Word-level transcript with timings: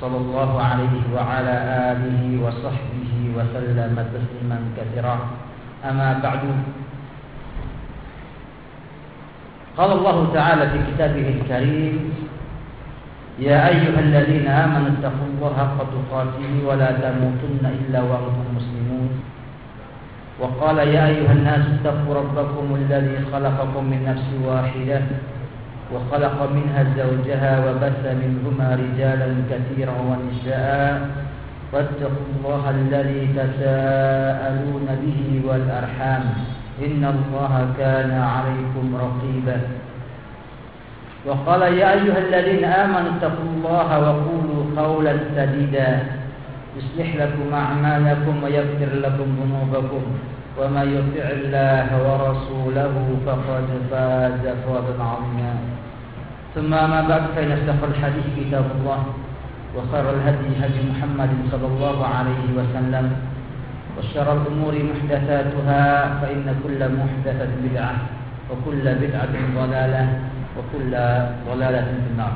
صلى 0.00 0.16
الله 0.16 0.50
عليه 0.62 1.04
وعلى 1.14 1.54
آله 1.92 2.22
وصحبه 2.44 3.12
وسلم 3.36 3.94
تسليما 4.14 4.58
كثيرا. 4.76 5.16
أما 5.84 6.08
بعد. 6.22 6.42
قال 9.76 9.90
الله 9.92 10.18
تعالى 10.34 10.64
في 10.70 10.78
كتابه 10.92 11.26
الكريم 11.40 11.94
يا 13.38 13.68
أيها 13.68 14.00
الذين 14.00 14.46
آمنوا 14.46 14.90
اتقوا 14.98 15.28
الله 15.34 15.52
حق 15.58 15.78
تقاته 15.82 16.52
ولا 16.66 16.90
تموتن 17.02 17.64
إلا 17.66 18.00
وأنتم 18.02 18.46
مسلمون. 18.54 19.10
وقال 20.40 20.78
يا 20.78 21.06
أيها 21.06 21.32
الناس 21.32 21.62
اتقوا 21.78 22.14
ربكم 22.14 22.66
الذي 22.74 23.16
خلقكم 23.32 23.82
من 23.84 24.00
نفس 24.02 24.28
واحدة 24.46 25.02
وخلق 25.92 26.50
منها 26.54 26.84
زوجها 26.96 27.52
وبث 27.66 28.02
منهما 28.04 28.68
رجالا 28.74 29.28
كثيرا 29.50 29.96
ونساء. 30.08 31.10
واتقوا 31.72 32.26
الله 32.38 32.70
الذي 32.70 33.22
تساءلون 33.36 34.86
به 35.02 35.20
والأرحام. 35.48 36.24
إن 36.86 37.02
الله 37.04 37.54
كان 37.78 38.10
عليكم 38.10 38.96
رقيبا. 38.96 39.60
وقال 41.26 41.62
يا 41.62 41.92
أيها 41.92 42.18
الذين 42.18 42.64
آمنوا 42.64 43.10
اتقوا 43.16 43.50
الله 43.56 43.88
وقولوا 44.00 44.62
قولا 44.76 45.14
سديدا. 45.36 45.90
يصلح 46.76 47.16
لكم 47.16 47.54
أعمالكم 47.54 48.34
ويغفر 48.44 48.90
لكم 48.94 49.28
ذنوبكم. 49.40 50.04
ومن 50.54 50.86
يطع 50.96 51.26
الله 51.38 51.88
ورسوله 52.06 52.94
فقد 53.26 53.66
فاز 53.90 54.42
فوزا 54.64 54.96
عظيما. 55.02 55.54
ثم 56.54 56.70
ما 56.70 57.00
بعد 57.10 57.24
فإن 57.34 57.50
أصدق 57.52 57.80
الحديث 57.90 58.26
كتاب 58.38 58.66
الله 58.78 59.00
وخير 59.74 60.04
الهدي 60.10 60.50
هدي 60.62 60.80
محمد 60.94 61.30
صلى 61.50 61.66
الله 61.66 61.98
عليه 62.06 62.44
وسلم. 62.58 63.06
وشر 63.98 64.28
الأمور 64.32 64.74
محدثاتها 64.90 65.82
فإن 66.22 66.46
كل 66.62 66.80
محدثة 66.98 67.50
بدعة 67.64 67.94
وكل 68.50 68.84
بدعة 69.02 69.34
ضلالة 69.58 70.04
وكل 70.56 70.92
ضلالة 71.50 71.88
في 72.02 72.08
النار. 72.14 72.34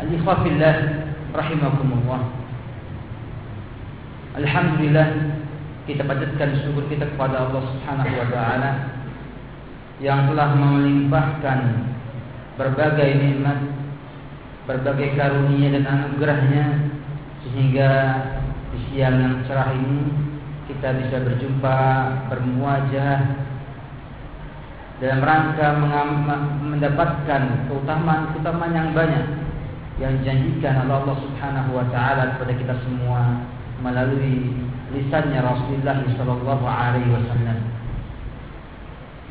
الإخوة 0.00 0.34
في 0.42 0.48
الله 0.48 0.76
رحمكم 1.36 1.88
الله. 1.98 2.20
Alhamdulillah 4.34 5.08
kita 5.84 6.00
panjatkan 6.04 6.64
syukur 6.64 6.88
kita 6.88 7.04
kepada 7.12 7.44
Allah 7.48 7.62
Subhanahu 7.68 8.14
wa 8.16 8.26
taala 8.32 8.70
yang 10.00 10.26
telah 10.32 10.48
melimpahkan 10.56 11.60
berbagai 12.56 13.10
nikmat, 13.20 13.58
berbagai 14.64 15.12
karunia 15.14 15.76
dan 15.76 15.84
anugerahnya 15.84 16.64
sehingga 17.44 17.90
di 18.72 18.78
siang 18.90 19.16
yang 19.20 19.34
cerah 19.44 19.70
ini 19.76 20.02
kita 20.72 20.88
bisa 21.04 21.16
berjumpa 21.20 21.76
bermuajah 22.32 23.18
dalam 25.04 25.20
rangka 25.20 25.68
mendapatkan 26.64 27.42
keutamaan-keutamaan 27.68 28.72
yang 28.72 28.90
banyak 28.96 29.26
yang 30.00 30.12
dijanjikan 30.22 30.88
oleh 30.88 30.96
Allah 30.96 31.16
Subhanahu 31.22 31.70
wa 31.76 31.86
taala 31.92 32.34
kepada 32.34 32.52
kita 32.56 32.74
semua 32.82 33.44
melalui 33.84 34.56
lisannya 34.94 35.40
Rasulullah 35.42 35.98
sallallahu 36.14 36.64
alaihi 36.64 37.10
wasallam. 37.10 37.58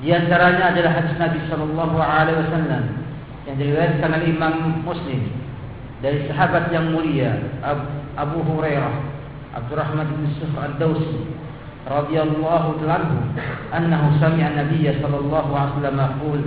Di 0.04 0.12
antaranya 0.12 0.76
adalah 0.76 0.92
hadis 1.00 1.16
Nabi 1.16 1.40
sallallahu 1.48 1.98
alaihi 1.98 2.40
wasallam 2.44 2.84
yang 3.48 3.56
diriwayatkan 3.56 4.10
oleh 4.12 4.28
Imam 4.36 4.84
Muslim 4.84 5.22
dari 6.04 6.28
sahabat 6.28 6.68
yang 6.76 6.92
mulia 6.92 7.40
Abu 8.20 8.44
Hurairah 8.44 8.96
Abdurrahman 9.56 10.12
bin 10.20 10.36
Sufr 10.36 10.60
ad-Dawsi 10.60 11.24
radhiyallahu 11.88 12.84
anhu 12.84 13.18
annahu 13.72 14.20
sami'a 14.20 14.60
Nabiy 14.60 14.92
sallallahu 15.00 15.52
alaihi 15.56 15.72
wasallam 15.80 16.00
yaqul 16.00 16.42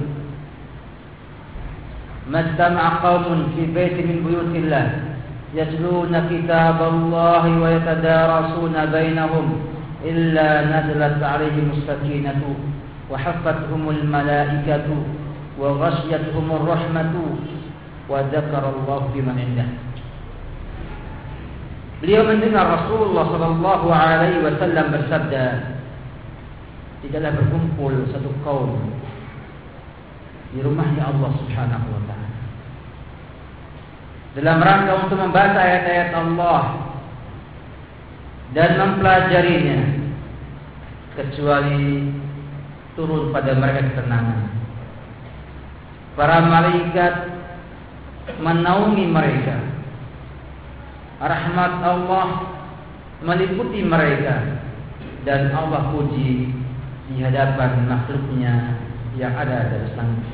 Majtama'a 2.26 2.90
qaumun 3.06 3.54
fi 3.54 3.62
baitin 3.70 4.04
min 4.10 4.18
buyutillah 4.26 5.05
يتلون 5.56 6.14
كتاب 6.30 6.78
الله 6.92 7.44
ويتدارسون 7.62 8.76
بينهم 8.96 9.46
إلا 10.04 10.48
نزلت 10.74 11.20
عليهم 11.32 11.66
السكينة 11.76 12.42
وحفتهم 13.10 13.82
الملائكة 13.96 14.88
وغشيتهم 15.60 16.46
الرحمة 16.58 17.14
وذكر 18.10 18.64
الله 18.74 19.00
بمن 19.14 19.36
عنده. 19.44 19.68
اليوم 22.04 22.26
عندنا 22.28 22.60
رسول 22.74 23.00
الله 23.08 23.24
صلى 23.34 23.46
الله 23.46 23.82
عليه 23.94 24.34
وسلم 24.44 24.86
بالسبدة 24.92 25.46
tidaklah 27.06 27.38
berkumpul 27.38 27.94
satu 28.10 28.34
kaum 28.42 28.82
di 30.50 30.58
rumahnya 30.58 31.06
Allah 31.12 31.30
Subhanahu 31.38 31.86
wa 31.92 32.02
taala. 32.08 32.25
Dalam 34.36 34.60
rangka 34.60 34.92
untuk 35.08 35.16
membaca 35.16 35.56
ayat-ayat 35.56 36.12
Allah 36.12 36.62
dan 38.52 38.70
mempelajarinya 38.76 39.80
kecuali 41.16 42.12
turun 42.92 43.32
pada 43.32 43.56
mereka 43.56 43.96
ketenangan. 43.96 44.40
Para 46.16 46.44
malaikat 46.44 47.14
menaungi 48.40 49.04
mereka. 49.08 49.56
Rahmat 51.16 51.72
Allah 51.80 52.26
meliputi 53.24 53.80
mereka 53.80 54.60
dan 55.24 55.48
Allah 55.56 55.88
puji 55.96 56.52
di 57.08 57.14
hadapan 57.24 57.88
makhluknya 57.88 58.76
yang 59.16 59.32
ada 59.32 59.72
di 59.72 59.96
langit. 59.96 60.24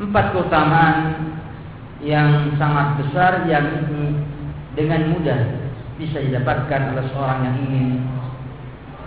Empat 0.00 0.32
keutamaan 0.32 0.96
yang 2.02 2.54
sangat 2.56 3.02
besar 3.02 3.42
yang 3.50 3.66
dengan 4.78 5.10
mudah 5.10 5.40
bisa 5.98 6.22
didapatkan 6.22 6.94
oleh 6.94 7.04
seorang 7.10 7.40
yang 7.42 7.56
ingin 7.66 7.88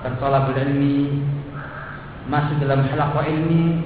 bertolak 0.03 0.51
ilmi 0.59 1.23
masuk 2.27 2.59
dalam 2.59 2.83
halaqah 2.91 3.23
ilmi 3.31 3.79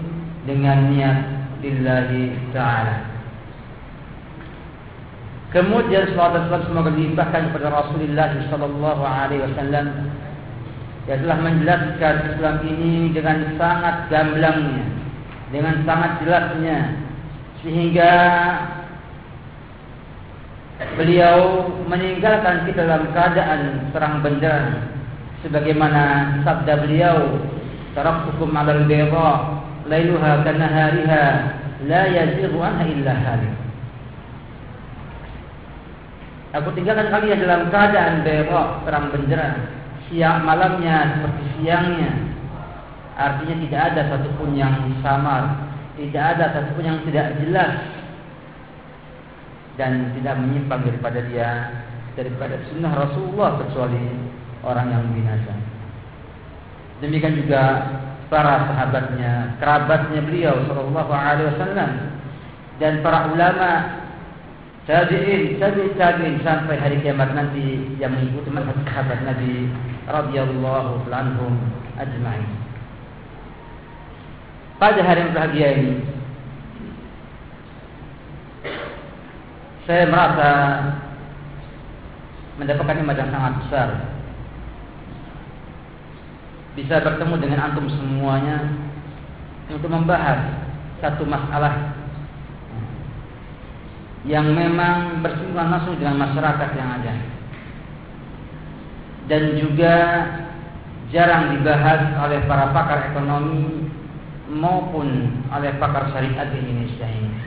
dengan 0.49 0.89
niat 0.89 1.17
lillahi 1.61 2.33
ta'ala. 2.49 3.13
Kemudian 5.53 6.11
salawat 6.11 6.51
dan 6.51 6.61
semoga 6.67 6.91
dilimpahkan 6.91 7.53
kepada 7.53 7.71
Rasulullah 7.71 8.27
sallallahu 8.51 9.03
alaihi 9.05 9.45
wasallam 9.45 10.11
yang 11.05 11.19
telah 11.21 11.37
menjelaskan 11.39 12.15
Islam 12.33 12.55
ini 12.65 12.93
dengan 13.13 13.37
sangat 13.55 14.09
gamblangnya 14.09 14.85
dengan 15.53 15.85
sangat 15.85 16.11
jelasnya 16.25 16.77
sehingga 17.61 18.11
beliau 20.99 21.71
meninggalkan 21.87 22.67
kita 22.67 22.83
dalam 22.83 23.07
keadaan 23.15 23.91
terang 23.95 24.19
benderang 24.19 24.91
sebagaimana 25.39 26.35
sabda 26.43 26.83
beliau 26.83 27.39
taraktukum 27.95 28.51
'alal 28.51 28.83
bayda 28.83 29.31
lailuha 29.87 30.43
kanahariha 30.43 31.25
la 31.87 32.01
yazighu 32.11 32.59
anha 32.59 32.83
illa 32.83 33.13
halik. 33.15 33.55
Aku 36.55 36.71
tinggalkan 36.75 37.11
kalian 37.11 37.39
dalam 37.43 37.61
keadaan 37.71 38.27
bayda 38.27 38.61
terang 38.83 39.07
benderang 39.15 39.55
siang 40.11 40.43
malamnya 40.43 41.19
seperti 41.19 41.43
siangnya. 41.59 42.11
Artinya 43.15 43.55
tidak 43.63 43.81
ada 43.95 44.01
satupun 44.11 44.59
yang 44.59 44.75
samar 44.99 45.71
tidak 45.95 46.35
ada 46.35 46.45
satupun 46.51 46.83
yang 46.83 46.99
tidak 47.07 47.39
jelas 47.39 47.71
dan 49.75 50.15
tidak 50.15 50.35
menyimpang 50.39 50.83
daripada 50.87 51.19
dia 51.27 51.49
daripada 52.15 52.55
sunnah 52.71 52.95
Rasulullah 52.95 53.59
kecuali 53.59 54.07
orang 54.63 54.87
yang 54.87 55.03
binasa. 55.11 55.53
Demikian 57.03 57.43
juga 57.43 57.63
para 58.31 58.71
sahabatnya, 58.71 59.59
kerabatnya 59.59 60.19
beliau 60.23 60.55
Shallallahu 60.65 61.11
Alaihi 61.11 61.51
Wasallam 61.53 61.91
dan 62.79 63.03
para 63.03 63.29
ulama 63.29 63.71
tabi'in, 64.87 65.59
tabi' 65.59 65.91
tabi'in 65.99 66.39
sampai 66.41 66.79
hari 66.79 67.03
kiamat 67.03 67.35
nanti 67.35 67.83
yang 67.99 68.15
mengikuti 68.15 68.47
manhaj 68.47 68.79
sahabat 68.87 69.19
Nabi 69.27 69.67
radhiyallahu 70.07 71.03
anhum 71.11 71.53
ajma'in. 71.99 72.47
Pada 74.75 74.99
hari 75.03 75.19
yang 75.23 75.35
bahagia 75.35 75.67
ini 75.71 76.14
saya 79.85 80.09
merasa 80.09 80.49
mendapatkan 82.57 82.97
nikmat 82.97 83.21
yang 83.21 83.31
sangat 83.31 83.53
besar. 83.61 83.89
Bisa 86.75 86.99
bertemu 86.99 87.35
dengan 87.39 87.59
antum 87.71 87.87
semuanya 87.87 88.65
untuk 89.69 89.87
membahas 89.87 90.41
satu 90.99 91.23
masalah 91.23 91.95
yang 94.25 94.49
memang 94.51 95.21
bersinggungan 95.21 95.69
langsung 95.69 95.95
dengan 96.01 96.17
masyarakat 96.27 96.69
yang 96.73 96.89
ada. 96.99 97.13
Dan 99.29 99.43
juga 99.57 99.95
jarang 101.13 101.53
dibahas 101.55 102.01
oleh 102.25 102.41
para 102.49 102.73
pakar 102.73 103.13
ekonomi 103.13 103.89
maupun 104.49 105.41
oleh 105.53 105.71
pakar 105.77 106.09
syariat 106.09 106.49
di 106.49 106.57
Indonesia 106.61 107.05
ini 107.05 107.45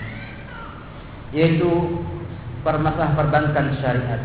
yaitu 1.32 1.68
permasalahan 2.68 3.16
perbankan 3.16 3.66
syariat. 3.80 4.22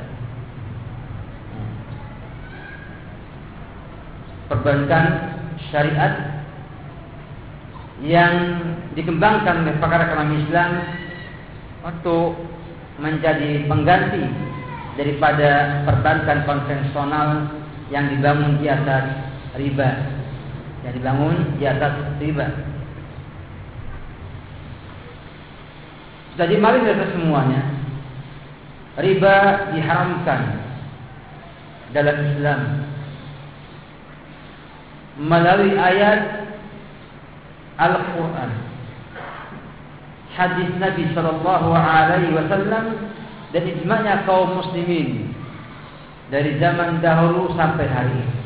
Perbankan 4.52 5.06
syariat 5.72 6.14
yang 8.04 8.36
dikembangkan 9.00 9.64
oleh 9.64 9.80
pakar 9.80 10.12
ekonomi 10.12 10.44
Islam 10.44 10.72
untuk 11.88 12.36
menjadi 13.00 13.64
pengganti 13.64 14.28
daripada 15.00 15.82
perbankan 15.88 16.44
konvensional 16.44 17.48
yang 17.96 18.12
dibangun 18.12 18.60
di 18.60 18.68
atas 18.68 19.08
riba. 19.56 19.90
Yang 20.84 20.94
dibangun 21.00 21.36
di 21.56 21.64
atas 21.64 21.94
riba. 22.20 22.48
Jadi 26.36 26.58
mari 26.60 26.82
kita 26.84 27.14
semuanya 27.14 27.83
riba 28.98 29.36
diharamkan 29.74 30.42
dalam 31.94 32.18
Islam 32.34 32.62
melalui 35.18 35.78
ayat 35.78 36.46
Al-Quran 37.78 38.52
hadis 40.34 40.70
Nabi 40.82 41.10
Shallallahu 41.14 41.70
Alaihi 41.74 42.34
Wasallam 42.34 42.86
dan 43.54 43.64
ijma'nya 43.70 44.26
kaum 44.26 44.58
muslimin 44.58 45.30
dari 46.34 46.58
zaman 46.58 46.98
dahulu 47.06 47.54
sampai 47.54 47.86
hari 47.86 48.14
ini. 48.18 48.38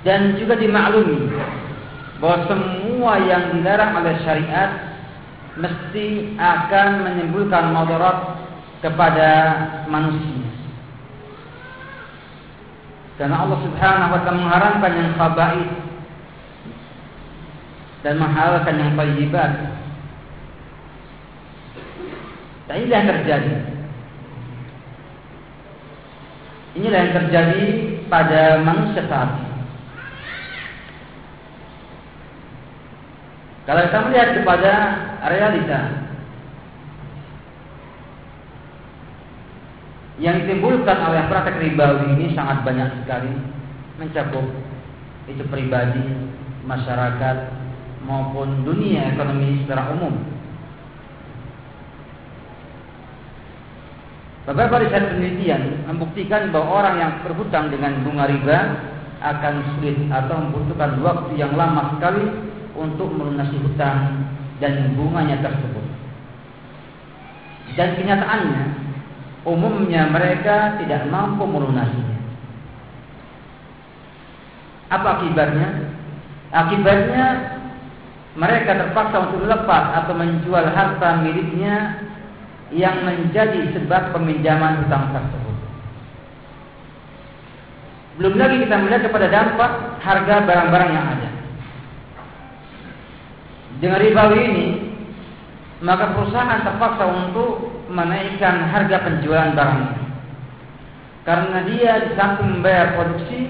Dan 0.00 0.40
juga 0.40 0.56
dimaklumi 0.56 1.28
bahwa 2.24 2.48
semua 2.48 3.20
yang 3.20 3.52
dilarang 3.52 4.00
oleh 4.00 4.16
syariat 4.24 4.89
mesti 5.58 6.38
akan 6.38 6.88
menimbulkan 7.06 7.74
madarat 7.74 8.38
kepada 8.84 9.30
manusia. 9.90 10.46
Karena 13.18 13.44
Allah 13.44 13.58
Subhanahu 13.60 14.12
wa 14.16 14.20
taala 14.24 14.40
mengharamkan 14.40 14.92
yang 14.96 15.10
khaba'ith 15.18 15.72
dan 18.00 18.14
menghalalkan 18.16 18.74
yang 18.80 18.92
thayyibat. 18.96 19.52
Dan 22.64 22.74
inilah 22.80 22.98
yang 23.02 23.10
terjadi. 23.12 23.54
Inilah 26.80 26.98
yang 27.02 27.14
terjadi 27.18 27.64
pada 28.08 28.40
manusia 28.62 29.02
saat 29.04 29.30
ini. 29.36 29.50
Kalau 33.68 33.80
kita 33.84 33.98
melihat 34.08 34.30
kepada 34.40 34.72
realita 35.28 35.80
yang 40.20 40.44
ditimbulkan 40.44 40.98
oleh 41.00 41.24
praktek 41.32 41.60
ribawi 41.64 42.12
ini 42.16 42.36
sangat 42.36 42.60
banyak 42.64 42.88
sekali 43.04 43.32
mencakup 43.96 44.44
itu 45.28 45.44
pribadi, 45.48 46.04
masyarakat, 46.64 47.36
maupun 48.04 48.64
dunia 48.64 49.14
ekonomi 49.14 49.64
secara 49.64 49.92
umum. 49.92 50.12
Beberapa 54.48 54.82
riset 54.82 55.14
penelitian 55.14 55.86
membuktikan 55.86 56.50
bahwa 56.50 56.82
orang 56.82 56.96
yang 56.98 57.12
berhutang 57.22 57.70
dengan 57.70 58.02
bunga 58.02 58.24
riba 58.26 58.58
akan 59.20 59.54
sulit 59.76 60.00
atau 60.08 60.36
membutuhkan 60.48 60.96
waktu 61.04 61.38
yang 61.38 61.54
lama 61.54 61.94
sekali 61.96 62.24
untuk 62.74 63.12
melunasi 63.14 63.60
hutang 63.62 64.26
dan 64.60 64.94
bunganya 64.94 65.40
tersebut. 65.40 65.84
Dan 67.74 67.96
kenyataannya, 67.96 68.64
umumnya 69.48 70.06
mereka 70.12 70.76
tidak 70.78 71.08
mampu 71.08 71.48
melunasinya. 71.48 72.18
Apa 74.90 75.08
akibatnya? 75.22 75.68
Akibatnya 76.50 77.26
mereka 78.34 78.74
terpaksa 78.74 79.16
untuk 79.30 79.46
lepas 79.46 80.02
atau 80.02 80.14
menjual 80.14 80.66
harta 80.70 81.22
miliknya 81.22 81.98
yang 82.70 83.02
menjadi 83.02 83.74
sebab 83.74 84.14
peminjaman 84.14 84.86
hutang 84.86 85.10
tersebut. 85.14 85.56
Belum 88.18 88.34
lagi 88.36 88.56
kita 88.66 88.76
melihat 88.82 89.02
kepada 89.10 89.26
dampak 89.30 89.70
harga 90.02 90.34
barang-barang 90.44 90.90
yang 90.92 91.06
ada. 91.06 91.29
Dengan 93.80 93.98
ribawi 94.04 94.38
ini, 94.44 94.68
maka 95.80 96.12
perusahaan 96.12 96.60
terpaksa 96.60 97.04
untuk 97.08 97.64
menaikkan 97.88 98.68
harga 98.68 98.96
penjualan 99.08 99.56
barangnya. 99.56 99.96
Karena 101.24 101.58
dia 101.64 101.92
di 102.04 102.10
samping 102.16 102.60
membayar 102.60 102.96
produksi, 102.96 103.48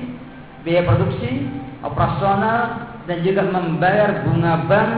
biaya 0.62 0.86
produksi, 0.86 1.50
operasional, 1.82 2.60
dan 3.10 3.18
juga 3.26 3.42
membayar 3.42 4.22
bunga 4.22 4.54
bank 4.70 4.90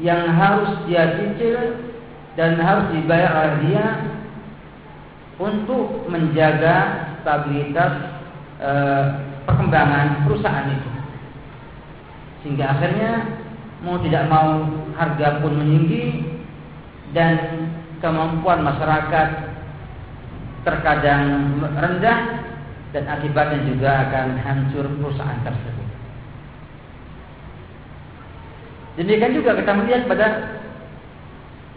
yang 0.00 0.24
harus 0.32 0.88
dia 0.88 1.18
cicil 1.20 1.84
dan 2.38 2.56
harus 2.56 2.88
dibayar 2.94 3.30
oleh 3.34 3.54
dia 3.66 3.86
untuk 5.36 6.06
menjaga 6.06 6.76
stabilitas 7.20 7.92
e, 8.62 8.70
perkembangan 9.42 10.22
perusahaan 10.26 10.70
itu. 10.70 10.90
Sehingga 12.42 12.78
akhirnya 12.78 13.37
mau 13.82 13.96
tidak 14.02 14.26
mau 14.26 14.66
harga 14.98 15.38
pun 15.38 15.54
meninggi 15.54 16.26
dan 17.14 17.68
kemampuan 18.02 18.62
masyarakat 18.66 19.28
terkadang 20.66 21.24
rendah 21.62 22.18
dan 22.90 23.04
akibatnya 23.06 23.60
juga 23.68 23.90
akan 24.08 24.26
hancur 24.42 24.84
perusahaan 24.98 25.40
tersebut. 25.44 25.88
Demikian 28.98 29.38
juga 29.38 29.54
kita 29.54 29.72
melihat 29.78 30.02
pada 30.10 30.26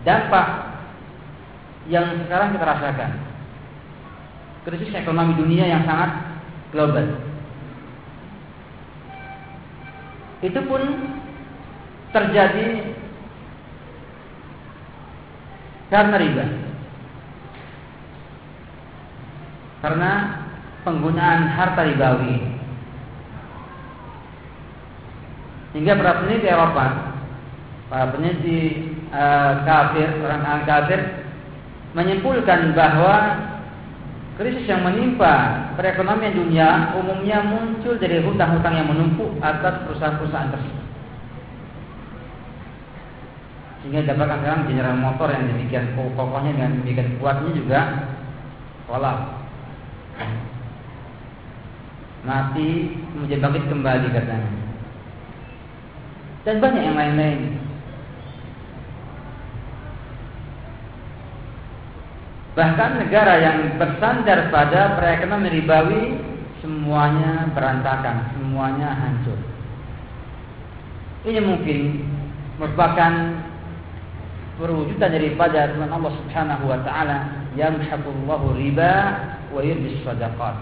dampak 0.01 0.47
yang 1.85 2.17
sekarang 2.25 2.57
kita 2.57 2.65
rasakan. 2.65 3.11
Krisis 4.65 4.93
ekonomi 4.93 5.37
dunia 5.37 5.69
yang 5.69 5.85
sangat 5.85 6.41
global. 6.73 7.05
Itu 10.41 10.59
pun 10.65 10.81
terjadi 12.11 12.67
karena 15.91 16.15
riba. 16.15 16.45
Karena 19.81 20.11
penggunaan 20.87 21.41
harta 21.51 21.81
ribawi. 21.83 22.37
Hingga 25.71 25.95
para 25.95 26.19
peneliti 26.21 26.47
Eropa 26.51 27.11
para 27.91 28.07
peneliti 28.15 28.59
uh, 29.11 29.67
kafir, 29.67 30.07
orang 30.23 30.63
kafir 30.63 30.99
menyimpulkan 31.91 32.71
bahwa 32.71 33.15
krisis 34.39 34.63
yang 34.63 34.87
menimpa 34.87 35.67
perekonomian 35.75 36.31
dunia 36.31 36.95
umumnya 36.95 37.43
muncul 37.43 37.99
dari 37.99 38.23
hutang-hutang 38.23 38.79
yang 38.79 38.87
menumpuk 38.87 39.35
atas 39.43 39.83
perusahaan-perusahaan 39.83 40.55
tersebut. 40.55 40.80
Sehingga 43.81 44.13
dapatkan 44.13 44.45
sekarang 44.45 44.69
general 44.69 44.97
motor 44.97 45.27
yang 45.33 45.49
demikian 45.49 45.97
kokohnya 45.97 46.53
dan 46.53 46.85
demikian 46.85 47.17
kuatnya 47.17 47.51
juga 47.57 47.79
kolap. 48.85 49.41
Mati 52.21 52.93
kemudian 52.93 53.41
bangkit 53.41 53.65
kembali 53.65 54.07
katanya. 54.13 54.51
Dan 56.45 56.55
banyak 56.61 56.83
yang 56.85 56.97
lain-lain. 56.97 57.41
Bahkan 62.51 62.91
negara 63.01 63.33
yang 63.41 63.57
bersandar 63.81 64.53
pada 64.53 64.99
perekonomian 64.99 65.55
ribawi 65.55 66.01
semuanya 66.61 67.49
berantakan, 67.57 68.29
semuanya 68.37 68.93
hancur. 68.93 69.39
Ini 71.25 71.41
mungkin 71.41 71.79
merupakan 72.61 73.13
perwujudan 74.61 75.09
daripada 75.09 75.73
Tuhan 75.73 75.89
Allah 75.89 76.13
Subhanahu 76.21 76.63
wa 76.69 76.79
taala 76.85 77.17
yamhaqullahu 77.57 78.53
riba 78.53 78.93
wa 79.49 79.59
yurbis 79.65 79.97
sadaqat. 80.05 80.55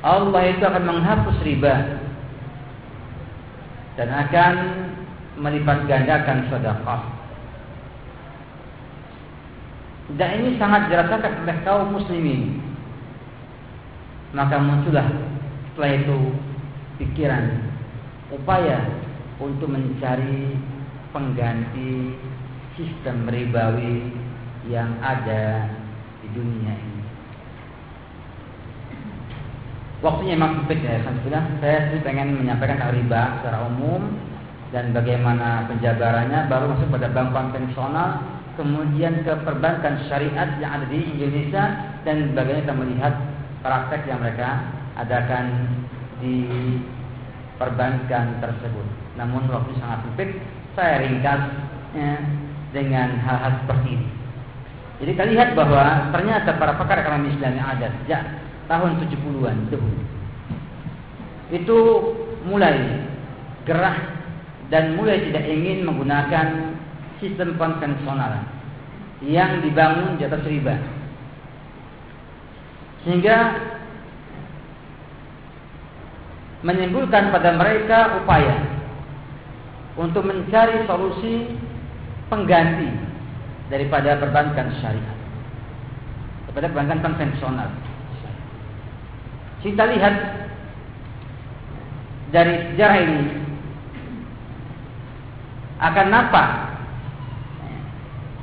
Allah 0.00 0.42
itu 0.48 0.64
akan 0.64 0.84
menghapus 0.88 1.36
riba 1.44 1.74
dan 4.00 4.08
akan 4.08 4.54
melipat 5.36 5.84
gandakan 5.84 6.48
sedekah. 6.48 7.02
Dan 10.16 10.28
ini 10.40 10.56
sangat 10.56 10.88
dirasakan 10.88 11.44
oleh 11.44 11.58
kaum 11.68 11.92
muslimin. 11.92 12.64
Maka 14.32 14.56
muncullah 14.56 15.04
setelah 15.72 15.92
itu 16.00 16.18
pikiran, 16.96 17.44
upaya 18.32 18.82
untuk 19.36 19.68
mencari 19.68 20.56
pengganti 21.10 22.14
sistem 22.76 23.26
ribawi 23.26 24.12
yang 24.68 24.98
ada 25.00 25.72
di 26.22 26.28
dunia 26.36 26.72
ini. 26.74 27.04
Waktunya 29.98 30.38
memang 30.38 30.62
sempit 30.62 30.78
ya, 30.84 31.02
Alhamdulillah. 31.02 31.44
Saya 31.58 31.78
sih 31.90 32.00
pengen 32.06 32.38
menyampaikan 32.38 32.78
hal 32.78 32.94
riba 32.94 33.42
secara 33.42 33.66
umum 33.66 34.14
dan 34.70 34.94
bagaimana 34.94 35.66
penjabarannya 35.66 36.46
baru 36.46 36.70
masuk 36.70 36.92
pada 36.94 37.08
bank 37.10 37.34
konvensional 37.34 38.20
kemudian 38.58 39.22
ke 39.22 39.32
perbankan 39.46 40.02
syariat 40.10 40.58
yang 40.58 40.82
ada 40.82 40.86
di 40.90 40.98
Indonesia 41.02 41.64
dan 42.02 42.34
bagaimana 42.34 42.62
kita 42.66 42.74
melihat 42.74 43.14
praktek 43.62 44.02
yang 44.10 44.18
mereka 44.18 44.66
adakan 44.98 45.46
di 46.18 46.36
perbankan 47.54 48.42
tersebut. 48.42 48.86
Namun 49.14 49.46
waktu 49.46 49.78
sangat 49.78 50.02
sempit, 50.06 50.30
saya 50.78 51.02
ringkas 51.02 51.42
ya, 51.90 52.22
dengan 52.70 53.18
hal-hal 53.18 53.66
seperti 53.66 53.98
ini. 53.98 54.08
Jadi 55.02 55.10
kita 55.14 55.26
lihat 55.34 55.48
bahwa 55.58 56.14
ternyata 56.14 56.54
para 56.54 56.78
pakar 56.78 57.02
ekonomi 57.02 57.34
Islam 57.34 57.58
yang 57.58 57.66
ada 57.66 57.86
sejak 58.02 58.22
tahun 58.70 59.02
70-an 59.02 59.58
dahulu 59.74 60.02
itu 61.48 61.78
mulai 62.44 63.08
gerah 63.64 63.96
dan 64.68 65.00
mulai 65.00 65.24
tidak 65.32 65.48
ingin 65.48 65.88
menggunakan 65.88 66.76
sistem 67.24 67.56
konvensional 67.56 68.44
yang 69.24 69.64
dibangun 69.64 70.20
di 70.20 70.28
atas 70.28 70.44
riba. 70.44 70.76
Sehingga 73.02 73.36
menimbulkan 76.60 77.32
pada 77.32 77.56
mereka 77.56 78.20
upaya 78.20 78.67
untuk 79.98 80.22
mencari 80.22 80.86
solusi 80.86 81.58
pengganti 82.30 82.88
daripada 83.68 84.16
perbankan 84.22 84.70
syariah 84.78 85.18
daripada 86.48 86.74
perbankan 86.74 87.00
konvensional. 87.04 87.70
Kita 89.60 89.84
lihat 89.84 90.14
dari 92.32 92.54
sejarah 92.72 92.98
ini 93.04 93.22
akan 95.78 96.06
nampak 96.08 96.48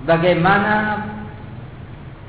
bagaimana 0.05 0.75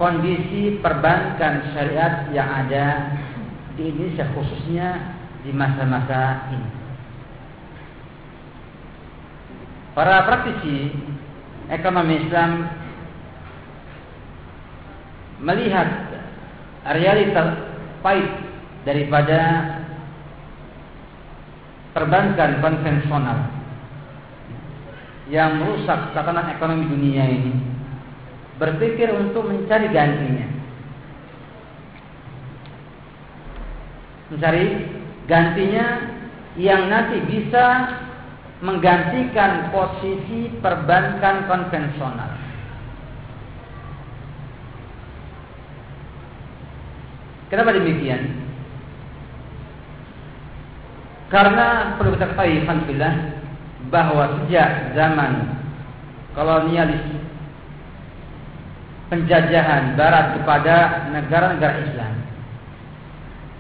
kondisi 0.01 0.81
perbankan 0.83 1.71
syariat 1.77 2.27
yang 2.33 2.49
ada 2.51 3.15
di 3.77 3.93
Indonesia 3.93 4.27
khususnya 4.33 4.89
di 5.45 5.53
masa-masa 5.53 6.51
ini. 6.51 6.76
Para 9.97 10.29
praktisi 10.29 10.93
ekonomi 11.73 12.29
Islam 12.29 12.69
melihat 15.41 15.89
realitas 16.93 17.57
pahit 18.05 18.29
daripada 18.85 19.41
perbankan 21.97 22.61
konvensional 22.61 23.49
yang 25.33 25.65
merusak 25.65 26.13
tatanan 26.13 26.53
ekonomi 26.53 26.93
dunia 26.93 27.25
ini 27.33 27.57
berpikir 28.61 29.09
untuk 29.17 29.49
mencari 29.49 29.89
gantinya. 29.89 30.49
Mencari 34.29 34.65
gantinya 35.25 35.87
yang 36.61 36.85
nanti 36.93 37.17
bisa 37.33 37.65
menggantikan 38.65 39.69
posisi 39.69 40.49
perbankan 40.65 41.45
konvensional. 41.45 42.33
Kenapa 47.53 47.77
demikian? 47.77 48.23
Karena 51.27 51.95
perlu 51.99 52.15
kita 52.15 52.33
ketahui, 52.33 52.63
Alhamdulillah, 52.65 53.15
bahwa 53.91 54.25
sejak 54.41 54.95
zaman 54.99 55.33
kolonialis 56.35 57.07
penjajahan 59.11 59.95
barat 59.95 60.39
kepada 60.39 61.07
negara-negara 61.15 61.77
Islam 61.87 62.15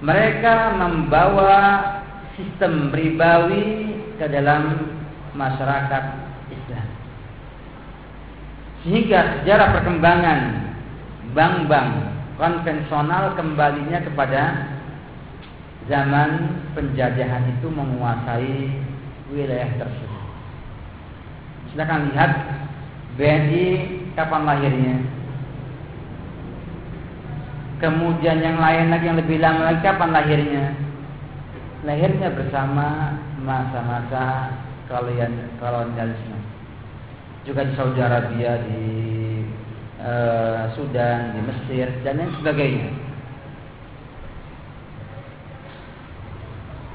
mereka 0.05 0.76
membawa 0.76 1.61
sistem 2.37 2.93
ribawi 2.93 3.96
ke 4.16 4.26
dalam 4.28 4.92
masyarakat 5.37 6.04
Islam 6.52 6.87
sehingga 8.85 9.20
sejarah 9.40 9.68
perkembangan 9.80 10.40
bank-bank 11.37 11.90
konvensional 12.40 13.37
kembalinya 13.37 13.99
kepada 14.00 14.42
zaman 15.88 16.61
penjajahan 16.76 17.44
itu 17.56 17.66
menguasai 17.70 18.70
wilayah 19.32 19.70
tersebut 19.78 20.16
Silahkan 21.76 22.08
lihat 22.08 22.32
BNI 23.20 23.64
kapan 24.16 24.49
lahirnya. 24.49 24.96
Kemudian 27.76 28.40
yang 28.40 28.56
lain 28.56 28.88
lagi 28.88 29.04
yang 29.04 29.20
lebih 29.20 29.37
lama 29.44 29.68
lagi 29.68 29.85
kapan 29.85 30.08
lahirnya? 30.08 30.86
Lahirnya 31.87 32.35
bersama 32.35 33.14
masa-masa 33.38 34.50
kolonialisme. 34.90 36.38
Juga 37.47 37.62
di 37.62 37.78
Saudi 37.78 38.02
Arabia, 38.02 38.59
di 38.59 38.83
uh, 40.02 40.66
Sudan, 40.75 41.38
di 41.38 41.40
Mesir 41.47 41.87
dan 42.02 42.19
lain 42.19 42.35
sebagainya. 42.43 42.90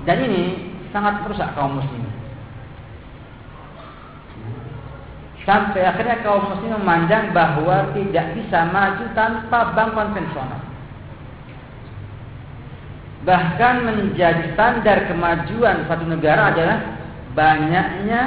Dan 0.04 0.18
ini 0.28 0.44
sangat 0.92 1.24
merusak 1.24 1.56
kaum 1.56 1.80
muslimin. 1.80 2.12
Sampai 5.48 5.88
akhirnya 5.88 6.20
kaum 6.22 6.52
muslim 6.52 6.78
memandang 6.84 7.32
bahwa 7.32 7.96
tidak 7.96 8.36
bisa 8.36 8.68
maju 8.70 9.06
tanpa 9.16 9.72
bank 9.72 9.96
konvensional. 9.96 10.71
Bahkan 13.22 13.76
menjadi 13.86 14.58
standar 14.58 15.06
kemajuan 15.06 15.86
satu 15.86 16.06
negara 16.10 16.50
adalah 16.54 16.78
banyaknya 17.38 18.22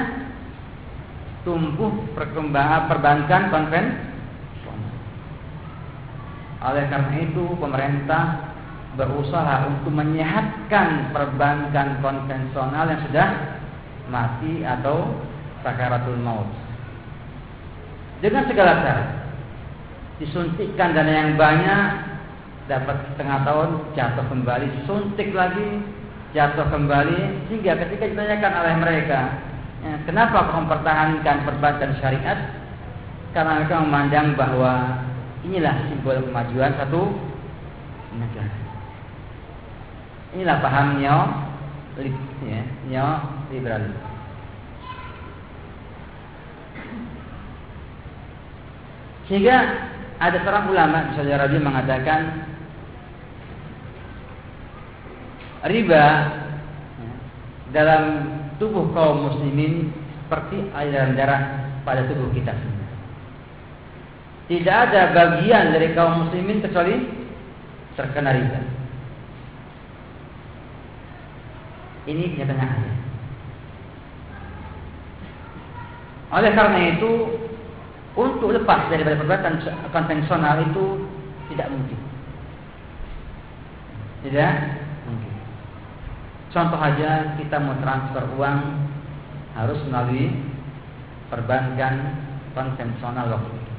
tumbuh 1.43 1.91
perkembangan 2.15 2.87
perbankan 2.87 3.43
konvensional. 3.51 4.95
Oleh 6.65 6.85
karena 6.89 7.15
itu 7.21 7.45
pemerintah 7.59 8.55
berusaha 8.95 9.67
untuk 9.67 9.93
menyehatkan 9.93 11.11
perbankan 11.11 11.99
konvensional 11.99 12.87
yang 12.87 13.03
sudah 13.11 13.29
mati 14.09 14.63
atau 14.63 15.19
sakaratul 15.67 16.17
maut 16.23 16.47
dengan 18.25 18.47
segala 18.49 18.73
cara. 18.81 19.05
Disuntikkan 20.23 20.95
dana 20.95 21.11
yang 21.13 21.35
banyak, 21.35 21.83
dapat 22.65 22.97
setengah 23.13 23.45
tahun, 23.45 23.71
jatuh 23.93 24.27
kembali, 24.29 24.69
suntik 24.89 25.37
lagi, 25.37 25.85
jatuh 26.33 26.65
kembali, 26.73 27.49
sehingga 27.49 27.77
ketika 27.85 28.09
ditanyakan 28.09 28.53
oleh 28.65 28.75
mereka, 28.81 29.21
ya, 29.85 29.95
kenapa 30.09 30.49
kau 30.49 30.65
mempertahankan 30.65 31.45
perbankan 31.45 31.93
syariat? 32.01 32.39
Karena 33.37 33.61
mereka 33.61 33.83
memandang 33.83 34.39
bahwa 34.39 34.73
inilah 35.45 35.75
simbol 35.91 36.17
kemajuan 36.25 36.73
satu 36.81 37.13
negara. 38.17 38.57
Inilah 40.35 40.57
paham 40.63 40.99
neo, 40.99 41.21
ya. 42.91 43.07
Sehingga 49.25 49.57
ada 50.21 50.37
seorang 50.45 50.69
ulama 50.71 51.11
di 51.11 51.11
Saudi 51.17 51.33
Arabia 51.33 51.61
mengatakan 51.63 52.21
riba 55.65 56.05
dalam 57.73 58.03
tubuh 58.61 58.93
kaum 58.93 59.29
muslimin 59.33 59.91
seperti 60.25 60.71
aliran 60.77 61.17
darah 61.17 61.43
pada 61.83 62.05
tubuh 62.07 62.29
kita 62.33 62.53
semua. 62.53 62.89
Tidak 64.45 64.77
ada 64.77 65.17
bagian 65.17 65.73
dari 65.73 65.97
kaum 65.97 66.29
muslimin 66.29 66.61
kecuali 66.61 67.01
terkena 67.97 68.37
riba. 68.37 68.61
Ini 72.05 72.25
kenyataannya. 72.37 72.93
Oleh 76.35 76.51
karena 76.53 76.81
itu, 76.93 77.13
untuk 78.13 78.53
lepas 78.53 78.93
dari 78.93 79.07
perbuatan 79.07 79.65
konvensional 79.89 80.61
itu 80.69 80.85
tidak 81.49 81.73
mungkin. 81.73 82.01
Tidak. 84.29 84.84
Contoh 86.55 86.79
aja 86.79 87.35
kita 87.35 87.59
mau 87.59 87.75
transfer 87.83 88.23
uang 88.39 88.59
harus 89.59 89.81
melalui 89.91 90.31
perbankan 91.27 92.15
konvensional 92.55 93.27
waktu 93.35 93.51
itu. 93.51 93.73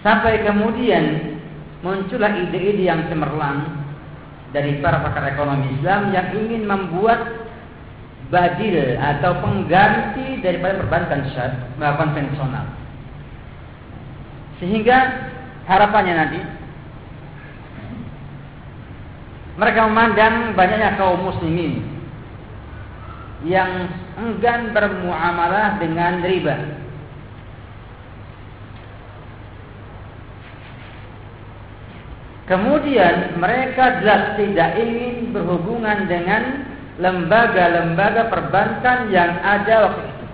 Sampai 0.00 0.40
kemudian 0.48 1.04
muncullah 1.84 2.32
ide-ide 2.40 2.88
yang 2.88 3.04
cemerlang 3.12 3.84
dari 4.56 4.80
para 4.80 5.04
pakar 5.04 5.28
ekonomi 5.28 5.76
Islam 5.76 6.08
yang 6.08 6.32
ingin 6.32 6.64
membuat 6.64 7.44
badil 8.32 8.96
atau 8.96 9.44
pengganti 9.44 10.40
daripada 10.40 10.80
perbankan 10.80 11.20
konvensional. 12.00 12.64
Sehingga 14.56 15.28
harapannya 15.68 16.14
nanti 16.16 16.40
mereka 19.56 19.88
memandang 19.88 20.52
banyaknya 20.52 21.00
kaum 21.00 21.32
muslimin 21.32 21.80
yang 23.48 23.88
enggan 24.20 24.72
bermuamalah 24.76 25.80
dengan 25.80 26.20
riba. 26.20 26.56
Kemudian 32.46 33.42
mereka 33.42 33.98
jelas 33.98 34.38
tidak 34.38 34.78
ingin 34.78 35.34
berhubungan 35.34 36.06
dengan 36.06 36.62
lembaga-lembaga 37.02 38.30
perbankan 38.30 39.10
yang 39.10 39.34
ada 39.42 39.74
waktu 39.90 40.02
itu. 40.06 40.26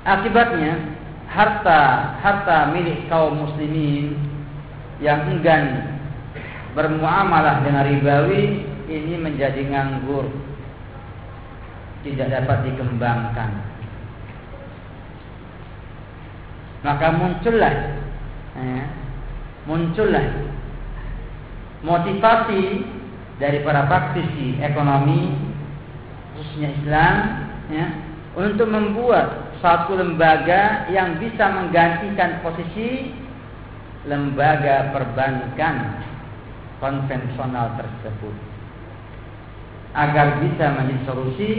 Akibatnya 0.00 0.72
harta 1.30 1.82
harta 2.18 2.58
milik 2.74 3.06
kaum 3.06 3.46
muslimin 3.46 4.29
yang 5.00 5.26
enggan 5.28 5.96
bermuamalah 6.76 7.64
dengan 7.64 7.84
ribawi 7.88 8.64
ini 8.86 9.14
menjadi 9.16 9.60
nganggur. 9.66 10.28
Tidak 12.00 12.28
dapat 12.32 12.64
dikembangkan. 12.64 13.50
Maka 16.80 17.06
muncullah 17.12 17.74
eh, 18.56 18.84
muncullah 19.68 20.26
motivasi 21.84 22.84
dari 23.36 23.60
para 23.60 23.84
praktisi 23.84 24.56
ekonomi 24.64 25.32
khususnya 26.36 26.72
Islam 26.72 27.14
ya, 27.68 27.86
untuk 28.32 28.68
membuat 28.72 29.52
satu 29.60 29.92
lembaga 29.92 30.88
yang 30.88 31.20
bisa 31.20 31.52
menggantikan 31.52 32.40
posisi 32.40 33.12
lembaga 34.08 34.94
perbankan 34.96 36.00
konvensional 36.80 37.76
tersebut 37.76 38.36
agar 39.92 40.40
bisa 40.40 40.72
menjadi 40.72 40.96
solusi 41.04 41.52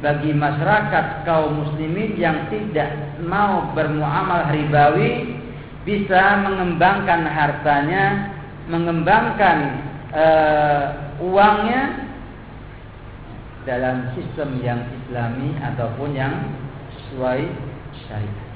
bagi 0.00 0.36
masyarakat 0.36 1.24
kaum 1.24 1.64
muslimin 1.64 2.16
yang 2.20 2.48
tidak 2.52 3.18
mau 3.24 3.72
bermuamalah 3.72 4.52
ribawi 4.52 5.40
bisa 5.84 6.40
mengembangkan 6.44 7.28
hartanya, 7.28 8.32
mengembangkan 8.72 9.58
uh, 10.16 10.84
uangnya 11.20 12.08
dalam 13.68 14.12
sistem 14.16 14.60
yang 14.60 14.80
islami 15.04 15.56
ataupun 15.60 16.16
yang 16.16 16.32
sesuai 16.92 17.48
syariat. 18.08 18.48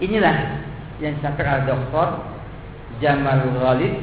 Inilah 0.00 0.36
yang 1.02 1.12
disampaikan 1.20 1.60
oleh 1.60 1.66
Dr. 1.68 2.08
Jamal 3.02 3.40
Ghalib, 3.52 3.94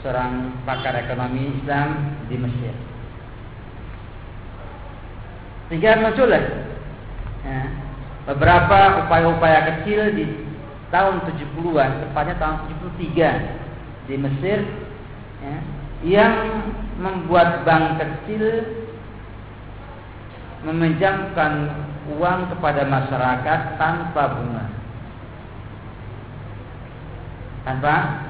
seorang 0.00 0.62
pakar 0.64 0.94
ekonomi 0.96 1.58
Islam 1.58 2.16
di 2.30 2.36
Mesir. 2.38 2.74
Sehingga 5.68 6.00
muncullah 6.00 6.44
ya, 7.44 7.60
beberapa 8.24 9.04
upaya-upaya 9.04 9.60
kecil 9.76 10.16
di 10.16 10.24
tahun 10.88 11.20
70-an, 11.28 11.90
tepatnya 12.08 12.36
tahun 12.40 12.56
73 12.96 14.08
di 14.08 14.16
Mesir 14.16 14.58
ya, 15.44 15.56
yang 16.08 16.34
membuat 16.96 17.68
bank 17.68 18.00
kecil 18.00 18.64
meminjamkan 20.64 21.70
uang 22.16 22.48
kepada 22.56 22.88
masyarakat 22.88 23.60
tanpa 23.76 24.22
bunga. 24.34 24.64
Tanpa 27.68 28.24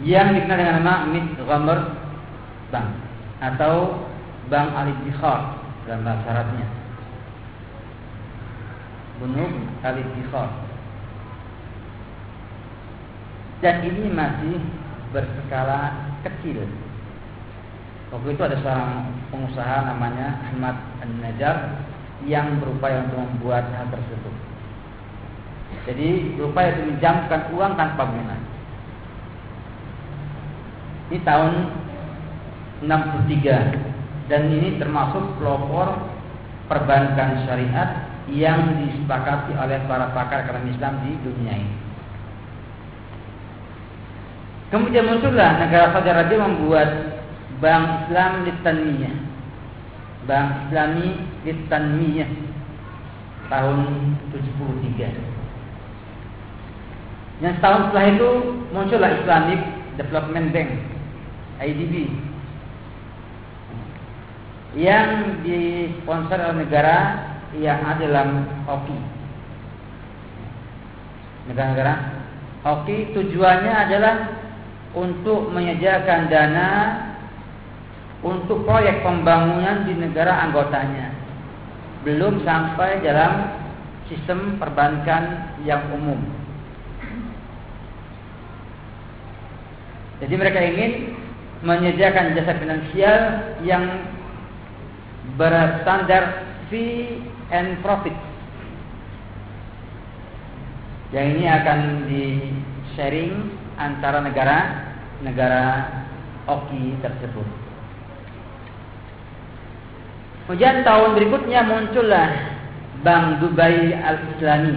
yang 0.00 0.32
dikenal 0.32 0.56
dengan 0.56 0.80
nama 0.80 0.94
Mid 1.12 1.36
Ghamr 1.36 1.80
Bank 2.72 2.88
atau 3.44 4.00
Bank 4.48 4.72
Al-Iddikhar 4.72 5.60
dalam 5.84 6.08
bahasa 6.08 6.24
Arabnya. 6.32 6.68
Bunuk 9.20 9.52
Al-Iddikhar 9.84 10.48
dan 13.60 13.84
ini 13.84 14.08
masih 14.08 14.56
berskala 15.12 15.92
kecil. 16.24 16.64
Waktu 18.08 18.28
itu 18.32 18.40
ada 18.40 18.56
seorang 18.56 19.12
pengusaha 19.28 19.84
namanya 19.84 20.48
Ahmad 20.48 20.80
An-Najar 21.04 21.76
yang 22.24 22.56
berupaya 22.56 23.04
untuk 23.04 23.20
membuat 23.20 23.68
hal 23.76 23.92
tersebut. 23.92 24.53
Jadi 25.84 26.38
untuk 26.38 26.54
menjamkan 26.54 27.40
uang 27.52 27.72
tanpa 27.74 28.02
bunga. 28.06 28.36
Ini 31.12 31.18
tahun 31.20 31.52
63 32.88 34.30
dan 34.32 34.42
ini 34.48 34.80
termasuk 34.80 35.36
pelopor 35.36 36.00
perbankan 36.66 37.44
syariat 37.44 38.08
yang 38.32 38.80
disepakati 38.80 39.52
oleh 39.52 39.84
para 39.84 40.08
pakar 40.16 40.48
ekonomi 40.48 40.72
Islam 40.72 40.96
di 41.04 41.12
dunia 41.20 41.54
ini. 41.60 41.76
Kemudian 44.72 45.06
muncullah 45.06 45.60
negara 45.60 45.92
Saudi 45.92 46.08
Arabia 46.08 46.40
membuat 46.40 46.88
Bank 47.60 48.08
Islam 48.08 48.48
Tanmiyah. 48.64 49.16
Bank 50.24 50.48
Islami 50.66 51.20
Tanmiyah 51.68 52.30
tahun 53.52 53.78
73. 54.32 55.33
Yang 57.42 57.56
tahun 57.58 57.80
setelah 57.90 58.06
itu 58.14 58.30
muncullah 58.70 59.10
Islamic 59.18 59.60
Development 59.98 60.48
Bank 60.54 60.70
IDB 61.62 61.94
yang 64.74 65.38
disponsor 65.46 66.38
oleh 66.38 66.66
negara 66.66 66.98
yang 67.54 67.78
ada 67.86 68.02
dalam 68.02 68.30
hoki. 68.66 68.98
Negara-negara 71.46 71.94
hoki 72.66 73.14
tujuannya 73.14 73.74
adalah 73.74 74.14
untuk 74.94 75.50
menyediakan 75.54 76.26
dana 76.26 76.70
untuk 78.24 78.66
proyek 78.66 79.04
pembangunan 79.06 79.86
di 79.86 79.94
negara 79.94 80.42
anggotanya. 80.48 81.14
Belum 82.02 82.42
sampai 82.42 82.98
dalam 83.04 83.62
sistem 84.10 84.58
perbankan 84.58 85.54
yang 85.62 85.86
umum. 85.94 86.43
Jadi 90.22 90.34
mereka 90.38 90.60
ingin 90.62 91.14
menyediakan 91.64 92.36
jasa 92.36 92.54
finansial 92.60 93.18
yang 93.64 94.04
berstandar 95.40 96.44
fee 96.68 97.18
and 97.50 97.80
profit. 97.80 98.14
Yang 101.10 101.26
ini 101.38 101.44
akan 101.48 101.78
di 102.10 102.24
sharing 102.94 103.32
antara 103.80 104.20
negara 104.22 104.58
negara 105.24 105.64
oki 106.46 107.00
tersebut. 107.00 107.46
Kemudian 110.44 110.84
tahun 110.84 111.16
berikutnya 111.16 111.64
muncullah 111.64 112.28
Bank 113.00 113.40
Dubai 113.40 113.96
Al-Islami 113.96 114.76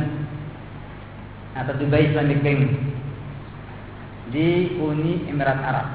atau 1.60 1.74
Dubai 1.76 2.08
Islamic 2.08 2.40
Bank 2.40 2.87
di 4.32 4.76
Uni 4.80 5.28
Emirat 5.30 5.60
Arab. 5.64 5.88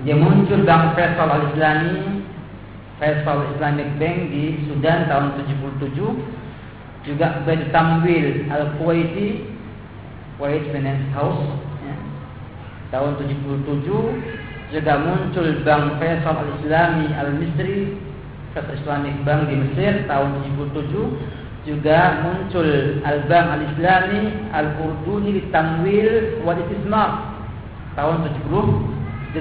Dia 0.00 0.16
muncul 0.16 0.64
Bank 0.64 0.96
Faisal 0.96 1.28
Al-Islami 1.28 2.24
Faisal 2.96 3.52
Islamic 3.52 3.88
Bank 4.00 4.18
di 4.32 4.56
Sudan 4.64 5.08
tahun 5.12 5.44
77 5.44 7.04
juga 7.04 7.44
Bank 7.44 7.62
Tamwil 7.72 8.48
Al-Kuwaiti 8.48 9.44
Kuwait 10.40 10.64
Finance 10.72 11.04
House 11.12 11.44
ya. 11.84 11.94
tahun 12.96 13.20
77 13.20 14.72
juga 14.72 14.92
muncul 15.04 15.46
Bank 15.68 15.84
Faisal 16.00 16.36
Al-Islami 16.48 17.12
Al-Misri 17.12 18.00
Faisal 18.56 18.80
Islamic 18.80 19.16
Bank 19.28 19.52
di 19.52 19.56
Mesir 19.68 20.08
tahun 20.08 20.40
77 20.56 21.39
juga 21.68 22.24
muncul 22.24 22.68
Al-Bank 23.04 23.46
Al-Islami 23.52 24.48
Al-Urduni 24.48 25.52
Tamwil 25.52 26.40
wal 26.40 26.56
Istismar 26.56 27.36
tahun 27.96 28.24
78 28.24 29.36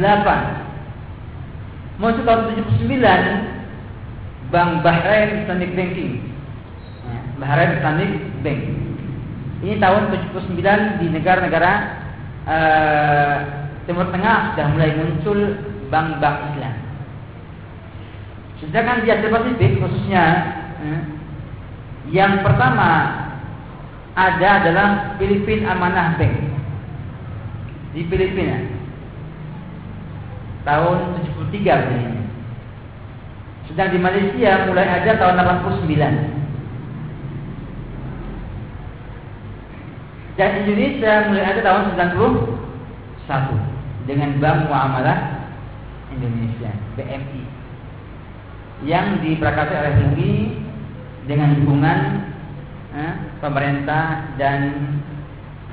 muncul 2.00 2.24
tahun 2.24 2.42
79 2.60 3.50
Bank 4.50 4.82
Bahrain 4.82 5.46
Islamic 5.46 5.78
Banking. 5.78 6.26
Ya, 7.06 7.20
Bahrain 7.38 7.78
Islamic 7.78 8.12
Bank. 8.42 8.62
Ini 9.60 9.76
tahun 9.78 10.10
79 10.34 11.04
di 11.04 11.08
negara-negara 11.12 11.72
uh, 12.48 13.36
Timur 13.86 14.08
Tengah 14.10 14.54
sudah 14.56 14.68
mulai 14.74 14.92
muncul 14.96 15.40
bank-bank 15.90 16.38
Islam. 16.56 16.76
Sedangkan 18.62 19.02
di 19.04 19.10
Asia 19.10 19.32
Pasifik 19.32 19.82
khususnya 19.82 20.24
eh, 20.84 21.02
yang 22.10 22.42
pertama 22.42 22.90
ada 24.18 24.50
adalah 24.62 24.88
Filipina 25.22 25.78
Amanah 25.78 26.18
Bank 26.18 26.36
di 27.94 28.06
Filipina 28.10 28.58
tahun 30.66 31.24
73 31.24 31.94
ini. 31.94 32.20
Sedang 33.70 33.94
di 33.94 34.00
Malaysia 34.02 34.66
mulai 34.66 34.86
ada 34.90 35.12
tahun 35.18 35.38
89. 35.66 36.38
Dan 40.40 40.52
Indonesia 40.64 41.14
mulai 41.30 41.44
ada 41.44 41.62
tahun 41.62 41.82
91 43.28 44.08
dengan 44.08 44.30
Bank 44.42 44.72
Muamalah 44.72 45.20
Indonesia 46.10 46.72
BMI 46.98 47.44
yang 48.88 49.20
diprakarsai 49.20 49.80
oleh 49.84 49.94
MUI 50.16 50.59
dengan 51.30 51.54
dukungan 51.62 52.00
eh, 52.98 53.14
pemerintah 53.38 54.34
dan 54.42 54.74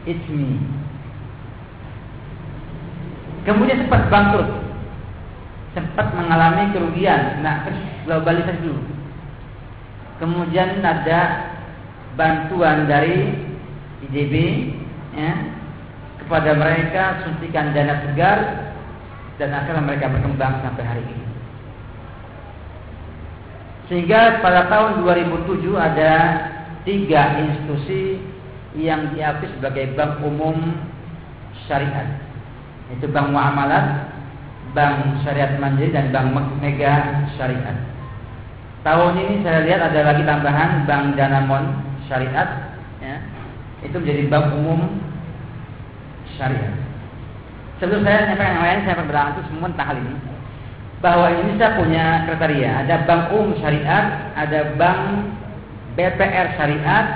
ITMI. 0.05 0.61
Kemudian 3.49 3.89
sempat 3.89 4.13
bangkrut, 4.13 4.51
sempat 5.73 6.13
mengalami 6.13 6.77
kerugian, 6.77 7.41
nah 7.41 7.65
globalisasi 8.05 8.61
dulu. 8.61 8.83
Kemudian 10.21 10.85
ada 10.85 11.53
bantuan 12.21 12.85
dari 12.85 13.33
IDB, 14.09 14.35
ya, 15.17 15.33
kepada 16.21 16.59
mereka 16.59 17.23
suntikan 17.23 17.71
dana 17.71 18.03
segar 18.03 18.39
dan 19.39 19.53
akhirnya 19.55 19.85
mereka 19.85 20.11
berkembang 20.11 20.59
sampai 20.65 20.85
hari 20.85 21.05
ini. 21.07 21.26
Sehingga 23.87 24.43
pada 24.43 24.67
tahun 24.67 25.07
2007 25.07 25.79
ada 25.79 26.13
tiga 26.83 27.39
institusi 27.39 28.19
yang 28.75 29.15
diakui 29.15 29.47
sebagai 29.57 29.95
bank 29.95 30.21
umum 30.23 30.75
syariat. 31.65 32.19
Itu 32.93 33.11
Bank 33.11 33.35
Muamalat, 33.35 34.15
Bank 34.71 35.23
Syariat 35.27 35.59
Mandiri 35.59 35.91
dan 35.91 36.15
Bank 36.15 36.35
Mega 36.63 37.27
Syariat. 37.35 37.75
Tahun 38.87 39.19
ini 39.19 39.43
saya 39.43 39.67
lihat 39.67 39.81
ada 39.91 40.01
lagi 40.07 40.23
tambahan 40.23 40.87
Bank 40.87 41.19
Danamon 41.19 41.65
Syariat, 42.07 42.79
ya. 43.03 43.19
itu 43.83 43.99
menjadi 43.99 44.31
bank 44.31 44.47
umum 44.55 44.81
syariat. 46.39 46.71
Sebelum 47.83 48.07
saya 48.07 48.31
menyampaikan 48.31 48.55
yang 48.55 48.63
lain, 48.63 48.81
saya 48.87 48.95
berbilang 49.03 49.29
itu 49.35 49.43
semua 49.51 49.69
tentang 49.75 49.89
hal 49.91 49.99
ini. 49.99 50.36
Bahwa 51.05 51.29
Indonesia 51.29 51.77
punya 51.77 52.25
kriteria. 52.25 52.87
Ada 52.87 53.05
bank 53.05 53.33
umum 53.33 53.53
syariat, 53.61 54.33
ada 54.33 54.75
bank 54.81 55.01
BPR 55.97 56.57
syariat, 56.57 57.07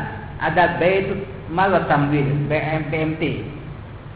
ada 0.41 0.77
Baitul 0.81 1.25
Mal 1.53 1.73
Tamwil, 1.89 2.49
BMPMT. 2.49 3.23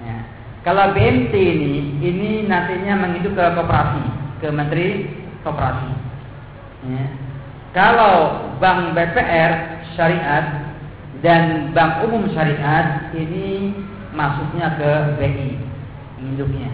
Ya. 0.05 0.18
Kalau 0.64 0.96
BMT 0.96 1.35
ini, 1.35 1.74
ini 2.00 2.31
nantinya 2.48 3.05
menghidup 3.05 3.37
ke 3.37 3.44
koperasi, 3.57 4.05
ke 4.40 4.48
Menteri 4.48 4.88
Koperasi. 5.44 5.90
Ya. 6.88 7.05
Kalau 7.74 8.46
bank 8.62 8.94
BPR 8.94 9.53
syariat 9.98 10.64
dan 11.20 11.74
bank 11.74 12.07
umum 12.07 12.31
syariat 12.31 13.11
ini 13.16 13.74
masuknya 14.14 14.79
ke 14.79 14.90
BI 15.18 15.59
induknya. 16.22 16.70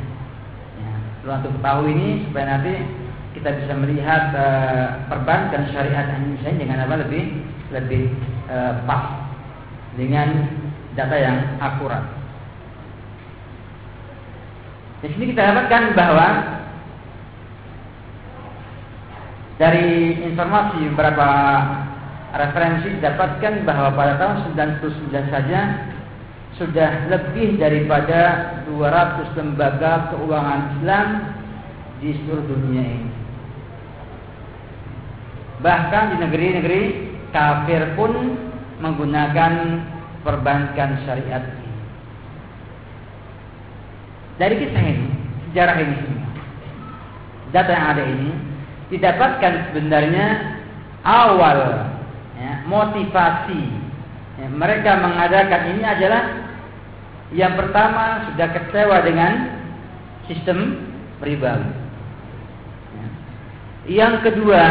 Perlu 1.21 1.33
untuk 1.37 1.55
tahu 1.61 1.85
ini 1.93 2.25
supaya 2.25 2.57
nanti 2.57 2.75
kita 3.37 3.53
bisa 3.61 3.73
melihat 3.77 4.33
uh, 4.33 5.05
perbankan 5.07 5.69
syariat 5.71 6.17
Indonesia 6.17 6.51
dengan 6.57 6.79
apa 6.89 6.95
lebih 7.05 7.25
lebih 7.71 8.09
uh, 8.49 8.81
pas 8.89 9.29
dengan 9.95 10.49
data 10.97 11.17
yang 11.21 11.39
akurat. 11.61 12.03
Di 15.01 15.09
sini 15.13 15.33
kita 15.33 15.53
dapatkan 15.53 15.83
bahwa 15.97 16.29
dari 19.61 20.17
informasi 20.25 20.89
beberapa 20.93 21.29
referensi 22.33 22.97
didapatkan 22.97 23.65
bahwa 23.69 23.93
pada 23.93 24.17
tahun 24.17 24.37
99 24.57 25.33
saja 25.33 25.61
sudah 26.59 27.07
lebih 27.09 27.61
daripada 27.61 28.53
200 28.67 29.39
lembaga 29.39 30.11
keuangan 30.15 30.61
Islam 30.77 31.09
di 32.01 32.11
seluruh 32.21 32.47
dunia 32.49 32.85
ini. 32.85 33.13
Bahkan 35.61 36.05
di 36.13 36.17
negeri-negeri 36.25 36.83
kafir 37.31 37.95
pun 37.95 38.13
menggunakan 38.81 39.53
perbankan 40.25 41.05
syariat 41.05 41.45
ini. 41.45 41.69
Dari 44.41 44.55
kisah 44.57 44.85
ini, 44.85 45.09
sejarah 45.53 45.77
ini 45.85 45.95
semua, 46.01 46.33
data 47.53 47.71
yang 47.77 47.87
ada 47.93 48.05
ini 48.09 48.31
didapatkan 48.89 49.53
sebenarnya 49.71 50.27
awal 51.05 51.61
ya, 52.41 52.53
motivasi 52.65 53.80
ya, 54.41 54.49
mereka 54.49 54.91
mengadakan 54.99 55.63
ini 55.77 55.85
adalah 55.85 56.23
yang 57.31 57.55
pertama 57.55 58.33
sudah 58.33 58.49
kecewa 58.51 58.97
dengan 59.07 59.33
sistem 60.27 60.91
riba. 61.23 61.63
Ya. 62.97 63.07
Yang 63.87 64.15
kedua 64.27 64.65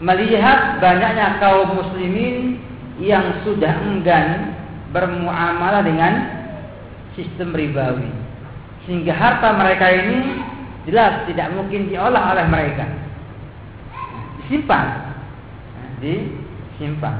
melihat 0.00 0.76
banyaknya 0.78 1.40
kaum 1.40 1.80
muslimin 1.80 2.60
yang 3.00 3.44
sudah 3.44 3.72
enggan 3.84 4.56
bermuamalah 4.92 5.84
dengan 5.84 6.12
sistem 7.16 7.52
ribawi. 7.56 8.08
Sehingga 8.84 9.12
harta 9.16 9.56
mereka 9.56 9.88
ini 9.90 10.40
jelas 10.86 11.26
tidak 11.26 11.50
mungkin 11.56 11.90
diolah 11.90 12.36
oleh 12.36 12.46
mereka. 12.46 12.86
Disimpan. 14.44 14.86
Disimpan. 16.76 17.16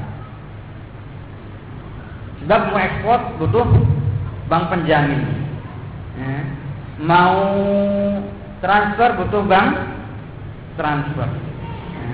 Sebab 2.45 2.61
mau 2.69 2.77
ekspor 2.77 3.19
butuh 3.41 3.65
bank 4.45 4.69
penjamin. 4.69 5.25
Ya. 6.13 6.45
Mau 7.01 7.41
transfer 8.61 9.17
butuh 9.17 9.41
bank 9.49 9.73
transfer. 10.77 11.25
Ya. 11.97 12.13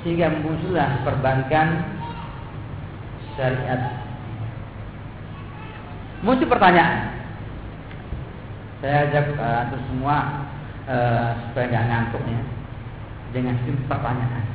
Sehingga 0.00 0.32
muncullah 0.40 1.04
perbankan 1.04 1.84
syariat. 3.36 4.00
Muncul 6.24 6.48
pertanyaan. 6.48 7.12
Saya 8.80 9.04
ajak 9.08 9.36
uh, 9.36 9.76
semua 9.92 10.16
uh, 10.88 11.28
supaya 11.48 11.68
nggak 11.68 11.86
ngantuk 11.88 12.24
ya 12.24 12.40
dengan 13.36 13.60
pertanyaan. 13.88 14.53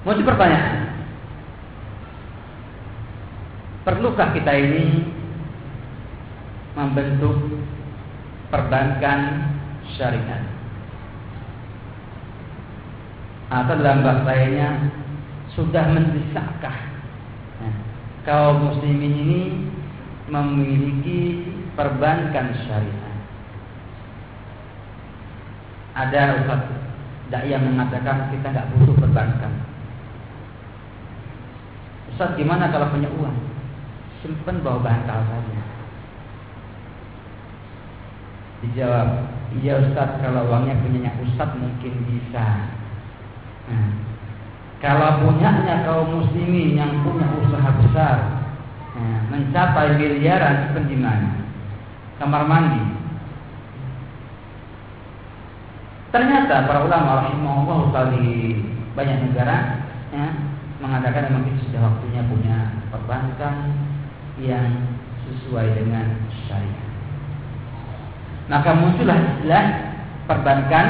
Muncul 0.00 0.24
pertanyaan. 0.24 0.88
Perlukah 3.84 4.32
kita 4.32 4.52
ini 4.56 5.04
membentuk 6.72 7.36
perbankan 8.48 9.50
syariat. 9.92 10.40
Atau 13.50 13.76
dalam 13.82 14.06
bahasa 14.06 14.24
lainnya 14.30 14.88
sudah 15.52 15.90
mendesakah 15.90 16.76
nah, 17.58 17.74
kaum 18.22 18.70
muslimin 18.70 19.14
ini 19.26 19.42
memiliki 20.30 21.44
perbankan 21.74 22.56
syariat. 22.64 23.16
Ada 25.98 26.46
ustaz 26.46 26.62
yang 27.50 27.66
mengatakan 27.66 28.30
kita 28.32 28.46
nggak 28.48 28.68
butuh 28.72 28.96
perbankan. 28.96 29.69
Ustaz 32.20 32.36
gimana 32.36 32.68
kalau 32.68 32.92
punya 32.92 33.08
uang? 33.16 33.32
Simpan 34.20 34.60
bawa 34.60 34.84
bantal 34.84 35.24
saja. 35.24 35.60
Dijawab, 38.60 39.08
iya 39.56 39.80
Ustaz 39.80 40.20
kalau 40.20 40.44
uangnya 40.52 40.76
punyanya 40.84 41.16
Ustaz 41.24 41.48
mungkin 41.56 41.96
bisa. 42.04 42.68
Nah, 43.72 43.88
kalau 44.84 45.24
punyanya 45.24 45.80
kaum 45.88 46.20
muslimin 46.20 46.76
yang 46.76 47.00
punya 47.00 47.24
usaha 47.40 47.72
besar, 47.80 48.16
nah, 49.00 49.20
mencapai 49.32 49.96
miliaran 49.96 50.68
seperti 50.68 51.00
mana? 51.00 51.40
Kamar 52.20 52.44
mandi. 52.44 52.84
Ternyata 56.12 56.68
para 56.68 56.84
ulama 56.84 57.24
rahimahullah 57.24 58.12
di 58.12 58.60
banyak 58.92 59.24
negara 59.24 59.88
ya, 60.12 60.50
mengatakan 60.80 61.28
memang 61.28 61.44
itu 61.52 61.68
sudah 61.68 61.80
waktunya 61.92 62.24
punya 62.24 62.58
perbankan 62.88 63.54
yang 64.40 64.68
sesuai 65.28 65.76
dengan 65.76 66.16
syariat. 66.48 66.88
Maka 68.48 68.70
muncullah 68.74 69.14
istilah 69.14 69.64
perbankan 70.26 70.86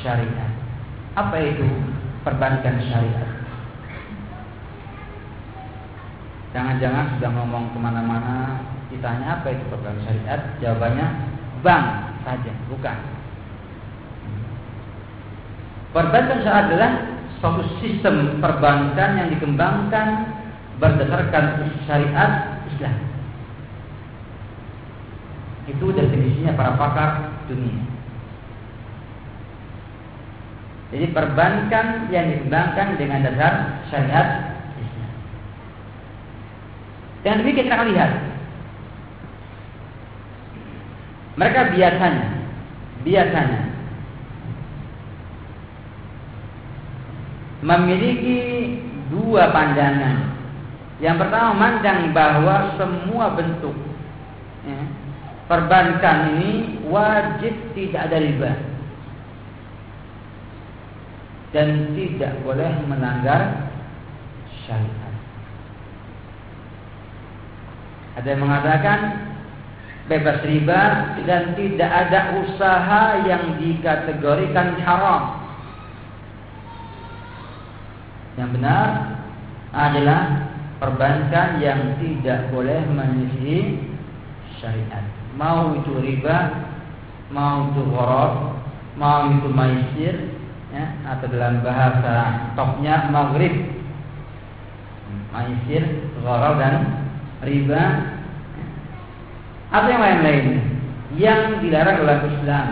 syariat. 0.00 0.50
Apa 1.18 1.36
itu 1.42 1.66
perbankan 2.22 2.78
syariat? 2.86 3.28
Jangan-jangan 6.50 7.18
sudah 7.18 7.30
ngomong 7.34 7.74
ke 7.74 7.78
mana-mana, 7.78 8.62
ditanya 8.94 9.42
apa 9.42 9.54
itu 9.54 9.64
perbankan 9.68 10.06
syariat, 10.06 10.40
jawabannya 10.62 11.06
bank 11.66 11.84
saja, 12.22 12.52
bukan. 12.70 12.98
Perbankan 15.90 16.38
syariat 16.46 16.66
adalah 16.70 16.92
suatu 17.40 17.64
sistem 17.80 18.38
perbankan 18.38 19.10
yang 19.16 19.28
dikembangkan 19.32 20.08
berdasarkan 20.76 21.44
syariat 21.88 22.60
Islam. 22.68 22.96
Itu 25.68 25.92
definisinya 25.92 26.52
para 26.52 26.76
pakar 26.76 27.10
dunia. 27.48 27.80
Jadi 30.90 31.06
perbankan 31.14 32.10
yang 32.12 32.28
dikembangkan 32.28 32.98
dengan 33.00 33.24
dasar 33.24 33.52
syariat 33.88 34.28
Islam. 34.76 35.10
Dan 37.24 37.40
demikian 37.40 37.66
kita 37.68 37.76
akan 37.76 37.90
lihat. 37.92 38.12
Mereka 41.40 41.60
biasanya, 41.72 42.28
biasanya 43.06 43.69
memiliki 47.60 48.38
dua 49.12 49.52
pandangan. 49.52 50.36
Yang 51.00 51.16
pertama 51.24 51.50
mandang 51.56 52.12
bahwa 52.12 52.76
semua 52.76 53.32
bentuk 53.32 53.72
ya, 54.68 54.80
perbankan 55.48 56.36
ini 56.36 56.52
wajib 56.92 57.56
tidak 57.72 58.12
ada 58.12 58.18
riba 58.20 58.52
dan 61.50 61.96
tidak 61.96 62.32
boleh 62.46 62.70
melanggar 62.86 63.72
syariat. 64.68 65.14
Ada 68.20 68.26
yang 68.36 68.42
mengatakan 68.44 68.98
bebas 70.06 70.38
riba 70.44 70.82
dan 71.24 71.54
tidak 71.56 71.90
ada 71.90 72.20
usaha 72.44 73.02
yang 73.24 73.56
dikategorikan 73.56 74.76
haram. 74.84 75.39
Yang 78.38 78.50
benar 78.58 78.86
adalah 79.74 80.50
perbankan 80.78 81.58
yang 81.62 81.98
tidak 81.98 82.50
boleh 82.50 82.82
menyisihi 82.90 83.90
syariat. 84.58 85.04
Mau 85.34 85.78
itu 85.78 85.92
riba, 85.98 86.68
mau 87.30 87.70
itu 87.70 87.82
horor, 87.94 88.58
mau 88.98 89.30
itu 89.30 89.48
maisir, 89.50 90.14
ya, 90.74 90.84
atau 91.06 91.26
dalam 91.30 91.62
bahasa 91.62 92.50
topnya 92.58 93.08
maghrib, 93.08 93.54
maisir, 95.30 96.10
horor 96.22 96.58
dan 96.58 97.06
riba, 97.46 97.82
atau 99.70 99.86
yang 99.86 100.02
lain-lain 100.02 100.46
yang 101.14 101.62
dilarang 101.62 102.02
oleh 102.02 102.18
Islam, 102.38 102.66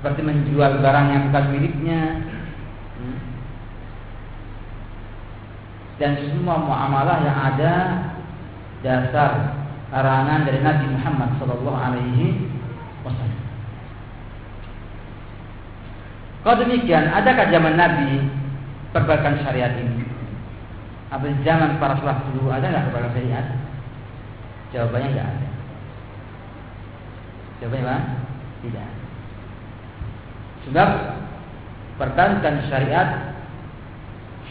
seperti 0.00 0.20
menjual 0.24 0.80
barang 0.80 1.06
yang 1.12 1.22
bukan 1.28 1.44
miliknya, 1.52 2.00
dan 6.00 6.16
semua 6.16 6.56
muamalah 6.56 7.20
yang 7.20 7.36
ada 7.36 7.74
dasar 8.80 9.52
larangan 9.92 10.48
dari 10.48 10.64
Nabi 10.64 10.96
Muhammad 10.96 11.36
Sallallahu 11.36 11.76
Alaihi 11.76 12.48
Wasallam. 13.04 13.44
Kalau 16.40 16.56
demikian, 16.64 17.04
adakah 17.12 17.52
zaman 17.52 17.76
Nabi 17.76 18.24
perbakan 18.96 19.44
syariat 19.44 19.76
ini? 19.76 20.08
Apa 21.12 21.28
zaman 21.44 21.76
para 21.76 22.00
salaf 22.00 22.24
dulu 22.32 22.48
ada 22.48 22.64
nggak 22.64 22.86
perbakan 22.88 23.12
syariat? 23.12 23.46
Jawabannya 24.72 25.08
nggak 25.12 25.28
ada. 25.28 25.48
Jawabannya 27.60 27.84
apa? 27.84 28.00
Tidak. 28.64 28.88
Sebab 30.64 30.88
perbankan 32.00 32.54
syariat 32.72 33.29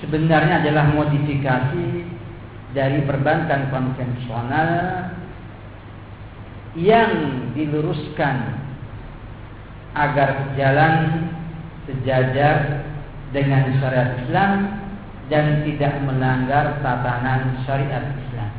sebenarnya 0.04 0.64
adalah 0.64 0.92
modifikasi 0.96 1.88
dari 2.72 3.02
perbankan 3.04 3.74
konvensional 3.74 4.70
yang 6.78 7.12
diluruskan 7.58 8.62
agar 9.98 10.54
jalan 10.54 11.28
sejajar 11.90 12.86
dengan 13.34 13.74
syariat 13.82 14.22
Islam 14.22 14.52
dan 15.30 15.66
tidak 15.66 15.94
melanggar 16.06 16.78
tatanan 16.82 17.58
syariat 17.66 18.06
Islam. 18.14 18.52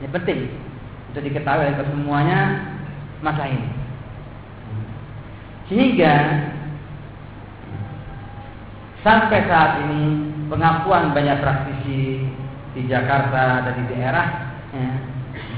Ini 0.00 0.08
penting 0.12 0.40
untuk 1.12 1.22
diketahui 1.24 1.64
oleh 1.70 1.86
semuanya 1.88 2.40
masa 3.20 3.48
ini. 3.48 3.68
Sehingga 5.68 6.14
sampai 9.04 9.44
saat 9.46 9.84
ini 9.84 10.32
pengakuan 10.48 11.12
banyak 11.12 11.38
praktisi 11.44 12.24
di 12.72 12.82
Jakarta 12.88 13.68
dan 13.68 13.74
di 13.78 13.84
daerah 13.92 14.26
ya, 14.72 14.90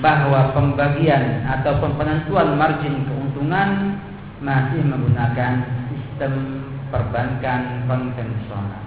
bahwa 0.02 0.52
pembagian 0.52 1.46
atau 1.46 1.78
penentuan 1.80 2.58
margin 2.58 3.06
keuntungan 3.06 3.96
masih 4.42 4.82
menggunakan 4.84 5.64
sistem 5.88 6.60
perbankan 6.90 7.86
konvensional. 7.88 8.84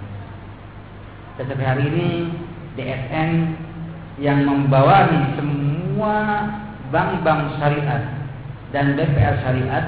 Tetapi 1.40 1.62
hari 1.64 1.84
ini 1.88 2.08
DSN 2.76 3.30
yang 4.20 4.44
membawahi 4.44 5.40
semua 5.40 6.46
bank-bank 6.92 7.56
syariat 7.56 8.02
dan 8.70 8.94
BPR 8.94 9.40
syariat 9.42 9.84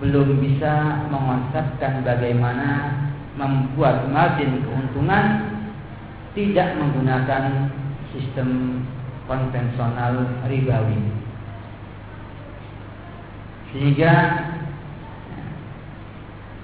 belum 0.00 0.40
bisa 0.40 1.04
mengonsepkan 1.12 2.00
bagaimana 2.02 2.96
membuat 3.38 4.10
margin 4.10 4.62
keuntungan 4.66 5.26
tidak 6.34 6.78
menggunakan 6.78 7.70
sistem 8.10 8.82
konvensional 9.26 10.26
ribawi. 10.46 10.98
Sehingga 13.70 14.14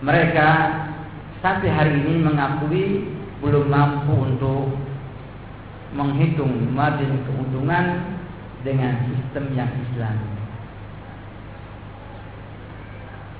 mereka 0.02 0.48
sampai 1.38 1.70
hari 1.70 1.94
ini 2.02 2.26
mengakui 2.26 2.84
belum 3.38 3.70
mampu 3.70 4.14
untuk 4.34 4.74
menghitung 5.94 6.74
margin 6.74 7.22
keuntungan 7.24 8.02
dengan 8.66 9.06
sistem 9.06 9.54
yang 9.54 9.70
Islam. 9.70 10.35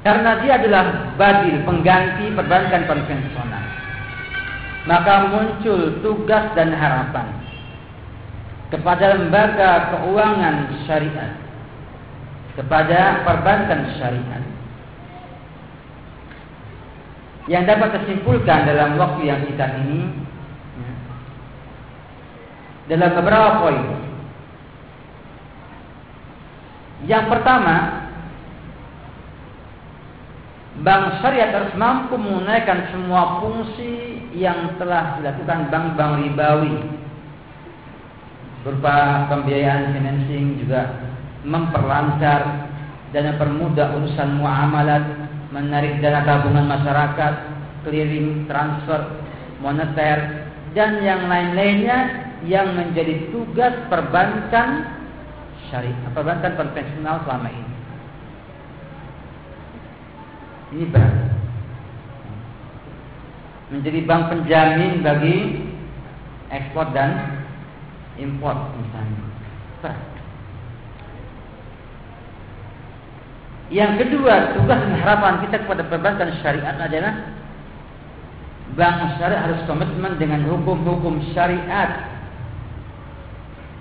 Karena 0.06 0.38
dia 0.38 0.54
adalah 0.54 0.84
badil 1.18 1.66
pengganti 1.66 2.30
perbankan 2.30 2.86
konvensional. 2.86 3.64
Maka 4.86 5.34
muncul 5.34 5.98
tugas 5.98 6.54
dan 6.54 6.70
harapan 6.70 7.26
kepada 8.70 9.18
lembaga 9.18 9.90
keuangan 9.90 10.70
syariat 10.86 11.34
kepada 12.54 13.26
perbankan 13.26 13.98
syariat 13.98 14.42
yang 17.50 17.66
dapat 17.66 17.98
tersimpulkan 17.98 18.62
dalam 18.62 18.94
waktu 18.98 19.26
yang 19.26 19.42
kita 19.42 19.66
ini 19.82 20.06
ya, 20.78 20.92
dalam 22.94 23.10
beberapa 23.10 23.50
poin. 23.58 23.82
Yang 27.10 27.24
pertama, 27.26 27.95
bank 30.84 31.24
syariat 31.24 31.54
harus 31.54 31.72
mampu 31.78 32.20
menunaikan 32.20 32.92
semua 32.92 33.40
fungsi 33.40 34.20
yang 34.36 34.76
telah 34.76 35.16
dilakukan 35.16 35.72
bank-bank 35.72 36.12
ribawi 36.20 36.76
berupa 38.66 39.24
pembiayaan 39.30 39.94
financing 39.94 40.58
juga 40.60 40.90
memperlancar 41.46 42.68
dan 43.14 43.32
mempermudah 43.32 43.94
urusan 43.96 44.42
muamalat 44.42 45.26
menarik 45.54 46.02
dana 46.02 46.26
tabungan 46.26 46.66
masyarakat, 46.66 47.34
clearing, 47.86 48.44
transfer, 48.50 49.22
moneter, 49.62 50.50
dan 50.74 51.00
yang 51.00 51.30
lain-lainnya 51.30 52.28
yang 52.44 52.74
menjadi 52.76 53.30
tugas 53.32 53.72
perbankan 53.88 54.84
syariah, 55.70 56.10
perbankan 56.12 56.52
konvensional 56.58 57.22
selama 57.24 57.48
ini. 57.48 57.75
Ini 60.74 60.84
berat. 60.90 61.14
Menjadi 63.70 64.00
bank 64.06 64.22
penjamin 64.30 65.02
bagi 65.02 65.36
ekspor 66.50 66.90
dan 66.94 67.42
import 68.18 68.74
misalnya. 68.78 69.22
Yang 73.66 74.06
kedua, 74.06 74.54
tugas 74.54 74.78
dan 74.78 74.94
harapan 75.02 75.42
kita 75.42 75.66
kepada 75.66 75.82
perbankan 75.90 76.30
syariat 76.38 76.78
adalah 76.78 77.34
bank 78.78 79.18
syariat 79.18 79.50
harus 79.50 79.58
komitmen 79.66 80.14
dengan 80.22 80.46
hukum-hukum 80.46 81.18
syariat 81.34 82.14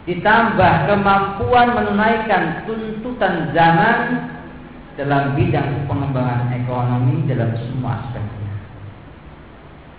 ditambah 0.05 0.73
kemampuan 0.85 1.73
menunaikan 1.73 2.65
tuntutan 2.69 3.49
zaman 3.57 3.97
dalam 4.95 5.35
bidang 5.35 5.87
pengembangan 5.87 6.51
ekonomi 6.55 7.27
dalam 7.27 7.51
semua 7.59 8.03
aspeknya. 8.03 8.53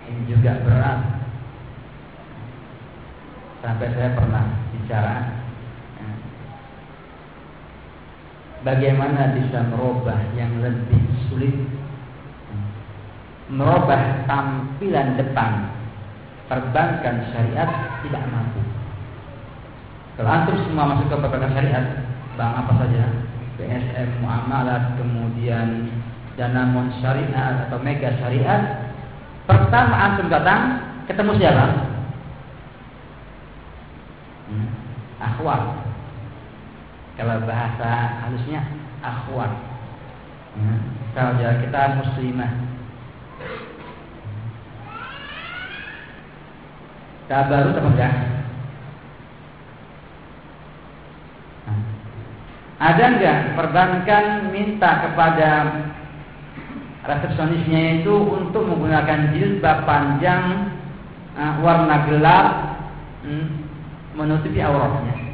Ini 0.08 0.20
juga 0.28 0.52
berat. 0.64 1.00
Sampai 3.60 3.92
saya 3.92 4.14
pernah 4.14 4.44
bicara 4.72 5.36
bagaimana 8.66 9.38
bisa 9.38 9.62
merubah 9.70 10.18
yang 10.34 10.58
lebih 10.58 10.98
sulit 11.30 11.54
merubah 13.46 14.26
tampilan 14.26 15.14
depan 15.14 15.70
perbankan 16.50 17.30
syariat 17.30 18.02
tidak 18.02 18.26
mampu 18.26 18.58
kalau 20.18 20.30
antum 20.34 20.58
semua 20.66 20.90
masuk 20.90 21.06
ke 21.06 21.16
perbankan 21.22 21.54
syariat 21.54 21.86
bank 22.34 22.52
apa 22.58 22.72
saja 22.82 23.04
BSM, 23.56 24.20
muamalat, 24.20 25.00
kemudian 25.00 25.88
dana 26.36 26.68
mon 26.68 26.92
syariat 27.00 27.64
atau 27.68 27.80
mega 27.80 28.12
syariat 28.20 28.92
pertama 29.48 29.94
antum 29.96 30.28
datang 30.28 30.84
ketemu 31.08 31.32
siapa? 31.40 31.66
Hmm, 34.46 34.68
akhwat 35.16 35.86
kalau 37.16 37.40
bahasa 37.48 38.20
halusnya 38.20 38.60
akhwat. 39.00 39.52
Kalau 41.16 41.32
kita 41.40 41.80
muslimah. 41.96 42.52
baru 47.26 47.74
atau 47.74 47.82
Ada 52.76 53.04
enggak 53.16 53.38
perbankan 53.56 54.52
minta 54.52 55.08
kepada 55.08 55.50
resepsionisnya 57.08 58.04
itu 58.04 58.12
untuk 58.12 58.68
menggunakan 58.68 59.32
jilbab 59.32 59.88
panjang 59.88 60.76
uh, 61.38 61.56
warna 61.64 62.04
gelap 62.04 62.48
hmm, 63.24 63.46
menutupi 64.12 64.60
auratnya 64.60 65.26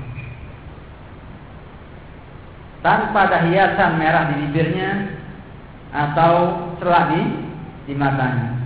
tanpa 2.83 3.31
ada 3.31 3.46
hiasan 3.46 3.96
merah 3.96 4.35
di 4.35 4.35
bibirnya 4.46 4.90
atau 5.94 6.35
celah 6.83 7.14
di 7.14 7.22
di 7.87 7.94
matanya. 7.94 8.62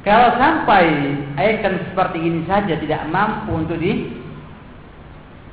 Kalau 0.00 0.32
sampai 0.40 1.12
ikon 1.36 1.76
seperti 1.92 2.18
ini 2.24 2.40
saja 2.48 2.72
tidak 2.80 3.04
mampu 3.12 3.52
untuk 3.52 3.76
di, 3.76 4.08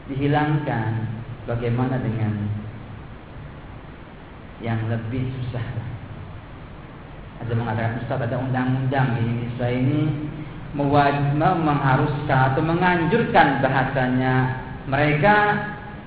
dihilangkan, 0.08 1.04
bagaimana 1.44 2.00
dengan 2.00 2.48
yang 4.64 4.80
lebih 4.88 5.28
susah? 5.36 5.68
Ada 7.44 7.54
mengatakan 7.54 8.00
Ustaz 8.02 8.24
ada 8.24 8.38
undang-undang 8.40 9.20
di 9.20 9.22
Indonesia 9.28 9.68
ini 9.68 10.02
mengharuskan 10.74 12.40
atau 12.56 12.64
menganjurkan 12.64 13.60
bahasanya 13.62 14.36
mereka 14.88 15.36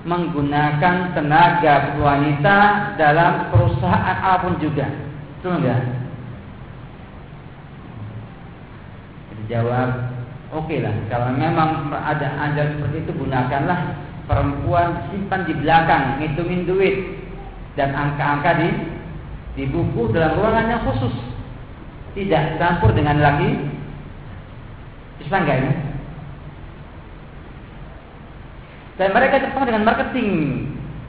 menggunakan 0.01 1.13
tenaga 1.13 1.93
wanita 2.01 2.57
dalam 2.97 3.53
perusahaan 3.53 4.17
apa 4.17 4.49
pun 4.49 4.57
juga. 4.57 4.89
Betul 5.37 5.61
enggak? 5.61 6.00
Dijawab, 9.43 9.89
oke 10.53 10.69
okay 10.69 10.79
lah. 10.85 10.95
Kalau 11.09 11.33
memang 11.33 11.89
ada 11.91 12.27
ajar 12.49 12.77
seperti 12.77 13.07
itu, 13.07 13.11
gunakanlah 13.15 13.97
perempuan 14.29 15.09
simpan 15.09 15.43
di 15.49 15.53
belakang, 15.57 16.21
ngitungin 16.21 16.69
duit 16.69 16.95
dan 17.75 17.95
angka-angka 17.95 18.51
di 18.61 18.69
di 19.51 19.63
buku 19.67 20.15
dalam 20.15 20.39
ruangan 20.39 20.71
yang 20.71 20.83
khusus. 20.87 21.15
Tidak 22.11 22.59
campur 22.59 22.91
dengan 22.91 23.23
laki 23.23 23.49
Islam 25.23 25.47
enggak? 25.47 25.79
Dan 28.99 29.09
mereka 29.15 29.41
terpengaruh 29.41 29.69
dengan 29.71 29.87
marketing 29.87 30.29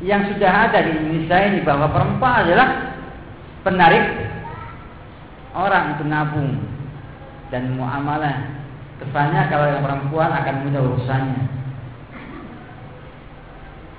yang 0.03 0.25
sudah 0.31 0.71
ada 0.71 0.79
di 0.83 0.91
Indonesia 0.95 1.37
ini 1.47 1.61
bahwa 1.67 1.91
perempuan 1.91 2.47
adalah 2.47 2.69
penarik 3.63 4.07
orang 5.55 5.95
untuk 5.95 6.07
nabung 6.09 6.72
dan 7.53 7.77
muamalah. 7.77 8.65
Kesannya 8.97 9.53
kalau 9.53 9.69
yang 9.69 9.85
perempuan 9.85 10.33
akan 10.33 10.57
mudah 10.65 10.81
urusannya. 10.81 11.43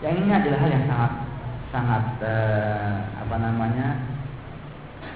Yang 0.02 0.14
ini 0.20 0.30
adalah 0.34 0.60
hal 0.60 0.72
yang 0.74 0.86
sangat 0.90 1.12
sangat 1.72 2.06
eh, 2.22 2.96
apa 3.24 3.36
namanya 3.40 3.88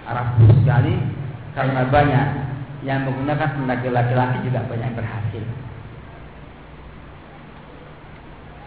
Arab 0.07 0.39
sekali 0.39 0.95
karena 1.57 1.81
banyak 1.91 2.27
yang 2.85 3.03
menggunakan 3.03 3.57
tenaga 3.57 3.89
laki-laki 3.89 4.37
juga 4.47 4.63
banyak 4.69 4.91
berhasil. 4.95 5.43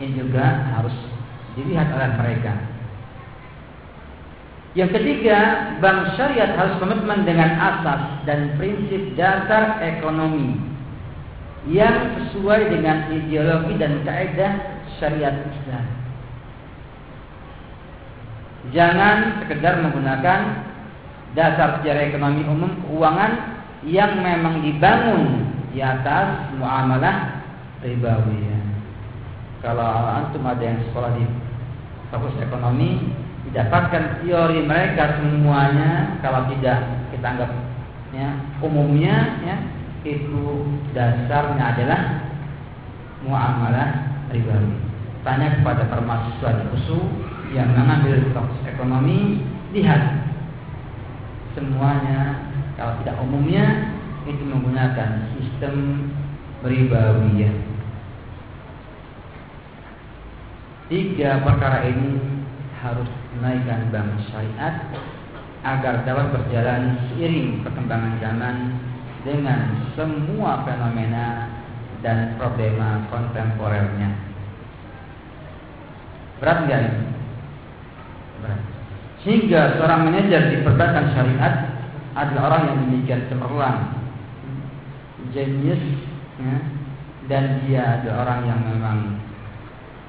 Ini 0.00 0.16
juga 0.16 0.44
harus 0.76 0.96
dilihat 1.54 1.88
oleh 1.94 2.10
mereka. 2.18 2.69
Yang 4.78 5.02
ketiga, 5.02 5.38
bank 5.82 6.14
syariat 6.14 6.54
harus 6.54 6.78
komitmen 6.78 7.26
dengan 7.26 7.58
asas 7.58 8.22
dan 8.22 8.54
prinsip 8.54 9.18
dasar 9.18 9.82
ekonomi 9.82 10.62
yang 11.66 12.14
sesuai 12.16 12.70
dengan 12.70 13.10
ideologi 13.10 13.74
dan 13.82 14.06
kaidah 14.06 14.52
syariat 15.02 15.42
Islam. 15.42 15.86
Jangan 18.70 19.42
sekedar 19.42 19.82
menggunakan 19.82 20.40
dasar 21.34 21.82
sejarah 21.82 22.06
ekonomi 22.06 22.46
umum 22.46 22.70
keuangan 22.86 23.32
yang 23.82 24.22
memang 24.22 24.62
dibangun 24.62 25.50
di 25.74 25.82
atas 25.82 26.54
muamalah 26.54 27.42
ribawi. 27.82 28.54
Kalau 29.60 29.84
antum 29.84 30.46
ada 30.46 30.62
yang 30.62 30.80
sekolah 30.88 31.10
di 31.18 31.24
fakultas 32.08 32.40
ekonomi, 32.40 33.12
didapatkan 33.48 34.20
teori 34.20 34.60
mereka 34.66 35.16
semuanya 35.16 36.20
kalau 36.20 36.44
tidak 36.52 36.84
kita 37.08 37.26
anggap 37.26 37.50
ya, 38.12 38.28
umumnya 38.60 39.40
ya 39.40 39.56
itu 40.04 40.64
dasarnya 40.96 41.64
adalah 41.76 42.00
muamalah 43.24 43.90
ribawi. 44.32 44.76
Tanya 45.20 45.60
kepada 45.60 45.84
para 45.92 46.00
mahasiswa 46.00 46.64
di 46.64 46.66
yang 47.52 47.68
mengambil 47.76 48.16
fakultas 48.32 48.64
ekonomi, 48.64 49.44
lihat 49.76 50.00
semuanya 51.52 52.48
kalau 52.80 52.96
tidak 53.04 53.20
umumnya 53.20 53.92
itu 54.24 54.40
menggunakan 54.48 55.28
sistem 55.36 55.74
ribawiyah. 56.64 57.54
Tiga 60.90 61.44
perkara 61.44 61.86
ini 61.86 62.29
harus 62.80 63.08
menaikkan 63.36 63.92
bank 63.92 64.16
syariat 64.32 64.88
agar 65.60 66.02
dapat 66.08 66.32
berjalan 66.32 66.96
seiring 67.12 67.60
perkembangan 67.60 68.16
zaman 68.16 68.56
dengan 69.20 69.60
semua 69.92 70.64
fenomena 70.64 71.52
dan 72.00 72.40
problema 72.40 73.04
kontemporernya. 73.12 74.16
Berat 76.40 76.58
enggak 76.64 76.80
ini? 76.88 77.04
Berat. 78.40 78.60
Sehingga 79.20 79.76
seorang 79.76 80.08
manajer 80.08 80.48
di 80.48 80.56
perbankan 80.64 81.12
syariat 81.12 81.54
adalah 82.16 82.42
orang 82.48 82.62
yang 82.72 82.78
demikian 82.88 83.28
cemerlang, 83.28 83.78
jenius, 85.36 85.84
ya, 86.40 86.56
dan 87.28 87.60
dia 87.68 88.00
adalah 88.00 88.24
orang 88.24 88.40
yang 88.48 88.60
memang 88.64 88.98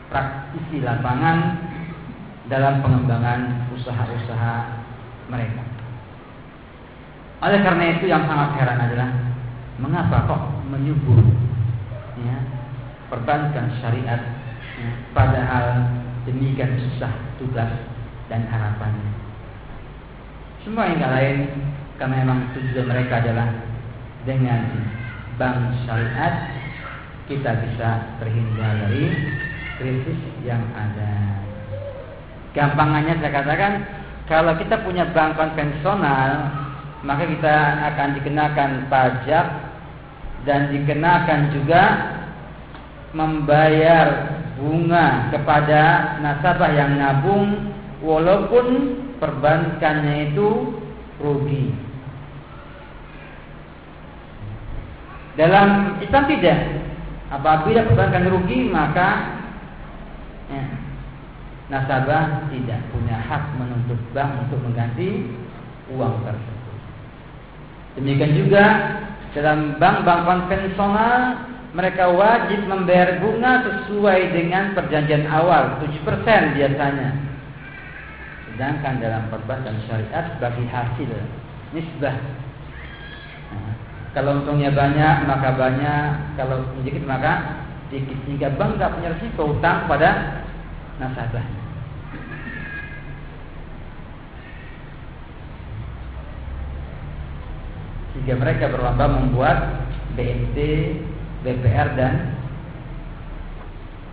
praktisi 0.08 0.80
lapangan 0.80 1.71
dalam 2.52 2.84
pengembangan 2.84 3.72
usaha-usaha 3.72 4.56
mereka. 5.32 5.64
Oleh 7.40 7.64
karena 7.64 7.96
itu 7.96 8.12
yang 8.12 8.28
sangat 8.28 8.60
heran 8.60 8.76
adalah 8.76 9.10
mengapa 9.80 10.28
kok 10.28 10.42
menyubur 10.68 11.24
ya, 12.20 12.38
perbankan 13.08 13.72
syariat 13.80 14.20
ya, 14.76 14.92
padahal 15.16 15.96
demikian 16.28 16.76
susah 16.76 17.10
tugas 17.40 17.72
dan 18.28 18.44
harapannya. 18.52 19.16
Semua 20.68 20.92
yang 20.92 21.08
lain 21.08 21.38
karena 21.98 22.22
memang 22.22 22.52
tujuan 22.54 22.86
mereka 22.86 23.24
adalah 23.26 23.50
dengan 24.28 24.70
bank 25.40 25.82
syariat 25.88 26.52
kita 27.26 27.58
bisa 27.64 27.90
terhindar 28.22 28.76
dari 28.86 29.10
krisis 29.82 30.20
yang 30.46 30.62
ada. 30.78 31.41
Gampangannya 32.52 33.16
saya 33.24 33.32
katakan 33.32 33.74
kalau 34.28 34.54
kita 34.60 34.84
punya 34.84 35.08
bank 35.16 35.40
konvensional 35.40 36.52
maka 37.02 37.24
kita 37.26 37.56
akan 37.92 38.10
dikenakan 38.20 38.72
pajak 38.92 39.46
dan 40.46 40.70
dikenakan 40.70 41.54
juga 41.56 41.84
membayar 43.12 44.08
bunga 44.60 45.34
kepada 45.34 45.82
nasabah 46.22 46.72
yang 46.72 47.02
nabung 47.02 47.74
walaupun 48.06 48.98
perbankannya 49.18 50.34
itu 50.34 50.48
rugi. 51.22 51.74
Dalam 55.40 55.98
Islam 56.04 56.24
tidak. 56.28 56.60
Apabila 57.32 57.88
perbankan 57.88 58.28
rugi 58.28 58.68
maka 58.68 59.40
ya, 60.52 60.64
nasabah 61.72 62.52
tidak 62.52 62.84
punya 62.92 63.16
hak 63.16 63.56
menuntut 63.56 63.98
bank 64.12 64.44
untuk 64.44 64.60
mengganti 64.60 65.24
uang 65.96 66.20
tersebut. 66.28 66.78
Demikian 67.96 68.36
juga 68.36 68.66
dalam 69.32 69.80
bank-bank 69.80 70.28
konvensional 70.28 71.48
mereka 71.72 72.12
wajib 72.12 72.68
membayar 72.68 73.24
bunga 73.24 73.64
sesuai 73.64 74.36
dengan 74.36 74.76
perjanjian 74.76 75.24
awal 75.32 75.80
7% 75.80 76.60
biasanya. 76.60 77.10
Sedangkan 78.52 79.00
dalam 79.00 79.32
perbankan 79.32 79.80
syariat 79.88 80.36
bagi 80.44 80.68
hasil 80.68 81.12
nisbah. 81.72 82.20
Nah, 83.56 83.76
kalau 84.12 84.44
untungnya 84.44 84.76
banyak 84.76 85.24
maka 85.24 85.56
banyak, 85.56 86.36
kalau 86.36 86.68
sedikit 86.76 87.08
maka 87.08 87.64
sedikit. 87.88 88.20
Sehingga 88.28 88.52
bank 88.60 88.76
tidak 88.76 88.92
punya 89.00 89.10
risiko 89.16 89.42
utang 89.56 89.88
pada 89.88 90.44
nasabah. 91.00 91.61
Sehingga 98.12 98.36
mereka 98.36 98.68
berlomba 98.68 99.06
membuat 99.08 99.58
BNT 100.20 100.58
BPR 101.42 101.96
dan 101.98 102.36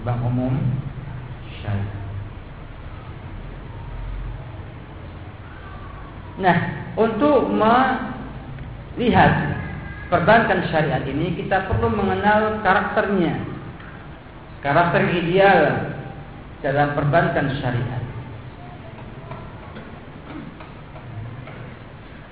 Bank 0.07 0.22
Umum 0.24 0.55
Syariah. 1.61 1.99
Nah, 6.38 6.59
untuk 6.94 7.51
melihat 7.51 9.32
perbankan 10.07 10.70
syariat 10.70 11.03
ini 11.03 11.34
kita 11.34 11.66
perlu 11.66 11.90
mengenal 11.90 12.62
karakternya. 12.62 13.42
Karakter 14.62 15.03
ideal 15.14 15.62
dalam 16.62 16.94
perbankan 16.94 17.59
syariat. 17.59 18.08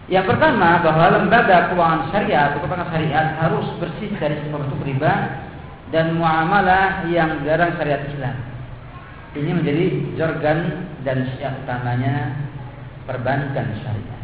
Yang 0.07 0.31
pertama 0.31 0.79
bahwa 0.87 1.19
lembaga 1.19 1.75
keuangan 1.75 2.15
syariah 2.15 2.55
atau 2.55 2.63
keuangan 2.63 2.95
syariat 2.95 3.27
harus 3.43 3.67
bersih 3.83 4.15
dari 4.23 4.39
bentuk 4.47 4.79
riba 4.87 5.43
dan 5.91 6.15
muamalah 6.15 7.11
yang 7.11 7.43
jarang 7.43 7.75
syariat 7.75 8.07
Islam. 8.07 8.39
Ini 9.35 9.51
menjadi 9.51 9.85
jargon 10.15 10.59
dan 11.03 11.27
syiar 11.35 11.59
utamanya 11.59 12.39
perbankan 13.03 13.67
syariah. 13.83 14.23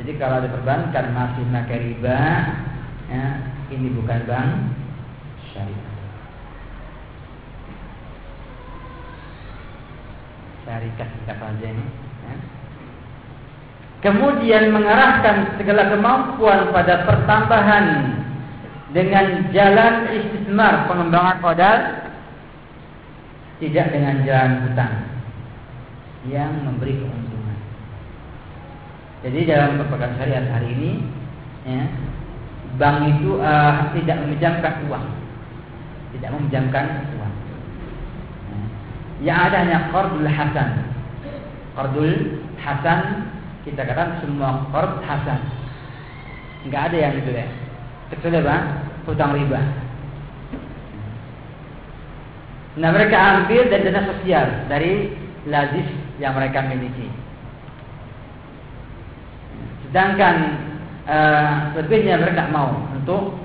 Jadi 0.00 0.16
kalau 0.16 0.40
ada 0.40 0.48
perbankan 0.48 1.04
masih 1.12 1.44
pakai 1.44 1.78
riba, 1.92 2.20
ya, 3.12 3.24
ini 3.68 3.92
bukan 3.92 4.20
bank 4.24 4.50
syariah. 5.52 5.92
Saya 10.64 10.88
kata 10.96 11.36
aja. 11.36 11.68
Ya 11.68 12.61
kemudian 14.02 14.74
mengarahkan 14.74 15.56
segala 15.56 15.94
kemampuan 15.94 16.74
pada 16.74 17.06
pertambahan 17.06 17.86
dengan 18.92 19.48
jalan 19.54 19.94
istismar 20.10 20.84
pengembangan 20.90 21.38
modal 21.40 21.78
tidak 23.62 23.86
dengan 23.94 24.26
jalan 24.26 24.52
hutang 24.66 24.94
yang 26.26 26.50
memberi 26.66 26.98
keuntungan. 26.98 27.58
Jadi 29.22 29.38
dalam 29.46 29.78
perpajakan 29.78 30.18
syariat 30.18 30.46
hari 30.50 30.68
ini, 30.74 30.92
ya, 31.62 31.86
bank 32.74 33.06
itu 33.06 33.38
uh, 33.38 33.94
tidak 33.94 34.18
meminjamkan 34.26 34.74
uang, 34.90 35.06
tidak 36.18 36.30
meminjamkan 36.34 36.84
uang. 37.16 37.34
Ya. 38.50 38.62
Yang 39.22 39.38
ada 39.46 39.56
hanya 39.62 39.78
qardul 39.94 40.26
hasan. 40.26 40.70
Qardul 41.78 42.12
hasan 42.58 43.30
kita 43.62 43.86
katakan 43.86 44.18
semua 44.18 44.66
korb 44.74 44.98
hasan. 45.06 45.38
Enggak 46.66 46.90
ada 46.90 46.96
yang 46.98 47.14
itu 47.18 47.30
ya. 47.30 47.46
Kecuali 48.10 48.38
apa? 48.42 48.56
Hutang 49.06 49.32
riba. 49.34 49.60
Nah 52.72 52.88
mereka 52.88 53.16
ambil 53.16 53.68
dari 53.68 53.84
dana 53.84 54.02
sosial 54.08 54.46
dari 54.70 55.12
lazis 55.44 55.88
yang 56.16 56.32
mereka 56.38 56.64
miliki. 56.64 57.10
Sedangkan 59.86 60.36
uh, 61.04 61.76
lebihnya 61.76 62.16
mereka 62.16 62.48
mau 62.48 62.72
untuk 62.96 63.36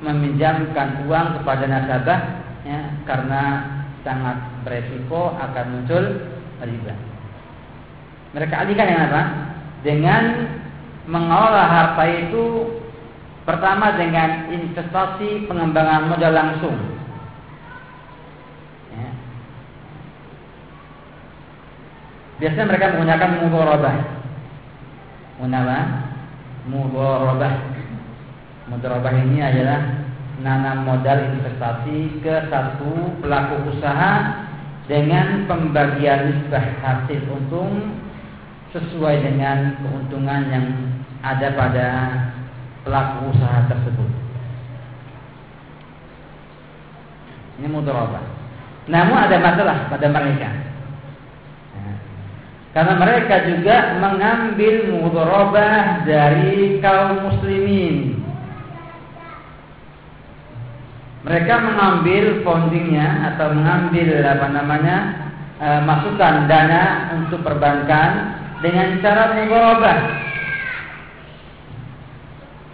meminjamkan 0.00 1.04
uang 1.04 1.42
kepada 1.42 1.68
nasabah 1.68 2.20
ya, 2.64 2.80
karena 3.04 3.42
sangat 4.00 4.36
beresiko 4.64 5.36
akan 5.36 5.66
muncul 5.76 6.04
riba. 6.64 6.94
Mereka 8.32 8.54
alihkan 8.64 8.88
yang 8.88 9.02
apa? 9.12 9.49
Dengan 9.80 10.46
mengelola 11.08 11.64
harta 11.64 12.04
itu 12.06 12.68
pertama 13.48 13.96
dengan 13.96 14.52
investasi 14.52 15.48
pengembangan 15.48 16.12
modal 16.12 16.32
langsung. 16.32 16.76
Ya. 18.94 19.10
Biasanya 22.44 22.68
mereka 22.68 22.92
menggunakan 22.94 23.30
mudorobah. 23.42 23.96
Menggunakan 25.40 25.86
mudorobah. 26.68 27.54
Mudorobah 28.70 29.14
ini 29.18 29.42
adalah 29.42 29.80
nanam 30.40 30.88
modal 30.88 31.18
investasi 31.36 32.22
ke 32.24 32.48
satu 32.48 33.18
pelaku 33.20 33.76
usaha 33.76 34.46
dengan 34.88 35.44
pembagian 35.46 36.32
nisbah 36.32 36.64
hasil 36.80 37.22
untung 37.28 37.98
sesuai 38.70 39.16
dengan 39.26 39.74
keuntungan 39.82 40.42
yang 40.50 40.66
ada 41.20 41.48
pada 41.58 41.88
pelaku 42.86 43.34
usaha 43.34 43.66
tersebut. 43.66 44.10
Ini 47.60 47.68
mudharabah. 47.68 48.24
Namun 48.88 49.16
ada 49.20 49.36
masalah 49.36 49.76
pada 49.92 50.06
mereka. 50.08 50.50
Karena 52.70 52.94
mereka 52.94 53.34
juga 53.50 53.98
mengambil 53.98 54.74
mudharabah 54.94 56.06
dari 56.06 56.78
kaum 56.78 57.26
muslimin. 57.26 58.22
Mereka 61.20 61.54
mengambil 61.60 62.40
foundingnya 62.40 63.34
atau 63.34 63.52
mengambil 63.52 64.24
apa 64.24 64.46
namanya 64.48 64.96
e, 65.60 65.68
masukan 65.84 66.48
dana 66.48 67.12
untuk 67.20 67.44
perbankan 67.44 68.39
dengan 68.60 69.00
cara 69.00 69.34
mengorobah. 69.36 69.98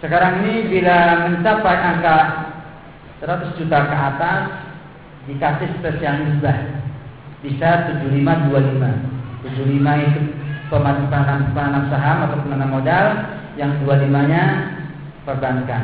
Sekarang 0.03 0.45
ini 0.45 0.69
bila 0.69 1.25
mencapai 1.25 1.77
angka 1.81 2.17
100 3.23 3.57
juta 3.57 3.79
ke 3.89 3.95
atas 3.97 4.41
dikasih 5.25 5.69
spesial 5.81 6.15
nisbah. 6.21 6.59
Bisa 7.41 7.97
7525 8.05 9.17
75 9.45 10.05
itu 10.09 10.21
penanam, 10.67 11.41
penanam 11.53 11.83
saham 11.87 12.17
atau 12.27 12.37
penanam 12.43 12.69
modal 12.73 13.05
yang 13.55 13.71
25 13.85 14.31
nya 14.31 14.43
perbankan. 15.23 15.83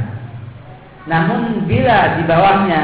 Namun 1.07 1.67
bila 1.67 2.17
di 2.19 2.23
bawahnya 2.27 2.83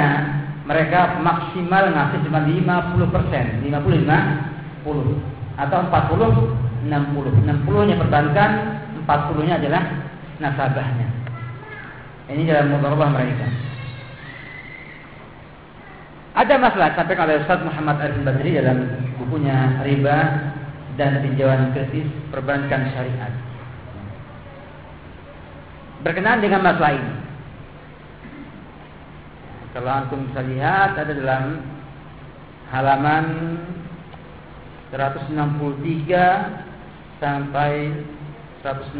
mereka 0.67 1.17
maksimal 1.23 1.89
ngasih 1.89 2.19
cuma 2.29 2.45
50 2.45 3.15
persen, 3.15 3.45
55, 3.63 4.85
10 4.85 5.17
atau 5.59 5.79
40, 5.89 6.68
60. 6.85 7.43
60 7.43 7.87
nya 7.89 7.95
perbankan, 7.99 8.51
40 9.03 9.47
nya 9.47 9.55
adalah 9.59 9.83
nasabahnya. 10.39 11.07
Ini 12.29 12.45
dalam 12.45 12.71
mudharabah 12.71 13.09
mereka. 13.09 13.47
Ada 16.37 16.55
masalah 16.55 16.95
sampai 16.95 17.19
oleh 17.19 17.41
Ustaz 17.43 17.59
Muhammad 17.65 17.99
Arifin 17.99 18.23
Badri 18.23 18.55
dalam 18.55 18.77
bukunya 19.19 19.81
Riba 19.83 20.17
dan 20.95 21.19
Pinjaman 21.25 21.75
Kritis 21.75 22.07
Perbankan 22.31 22.95
Syariat. 22.95 23.33
Berkenaan 25.99 26.39
dengan 26.39 26.63
masalah 26.63 26.95
ini. 26.95 27.13
Kalau 29.75 29.91
antum 29.91 30.23
bisa 30.31 30.41
lihat 30.47 30.95
ada 30.95 31.11
dalam 31.11 31.59
halaman 32.71 33.25
163 34.95 36.68
sampai 37.19 37.93
165. 38.63 38.99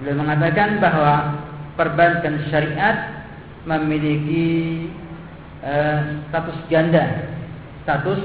Beliau 0.00 0.16
mengatakan 0.16 0.80
bahwa 0.82 1.14
perbankan 1.76 2.48
syariat 2.50 3.24
memiliki 3.64 4.88
uh, 5.62 6.24
status 6.28 6.58
ganda, 6.68 7.04
status 7.84 8.20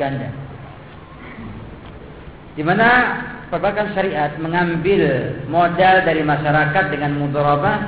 ganda. 0.00 0.30
Di 2.56 2.64
mana 2.64 2.88
perbankan 3.52 3.92
syariat 3.92 4.32
mengambil 4.40 5.36
modal 5.46 6.02
dari 6.02 6.24
masyarakat 6.24 6.84
dengan 6.88 7.14
mudharabah 7.20 7.78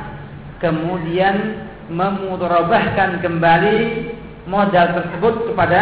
kemudian 0.61 1.65
memudorobahkan 1.89 3.25
kembali 3.25 3.79
modal 4.45 4.87
tersebut 4.93 5.35
kepada 5.53 5.81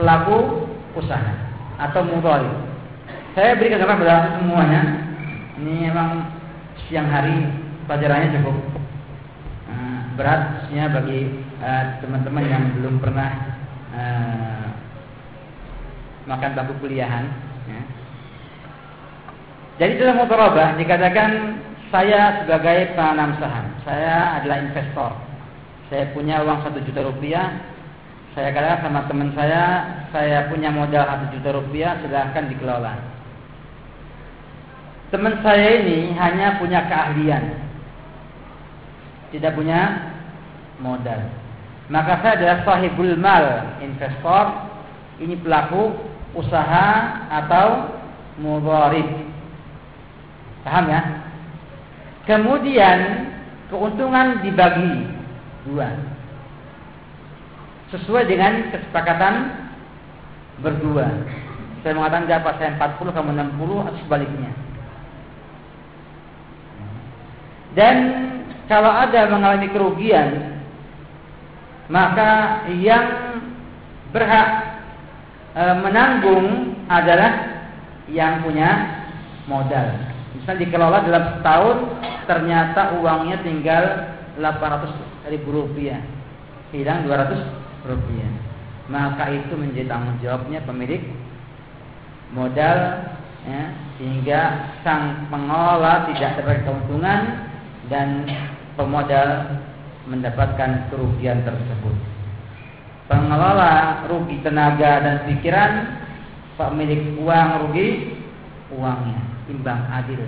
pelaku 0.00 0.68
usaha 0.96 1.32
atau 1.78 2.00
mudhari. 2.06 2.63
Saya 3.34 3.58
berikan 3.58 3.82
gambar 3.82 3.98
pada 3.98 4.38
semuanya. 4.38 4.82
Ini 5.58 5.90
memang 5.90 6.10
siang 6.86 7.10
hari 7.10 7.50
pelajarannya 7.86 8.34
cukup 8.38 8.56
uh, 9.70 10.00
beratnya 10.14 10.84
bagi 10.90 11.20
eh, 11.58 11.84
teman-teman 12.02 12.44
uh, 12.46 12.50
yang 12.50 12.64
belum 12.78 12.94
pernah 13.02 13.30
uh, 13.94 14.66
makan 16.30 16.54
bangku 16.54 16.74
kuliahan. 16.78 17.26
Ya. 17.66 17.82
Jadi 19.82 19.92
dalam 19.98 20.22
mudharabah 20.22 20.78
dikatakan 20.78 21.30
saya 21.90 22.42
sebagai 22.42 22.94
penanam 22.94 23.34
saham, 23.42 23.66
saya 23.82 24.38
adalah 24.38 24.62
investor 24.62 25.12
saya 25.94 26.10
punya 26.10 26.42
uang 26.42 26.64
satu 26.64 26.80
juta 26.82 27.06
rupiah, 27.06 27.60
saya 28.32 28.50
katakan 28.50 28.88
sama 28.88 29.00
teman 29.06 29.30
saya, 29.36 29.64
saya 30.10 30.50
punya 30.50 30.72
modal 30.72 31.06
satu 31.06 31.38
juta 31.38 31.54
rupiah, 31.54 32.00
silahkan 32.02 32.50
dikelola. 32.50 33.13
Teman 35.14 35.38
saya 35.46 35.78
ini 35.78 36.10
hanya 36.18 36.58
punya 36.58 36.90
keahlian, 36.90 37.54
tidak 39.30 39.54
punya 39.54 40.10
modal. 40.82 41.30
Maka 41.86 42.18
saya 42.18 42.34
adalah 42.34 42.58
sahibul 42.66 43.14
mal, 43.14 43.78
investor, 43.78 44.74
ini 45.22 45.38
pelaku 45.38 45.94
usaha 46.34 47.14
atau 47.30 47.94
mudharib. 48.42 49.06
Paham 50.66 50.90
ya? 50.90 51.02
Kemudian 52.26 52.98
keuntungan 53.70 54.42
dibagi 54.42 55.14
dua. 55.62 55.94
Sesuai 57.94 58.26
dengan 58.26 58.66
kesepakatan 58.74 59.62
berdua. 60.58 61.06
Saya 61.86 61.94
mengatakan 61.94 62.26
dapat 62.26 62.58
saya 62.58 62.74
40 62.82 63.14
kamu 63.14 63.30
60 63.62 63.86
atau 63.86 64.00
sebaliknya. 64.02 64.73
Dan 67.74 67.96
kalau 68.70 68.90
ada 68.90 69.28
mengalami 69.28 69.68
kerugian 69.70 70.56
maka 71.92 72.64
yang 72.80 73.36
berhak 74.08 74.48
e, 75.52 75.62
menanggung 75.84 76.72
adalah 76.88 77.60
yang 78.08 78.40
punya 78.40 78.70
modal. 79.44 79.92
Misalnya 80.32 80.62
dikelola 80.64 80.98
dalam 81.04 81.24
setahun 81.38 81.78
ternyata 82.24 82.96
uangnya 82.96 83.36
tinggal 83.44 83.84
800 84.40 85.28
ribu 85.28 85.48
rupiah 85.52 86.00
hilang 86.72 87.06
200 87.06 87.86
rupiah 87.86 88.30
maka 88.88 89.32
itu 89.32 89.54
menjadi 89.56 89.88
tanggung 89.88 90.18
jawabnya 90.20 90.60
pemilik 90.68 91.00
modal 92.36 92.78
ya, 93.46 93.62
sehingga 93.96 94.40
sang 94.82 95.28
pengelola 95.32 96.08
tidak 96.12 96.42
dapat 96.42 96.58
keuntungan 96.66 97.20
dan 97.92 98.28
pemodal 98.74 99.60
mendapatkan 100.08 100.88
kerugian 100.92 101.44
tersebut 101.44 101.96
pengelola 103.08 104.04
rugi 104.08 104.40
tenaga 104.40 105.00
dan 105.04 105.16
pikiran 105.28 105.72
pemilik 106.56 107.16
uang 107.20 107.50
rugi 107.64 107.88
uangnya 108.72 109.20
imbang 109.48 109.80
adil 109.92 110.22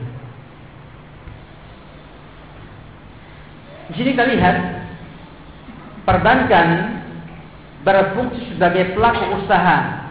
di 3.89 3.93
sini 3.97 4.13
kita 4.13 4.27
lihat 4.29 4.57
perbankan 6.07 6.69
berfungsi 7.87 8.55
sebagai 8.55 8.99
pelaku 8.99 9.43
usaha 9.43 10.07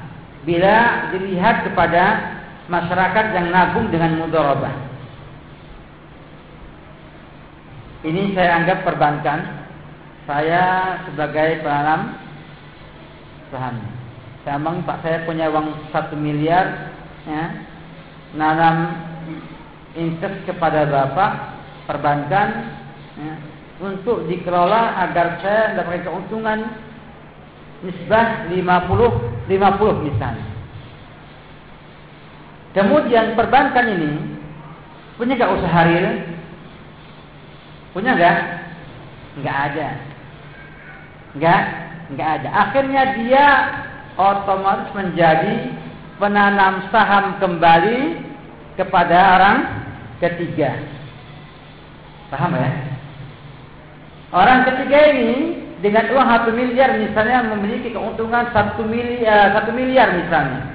bila 0.47 1.09
dilihat 1.11 1.67
kepada 1.67 2.35
masyarakat 2.69 3.25
yang 3.33 3.49
nabung 3.49 3.89
dengan 3.89 4.21
mudharabah. 4.21 4.84
Ini 8.05 8.37
saya 8.37 8.61
anggap 8.61 8.85
perbankan. 8.85 9.65
Saya 10.29 10.63
sebagai 11.09 11.65
penanam 11.65 12.17
saham. 13.49 13.77
Saya 14.45 14.61
memang 14.61 14.85
Pak 14.85 15.01
saya 15.01 15.25
punya 15.25 15.49
uang 15.49 15.89
satu 15.89 16.13
miliar, 16.13 16.93
ya, 17.25 17.65
nanam 18.37 18.93
invest 19.97 20.45
kepada 20.45 20.85
Bapak 20.85 21.31
perbankan, 21.89 22.73
ya, 23.17 23.33
untuk 23.81 24.25
dikelola 24.29 25.01
agar 25.09 25.41
saya 25.41 25.73
mendapatkan 25.73 26.05
keuntungan 26.09 26.59
nisbah 27.85 28.49
50 28.49 29.49
50 29.49 30.05
misalnya. 30.09 30.47
Kemudian 32.73 33.37
perbankan 33.37 33.85
ini 33.87 34.11
punya 35.15 35.37
gak 35.39 35.53
usaha 35.57 35.79
real? 35.85 36.07
Punya 37.95 38.11
gak? 38.19 38.37
Nggak 39.39 39.57
ada. 39.71 39.89
Nggak, 41.39 41.61
nggak 42.11 42.29
ada. 42.39 42.49
Akhirnya 42.67 43.03
dia 43.15 43.45
otomatis 44.19 44.91
menjadi 44.91 45.71
penanam 46.19 46.91
saham 46.91 47.39
kembali 47.39 48.19
kepada 48.75 49.39
orang 49.39 49.57
ketiga. 50.19 50.75
Paham 52.31 52.59
ya? 52.59 52.71
Orang 54.35 54.67
ketiga 54.67 54.99
ini 55.15 55.63
dengan 55.79 56.11
uang 56.11 56.27
satu 56.27 56.51
miliar 56.51 56.99
misalnya 56.99 57.47
memiliki 57.55 57.95
keuntungan 57.95 58.51
satu 58.51 58.83
miliar, 58.83 59.55
satu 59.55 59.71
miliar 59.71 60.19
misalnya. 60.19 60.67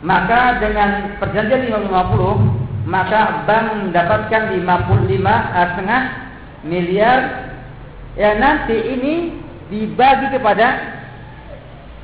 Maka 0.00 0.60
dengan 0.60 1.20
perjanjian 1.20 1.68
50 1.68 2.65
maka 2.86 3.42
bank 3.50 3.90
mendapatkan 3.90 4.42
55 4.54 4.62
eh, 4.62 5.66
setengah 5.74 6.02
miliar. 6.62 7.20
Ya 8.16 8.38
nanti 8.40 8.72
ini 8.72 9.14
dibagi 9.68 10.32
kepada 10.32 10.96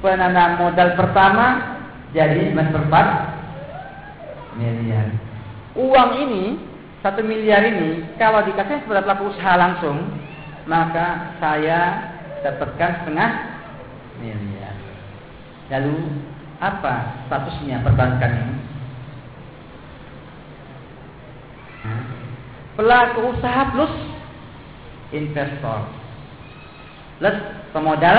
penanam 0.02 0.60
modal 0.60 0.98
pertama 0.98 1.78
jadi 2.12 2.52
seperempat 2.52 3.06
miliar. 4.58 5.06
Uang 5.78 6.10
ini 6.20 6.60
satu 7.00 7.24
miliar 7.24 7.64
ini 7.64 8.04
kalau 8.20 8.44
dikasih 8.44 8.84
kepada 8.84 9.06
pelaku 9.06 9.32
usaha 9.32 9.56
langsung, 9.56 10.04
maka 10.68 11.38
saya 11.40 12.12
dapatkan 12.44 12.90
setengah 13.00 13.30
miliar. 14.20 14.76
Lalu 15.72 15.96
apa 16.60 17.24
statusnya 17.30 17.80
perbankan 17.80 18.32
ini? 18.36 18.71
Pelaku 22.72 23.36
usaha 23.36 23.62
plus 23.74 23.94
investor. 25.12 25.78
Plus 27.18 27.36
pemodal. 27.74 28.18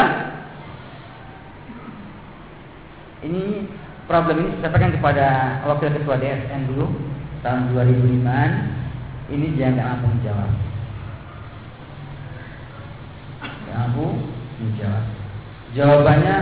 Ini 3.24 3.66
problem 4.06 4.36
ini 4.44 4.50
saya 4.60 4.68
sampaikan 4.68 4.92
kepada 5.00 5.28
wakil 5.64 5.96
ketua 5.96 6.20
DSN 6.20 6.68
dulu 6.68 6.92
tahun 7.40 7.72
2005 7.72 9.32
ini 9.32 9.48
dia 9.56 9.72
nggak 9.72 9.88
mampu 9.88 10.08
menjawab. 10.12 10.52
Nggak 13.64 13.78
mampu 13.80 14.06
menjawab. 14.60 15.06
Jawabannya 15.74 16.36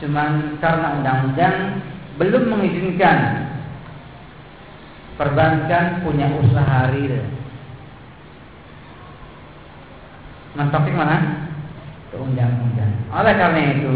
cuma 0.00 0.22
karena 0.60 0.88
undang-undang 1.00 1.56
belum 2.20 2.44
mengizinkan 2.52 3.39
perbankan 5.20 6.00
punya 6.00 6.32
usaha 6.32 6.88
real 6.96 7.20
Mentopik 10.50 10.96
mana? 10.96 11.46
Ke 12.10 12.18
undang-undang. 12.18 13.06
Oleh 13.14 13.34
karena 13.38 13.60
itu, 13.70 13.94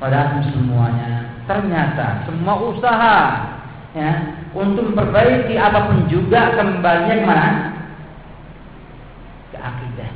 pada 0.00 0.40
semuanya 0.48 1.28
ternyata 1.44 2.24
semua 2.24 2.56
usaha 2.56 3.16
ya 3.92 4.12
untuk 4.56 4.90
memperbaiki 4.90 5.60
apa 5.60 5.92
pun 5.92 6.08
juga 6.08 6.56
kembalinya 6.56 7.14
ke 7.20 7.26
mana? 7.28 7.48
Ke 9.52 9.58
akidah. 9.60 10.10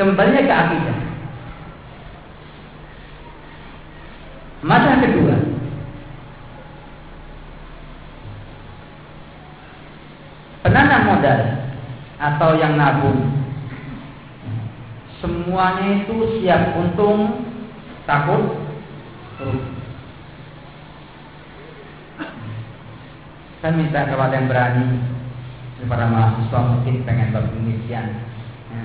Kembalinya 0.00 0.42
ke 0.48 0.54
akidah. 0.56 0.98
Masalah 4.64 4.98
kedua, 5.04 5.36
penanam 10.66 11.02
modal 11.06 11.40
atau 12.38 12.54
yang 12.54 12.78
nabung. 12.78 13.18
Semuanya 15.18 16.06
itu 16.06 16.38
siap 16.38 16.78
untung 16.78 17.50
takut 18.06 18.54
rugi. 19.42 19.74
Saya 23.58 23.74
minta 23.74 24.06
kepada 24.06 24.38
yang 24.38 24.46
berani 24.46 25.02
kepada 25.82 26.06
mahasiswa 26.06 26.60
mungkin 26.62 27.02
pengen 27.02 27.34
berpengisian. 27.34 28.06
Ya. 28.70 28.82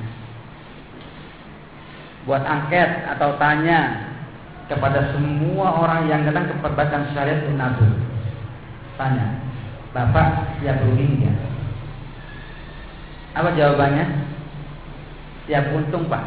buat 2.26 2.42
angket 2.42 3.06
atau 3.06 3.38
tanya 3.38 4.10
kepada 4.66 5.14
semua 5.14 5.78
orang 5.78 6.10
yang 6.10 6.26
datang 6.26 6.50
ke 6.50 6.56
perbatasan 6.58 7.14
syariat 7.14 7.46
nabung. 7.54 8.02
Tanya 8.98 9.38
bapak 9.94 10.58
siap 10.58 10.82
rugi 10.90 11.06
enggak 11.06 11.53
apa 13.34 13.50
jawabannya 13.58 14.06
siap 15.50 15.74
untung 15.74 16.06
pak 16.08 16.24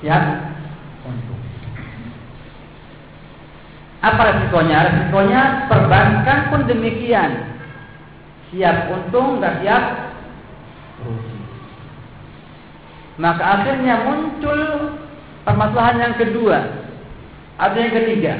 siap 0.00 0.24
untung 1.04 1.40
apa 4.00 4.20
resikonya? 4.32 4.76
Resikonya 4.88 5.42
perbankan 5.68 6.38
pun 6.48 6.64
demikian. 6.64 7.52
Siap 8.48 8.88
untung, 8.88 9.38
nggak 9.38 9.60
siap 9.60 9.84
rugi. 11.04 11.36
Maka 13.20 13.44
akhirnya 13.60 14.08
muncul 14.08 14.60
permasalahan 15.44 16.00
yang 16.00 16.14
kedua. 16.16 16.58
Ada 17.60 17.76
yang 17.76 17.94
ketiga. 18.00 18.34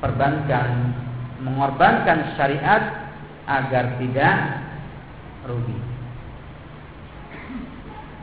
Perbankan 0.00 0.96
mengorbankan 1.44 2.32
syariat 2.34 3.01
agar 3.46 3.98
tidak 3.98 4.34
rugi. 5.46 5.78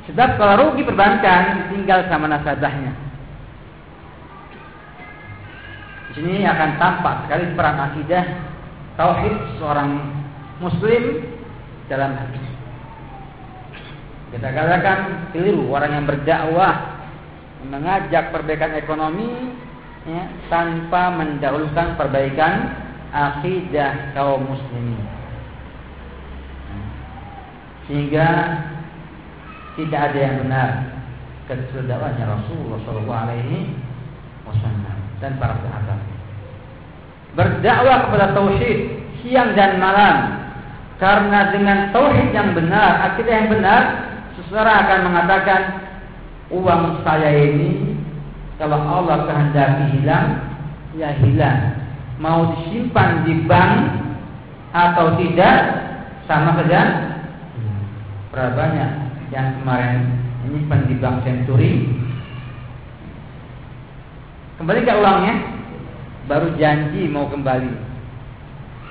Sebab 0.09 0.29
kalau 0.41 0.73
rugi 0.73 0.81
perbankan 0.87 1.69
tinggal 1.69 2.07
sama 2.09 2.25
nasabahnya. 2.25 2.93
Di 6.09 6.11
sini 6.17 6.41
akan 6.41 6.69
tampak 6.81 7.15
sekali 7.29 7.53
peran 7.53 7.77
akidah 7.77 8.25
tauhid 8.97 9.35
seorang 9.61 9.89
muslim 10.57 11.03
dalam 11.85 12.17
hati. 12.17 12.41
Kita 14.33 14.49
katakan 14.49 15.29
keliru 15.33 15.69
orang 15.69 16.01
yang 16.01 16.05
berdakwah 16.09 17.01
mengajak 17.69 18.33
perbaikan 18.33 18.77
ekonomi 18.77 19.53
ya, 20.09 20.23
tanpa 20.49 21.13
mendahulukan 21.13 21.97
perbaikan 21.97 22.53
akidah 23.09 24.13
kaum 24.13 24.45
muslimin. 24.45 25.01
Sehingga 27.89 28.27
tidak 29.73 30.01
ada 30.13 30.19
yang 30.19 30.35
benar 30.45 30.69
kecuali 31.49 32.21
Rasulullah 32.21 32.79
Shallallahu 32.85 33.21
Alaihi 33.25 33.73
Wasallam 34.45 34.97
dan 35.17 35.31
para 35.41 35.57
sahabat. 35.65 35.99
Berdakwah 37.33 37.97
kepada 38.09 38.27
tauhid 38.37 38.77
siang 39.21 39.57
dan 39.57 39.81
malam. 39.81 40.37
Karena 40.99 41.47
dengan 41.55 41.95
tauhid 41.95 42.35
yang 42.35 42.51
benar, 42.51 43.13
akidah 43.13 43.33
yang 43.33 43.49
benar, 43.49 43.81
seseorang 44.35 44.77
akan 44.83 44.99
mengatakan 45.07 45.61
uang 46.51 46.99
saya 47.07 47.31
ini 47.39 47.95
kalau 48.59 48.75
Allah 48.83 49.23
kehendaki 49.23 49.95
hilang, 49.95 50.27
ya 50.99 51.15
hilang. 51.23 51.78
Mau 52.19 52.51
disimpan 52.53 53.23
di 53.23 53.47
bank 53.47 54.03
atau 54.75 55.15
tidak, 55.15 55.57
sama 56.27 56.53
saja. 56.59 57.09
Berapa 58.29 58.53
banyak 58.53 58.91
yang 59.33 59.57
kemarin 59.57 60.05
ini 60.45 60.61
di 60.85 60.95
bank 61.01 61.25
Century 61.25 61.89
Kembali 64.61 64.83
ke 64.85 64.91
uangnya, 64.91 65.35
baru 66.27 66.51
janji 66.59 67.07
mau 67.07 67.31
kembali. 67.31 67.71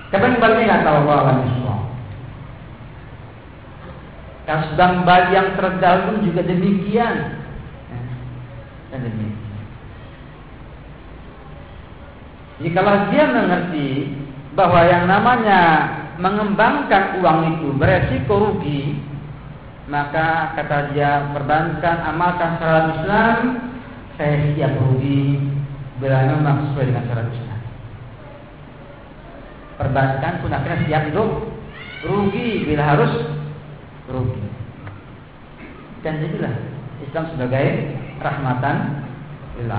Kapan 0.08 0.40
kembali 0.40 0.64
nggak 0.64 0.82
tahu 0.82 0.96
Allah 1.04 1.44
Kasus 4.48 4.72
bank 4.80 5.04
Bali 5.04 5.36
yang 5.36 5.52
terdahulu 5.60 6.24
juga 6.24 6.40
demikian. 6.40 7.36
Dan 8.88 9.04
demikian. 9.04 9.37
Jikalau 12.58 13.14
dia 13.14 13.30
mengerti 13.30 14.10
bahwa 14.58 14.82
yang 14.82 15.06
namanya 15.06 15.62
mengembangkan 16.18 17.22
uang 17.22 17.40
itu 17.54 17.68
beresiko 17.78 18.34
rugi, 18.34 18.98
maka 19.86 20.58
kata 20.58 20.90
dia 20.90 21.30
perbankan 21.30 21.96
amalkan 22.10 22.58
syarat 22.58 22.86
Islam, 22.98 23.38
saya 24.18 24.34
siap 24.58 24.74
rugi 24.82 25.38
bila 26.02 26.26
memang 26.34 26.70
sesuai 26.70 26.90
dengan 26.90 27.04
syarat 27.06 27.28
Islam. 27.30 27.60
Perbankan 29.78 30.34
pun 30.42 30.50
akhirnya 30.50 30.82
siap 30.90 31.02
untuk 31.14 31.30
rugi 32.02 32.66
bila 32.66 32.82
harus 32.82 33.12
rugi. 34.10 34.42
Dan 36.02 36.18
jadilah 36.18 36.54
Islam 37.06 37.24
sebagai 37.30 37.66
rahmatan 38.18 39.06
lil 39.62 39.70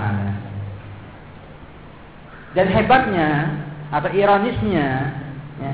Dan 2.57 2.65
hebatnya 2.73 3.29
atau 3.93 4.09
ironisnya 4.09 4.87
ya, 5.61 5.73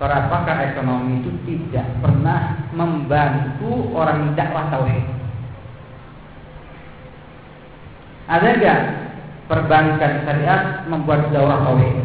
para 0.00 0.26
pakar 0.32 0.72
ekonomi 0.72 1.20
itu 1.22 1.30
tidak 1.46 1.86
pernah 2.00 2.68
membantu 2.72 3.92
orang 3.92 4.32
dakwah 4.32 4.66
tauhid. 4.72 5.06
Ada 8.32 8.48
enggak 8.58 8.80
perbankan 9.46 10.12
syariat 10.24 10.62
membuat 10.88 11.28
dakwah 11.30 11.68
tauhid. 11.68 11.96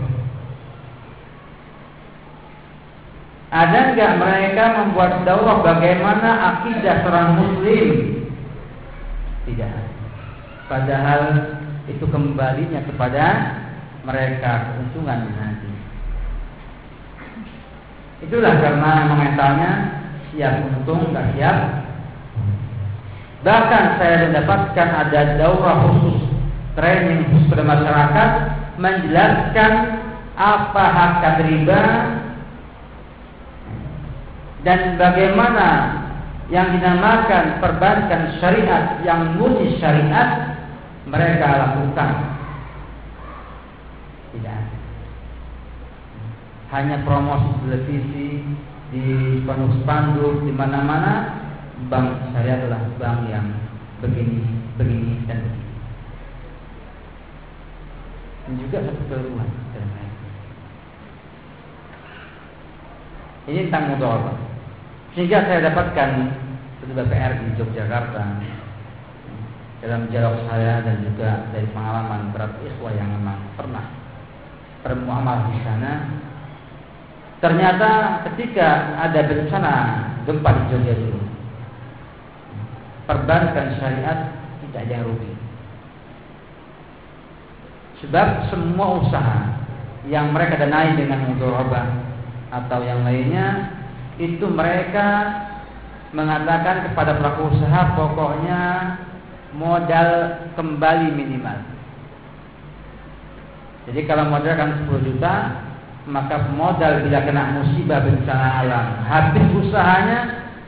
Ada 3.47 3.79
enggak 3.95 4.11
mereka 4.19 4.63
membuat 4.83 5.23
dakwah 5.23 5.63
bagaimana 5.63 6.29
akidah 6.53 6.95
seorang 7.01 7.29
muslim? 7.39 7.87
Tidak. 9.47 9.75
Padahal 10.67 11.21
itu 11.87 12.05
kembalinya 12.11 12.83
kepada 12.83 13.25
mereka 14.03 14.71
keuntungan 14.71 15.31
nanti. 15.31 15.71
Itulah 18.27 18.59
karena 18.59 18.91
mengentalnya 19.07 19.71
siap 20.31 20.63
untung, 20.67 21.15
tak 21.15 21.31
siap. 21.35 21.57
Bahkan 23.45 23.83
saya 24.01 24.15
mendapatkan 24.27 24.89
ada 25.07 25.21
daurah 25.39 25.75
khusus 25.87 26.27
training 26.77 27.25
khusus 27.29 27.49
pada 27.49 27.63
masyarakat 27.65 28.29
menjelaskan 28.77 29.71
apa 30.37 30.83
hakikat 30.93 31.35
riba 31.49 31.83
dan 34.61 34.79
bagaimana 35.01 35.69
yang 36.53 36.77
dinamakan 36.77 37.59
perbankan 37.59 38.37
syariat 38.37 39.01
yang 39.01 39.35
murni 39.35 39.77
syariat 39.81 40.56
mereka 41.07 41.47
lakukan. 41.59 42.11
Tidak 44.35 44.77
hanya 46.67 46.99
promosi 47.07 47.63
televisi 47.63 48.43
di 48.91 49.03
penuh 49.43 49.71
spanduk 49.83 50.43
di 50.43 50.51
mana-mana 50.51 51.39
bank 51.87 52.35
saya 52.35 52.59
adalah 52.59 52.81
bank 52.99 53.31
yang 53.31 53.47
begini 54.03 54.43
begini 54.75 55.23
dan 55.27 55.47
begini. 55.47 55.75
Dan 58.43 58.51
juga 58.59 58.77
satu 58.83 59.03
keluhan 59.07 59.47
ini. 63.47 63.63
Tentang 63.63 63.95
mudorot 63.95 64.35
sehingga 65.15 65.39
saya 65.47 65.71
dapatkan 65.71 66.09
ketua 66.83 67.07
PR 67.07 67.31
di 67.39 67.55
Yogyakarta 67.55 68.21
dalam 69.83 70.09
dialog 70.09 70.41
saya 70.49 70.81
dan 70.81 71.05
juga 71.05 71.49
dari 71.53 71.67
pengalaman 71.69 72.33
berat 72.33 72.57
ikhwah 72.65 72.93
yang 72.97 73.09
memang 73.13 73.39
pernah 73.53 73.85
bermuamalah 74.81 75.53
di 75.53 75.59
sana 75.61 75.91
ternyata 77.37 78.21
ketika 78.29 78.97
ada 78.97 79.21
bencana 79.29 79.73
gempa 80.25 80.49
di 80.49 80.63
Jogja 80.73 80.93
dulu 80.97 81.27
perbankan 83.07 83.79
syariat 83.79 84.19
tidak 84.67 84.83
ada 84.91 85.07
rugi. 85.07 85.33
Sebab 88.03 88.51
semua 88.53 89.01
usaha 89.01 89.39
yang 90.05 90.35
mereka 90.35 90.59
danai 90.59 90.93
dengan 90.93 91.33
mudorobah 91.33 91.87
atau 92.53 92.79
yang 92.85 93.01
lainnya 93.01 93.73
itu 94.21 94.45
mereka 94.45 95.33
mengatakan 96.13 96.91
kepada 96.91 97.17
pelaku 97.17 97.57
usaha 97.57 97.97
pokoknya 97.97 98.61
modal 99.55 100.09
kembali 100.59 101.07
minimal. 101.15 101.59
Jadi 103.87 104.03
kalau 104.03 104.27
modal 104.27 104.53
kan 104.59 104.83
10 104.83 105.07
juta, 105.07 105.33
maka 106.07 106.51
modal 106.51 107.07
bila 107.07 107.19
kena 107.23 107.55
musibah 107.55 108.03
bencana 108.03 108.47
alam 108.63 108.85
habis 109.07 109.47
usahanya, 109.55 110.19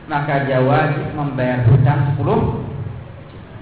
maka 0.08 0.48
dia 0.48 0.64
wajib 0.64 1.12
membayar 1.12 1.60
hutang 1.68 2.16
10 2.16 2.24
juta. 3.28 3.56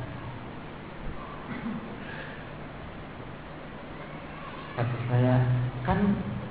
Kata 4.79 4.97
saya, 5.11 5.37
kan 5.83 5.99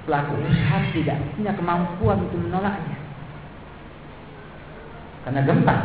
pelaku 0.03 0.35
usaha 0.43 0.77
tidak 0.91 1.19
punya 1.35 1.55
kemampuan 1.55 2.27
untuk 2.27 2.39
menolaknya. 2.43 2.99
Karena 5.23 5.43
gempa. 5.43 5.75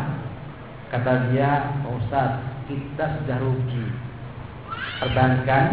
Kata 0.90 1.30
dia, 1.30 1.70
Ustaz, 1.86 2.51
kita 2.76 3.04
sudah 3.20 3.36
rugi. 3.42 3.84
Perbankan 5.02 5.64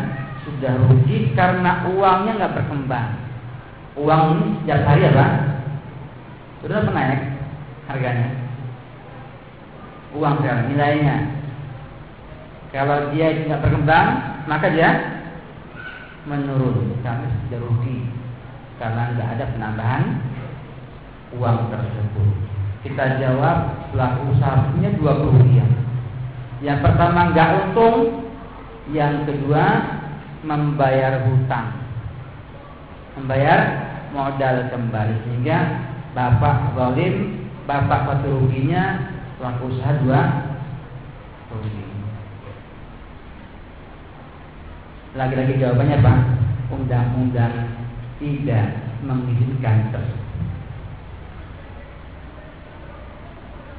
sudah 0.47 0.74
rugi 0.88 1.36
karena 1.38 1.86
uangnya 1.88 2.32
nggak 2.39 2.56
berkembang. 2.58 3.10
Uang 4.00 4.22
ini 4.34 4.47
setiap 4.64 4.82
hari 4.88 5.04
apa? 5.12 5.28
Sudah 6.64 6.88
naik 6.88 7.22
harganya. 7.91 8.30
Uang 10.16 10.41
sekarang 10.41 10.74
nilainya. 10.74 11.16
Kalau 12.70 13.10
dia 13.14 13.34
tidak 13.34 13.66
berkembang, 13.66 14.08
maka 14.45 14.68
dia 14.70 14.89
menurun. 16.30 16.97
Kami 17.02 17.26
sudah 17.45 17.60
rugi 17.66 18.00
karena 18.78 19.14
nggak 19.14 19.30
ada 19.38 19.45
penambahan 19.54 20.04
uang 21.36 21.70
tersebut. 21.70 22.30
Kita 22.80 23.20
jawab 23.20 23.91
pelaku 23.91 24.32
usaha 24.34 24.72
punya 24.72 24.89
dua 24.95 25.20
kerugian. 25.20 25.70
Yang 26.60 26.80
pertama 26.84 27.32
nggak 27.32 27.49
untung, 27.64 28.28
yang 28.91 29.24
kedua 29.24 29.66
membayar 30.43 31.24
hutang, 31.24 31.72
membayar 33.16 33.60
modal 34.12 34.68
kembali 34.68 35.16
sehingga 35.24 35.57
bapak 36.12 36.76
zalim, 36.76 37.47
bapak 37.64 37.99
satu 38.12 38.28
ruginya, 38.43 39.14
pelaku 39.39 39.72
usaha 39.72 39.93
dua 40.03 40.20
rugi. 41.53 41.84
Lagi-lagi 45.16 45.53
jawabannya 45.57 45.97
pak, 46.03 46.18
undang-undang 46.76 47.55
tidak 48.20 48.68
mengizinkan 48.99 49.95
tersebut. 49.95 50.28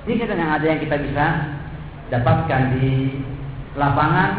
Ini 0.09 0.15
kita 0.17 0.33
yang 0.33 0.53
ada 0.57 0.65
yang 0.65 0.81
kita 0.81 0.97
bisa 0.97 1.27
dapatkan 2.11 2.63
di 2.77 3.23
lapangan 3.79 4.31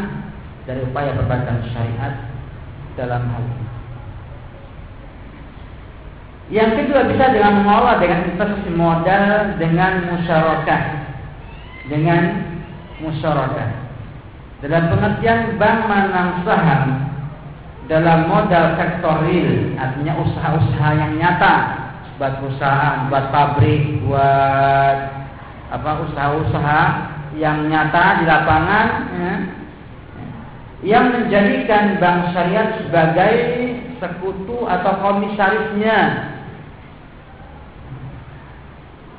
dari 0.67 0.83
upaya 0.85 1.15
perbankan 1.15 1.63
syariat 1.71 2.13
dalam 2.99 3.23
hal 3.31 3.43
ini. 3.47 3.67
Yang 6.51 6.71
kedua 6.83 7.07
bisa 7.07 7.31
dengan 7.31 7.63
mengolah 7.63 7.95
dengan 8.03 8.27
investasi 8.27 8.69
modal 8.75 9.55
dengan 9.55 10.11
musyarakah 10.11 10.83
dengan 11.87 12.23
musyarakah 12.99 13.69
dalam 14.59 14.83
pengertian 14.91 15.55
bank 15.55 15.79
menang 15.87 16.43
saham 16.43 16.83
dalam 17.87 18.27
modal 18.27 18.75
sektor 18.75 19.23
real 19.23 19.79
artinya 19.79 20.13
usaha-usaha 20.21 20.89
yang 20.95 21.11
nyata 21.17 21.55
buat 22.21 22.37
perusahaan, 22.37 23.09
buat 23.09 23.33
pabrik, 23.33 24.05
buat 24.05 24.97
apa 25.73 25.91
usaha-usaha 26.05 26.83
yang 27.39 27.71
nyata 27.71 28.19
di 28.19 28.23
lapangan 28.27 28.87
ya, 29.15 29.33
yang 30.81 31.05
menjadikan 31.13 32.01
bank 32.01 32.33
syariat 32.33 32.81
sebagai 32.81 33.33
sekutu 34.01 34.65
atau 34.65 34.93
komisarisnya. 34.99 35.99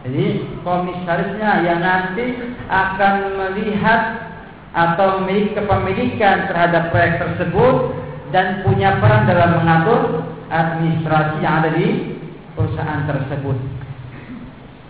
Jadi 0.03 0.27
komisarisnya 0.67 1.63
yang 1.63 1.79
nanti 1.79 2.35
akan 2.67 3.15
melihat 3.39 4.33
atau 4.75 5.23
memiliki 5.23 5.55
kepemilikan 5.55 6.51
terhadap 6.51 6.91
proyek 6.91 7.23
tersebut 7.23 7.95
dan 8.35 8.67
punya 8.67 8.99
peran 8.99 9.29
dalam 9.29 9.63
mengatur 9.63 10.27
administrasi 10.51 11.45
yang 11.45 11.63
ada 11.63 11.71
di 11.77 12.19
perusahaan 12.59 13.07
tersebut. 13.07 13.57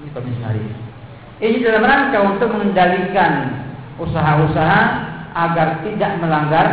Ini 0.00 0.08
komisaris. 0.16 0.91
Ini 1.42 1.58
dalam 1.58 1.82
rangka 1.82 2.18
untuk 2.22 2.54
mengendalikan 2.54 3.50
usaha-usaha 3.98 4.80
agar 5.34 5.82
tidak 5.82 6.22
melanggar 6.22 6.66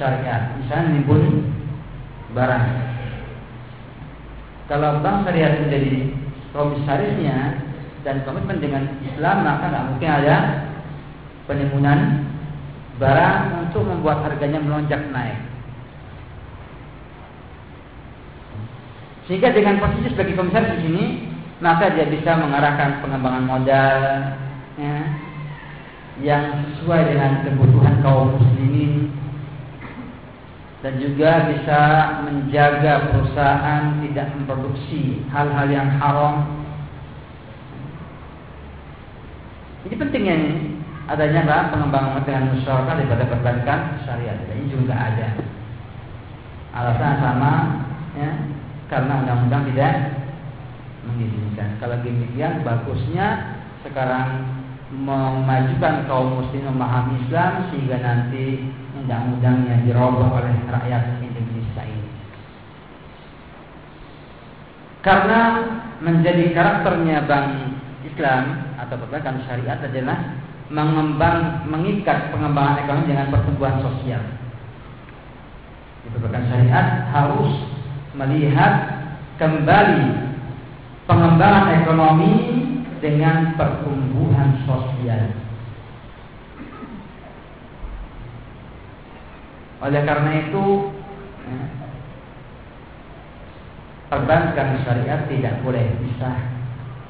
syariat. 0.00 0.56
Misalnya 0.56 0.96
nimbun 0.96 1.44
barang. 2.32 2.66
Kalau 4.72 5.04
bank 5.04 5.28
syariat 5.28 5.60
menjadi 5.60 6.08
komisarisnya 6.56 7.68
dan 8.00 8.24
komitmen 8.24 8.64
dengan 8.64 8.88
Islam 9.04 9.44
maka 9.44 9.64
nggak 9.68 9.86
mungkin 9.92 10.10
ada 10.24 10.36
penimbunan 11.44 12.00
barang 12.96 13.68
untuk 13.68 13.84
membuat 13.84 14.24
harganya 14.24 14.64
melonjak 14.64 15.04
naik. 15.12 15.36
Sehingga 19.28 19.52
dengan 19.52 19.76
posisi 19.84 20.16
sebagai 20.16 20.32
komisaris 20.40 20.80
di 20.80 20.88
sini 20.88 21.04
maka 21.58 21.90
dia 21.90 22.06
bisa 22.06 22.38
mengarahkan 22.38 23.02
pengembangan 23.02 23.44
modal 23.46 23.98
ya, 24.78 24.98
yang 26.22 26.44
sesuai 26.74 27.02
dengan 27.14 27.42
kebutuhan 27.42 27.98
kaum 28.02 28.38
muslimin 28.38 29.10
dan 30.78 30.94
juga 31.02 31.50
bisa 31.50 31.80
menjaga 32.30 33.10
perusahaan 33.10 33.98
tidak 34.06 34.26
memproduksi 34.38 35.26
hal-hal 35.34 35.66
yang 35.66 35.90
haram. 35.98 36.62
Ini 39.82 39.94
pentingnya 39.98 40.34
ini 40.38 40.52
adanya 41.10 41.42
apa? 41.42 41.74
pengembangan 41.74 42.22
dengan 42.22 42.54
masyarakat 42.54 42.94
daripada 43.02 43.24
perbankan 43.26 43.80
syariat. 44.06 44.38
Ini 44.46 44.70
juga 44.70 44.94
ada. 44.94 45.28
Alasan 46.78 47.14
sama 47.18 47.52
ya, 48.14 48.30
karena 48.86 49.12
undang-undang 49.26 49.66
tidak 49.74 49.92
mengizinkan. 51.08 51.80
Kalau 51.80 51.96
demikian 52.04 52.60
bagusnya 52.62 53.56
sekarang 53.82 54.44
memajukan 54.88 56.08
kaum 56.08 56.40
muslim 56.40 56.64
memahami 56.72 57.20
Islam 57.28 57.68
sehingga 57.68 58.00
nanti 58.00 58.72
undang-undangnya 58.96 59.84
dirubah 59.84 60.32
oleh 60.32 60.54
rakyat 60.68 61.20
Indonesia 61.20 61.82
ini. 61.84 62.10
Karena 65.04 65.40
menjadi 66.00 66.52
karakternya 66.56 67.28
bank 67.28 67.46
Islam 68.08 68.42
atau 68.80 68.96
perbankan 68.96 69.44
syariat 69.44 69.78
adalah 69.84 70.18
mengembang 70.68 71.68
mengikat 71.68 72.32
pengembangan 72.32 72.84
ekonomi 72.84 73.12
dengan 73.12 73.32
pertumbuhan 73.32 73.76
sosial. 73.84 74.20
Di 76.04 76.08
perbankan 76.12 76.44
syariat 76.48 76.86
harus 77.12 77.52
melihat 78.16 78.72
kembali 79.36 80.27
pengembangan 81.08 81.80
ekonomi 81.82 82.32
dengan 83.00 83.56
pertumbuhan 83.56 84.60
sosial. 84.68 85.32
Oleh 89.80 90.02
karena 90.04 90.30
itu, 90.44 90.64
ya, 91.48 91.60
perbankan 94.12 94.84
syariat 94.84 95.24
tidak 95.32 95.64
boleh 95.64 95.96
bisa 96.04 96.28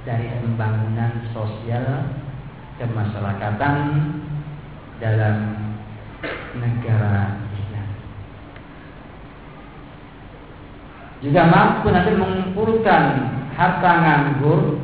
dari 0.07 0.31
pembangunan 0.47 1.27
sosial 1.35 2.07
kemasyarakatan 2.79 3.77
dalam 5.03 5.37
negara 6.55 7.35
Islam. 7.51 7.89
Juga 11.19 11.43
mampu 11.51 11.91
nanti 11.91 12.13
mengumpulkan 12.15 13.03
harta 13.59 13.91
nganggur 13.91 14.79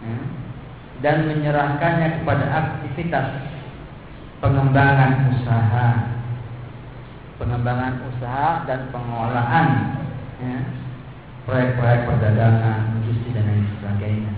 ya, 0.00 0.16
dan 1.04 1.28
menyerahkannya 1.28 2.24
kepada 2.24 2.46
aktivitas 2.48 3.26
pengembangan 4.40 5.28
usaha 5.36 6.14
pengembangan 7.36 8.00
usaha 8.08 8.64
dan 8.64 8.88
pengolahan 8.88 9.68
ya, 10.40 10.58
proyek-proyek 11.44 12.08
perdagangan, 12.08 12.80
industri 13.02 13.36
dan 13.36 13.44
lain 13.44 13.66
sebagainya. 13.78 14.32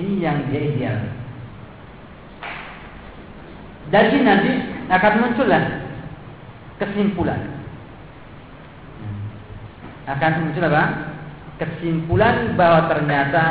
Ini 0.00 0.14
yang 0.18 0.38
dia 0.48 0.60
ideal. 0.66 0.98
Dari 3.90 4.18
nanti 4.22 4.52
akan 4.88 5.14
muncullah 5.20 5.64
kesimpulan. 6.78 7.60
Akan 10.08 10.42
muncul 10.42 10.64
apa? 10.66 11.09
Kesimpulan 11.60 12.56
bahwa 12.56 12.88
ternyata 12.88 13.44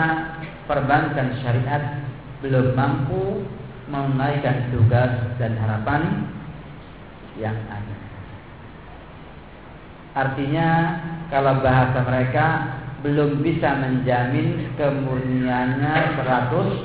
perbankan 0.66 1.38
syariat 1.46 2.02
belum 2.42 2.74
mampu 2.74 3.46
menunaikan 3.86 4.74
tugas 4.74 5.38
dan 5.38 5.54
harapan 5.62 6.26
yang 7.38 7.54
ada. 7.70 7.98
Artinya 10.18 10.70
kalau 11.30 11.62
bahasa 11.62 12.02
mereka 12.02 12.46
belum 13.06 13.46
bisa 13.46 13.78
menjamin 13.78 14.74
kemurniannya 14.74 16.18
100%. 16.18 16.82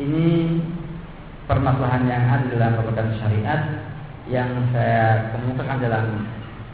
Ini 0.00 0.26
permasalahan 1.46 2.08
yang 2.08 2.24
ada 2.26 2.46
dalam 2.50 2.72
perbuatan 2.74 3.20
syariat 3.20 3.60
yang 4.30 4.70
saya 4.70 5.34
kemukakan 5.34 5.78
dalam 5.82 6.06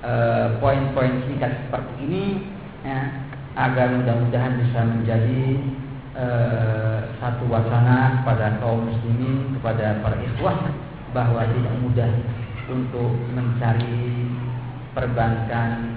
eh, 0.04 0.46
poin-poin 0.60 1.12
uh, 1.16 1.22
singkat 1.24 1.52
seperti 1.66 1.92
ini 2.04 2.24
ya, 2.84 3.00
agar 3.56 3.96
mudah-mudahan 3.96 4.60
bisa 4.60 4.80
menjadi 4.84 5.56
Eh, 6.16 6.98
satu 7.20 7.44
wacana 7.44 8.24
kepada 8.24 8.56
kaum 8.56 8.88
muslimin 8.88 9.52
kepada 9.52 10.00
para 10.00 10.16
ikhwah 10.16 10.64
bahwa 11.12 11.44
tidak 11.44 11.76
mudah 11.84 12.08
untuk 12.72 13.12
mencari 13.36 14.24
perbankan 14.96 15.92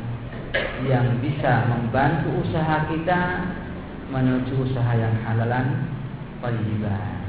yang 0.84 1.24
bisa 1.24 1.72
membantu 1.72 2.36
usaha 2.44 2.84
kita 2.92 3.48
menuju 4.12 4.60
usaha 4.68 4.92
yang 4.92 5.16
halalan 5.24 5.88
wajiban. 6.44 7.24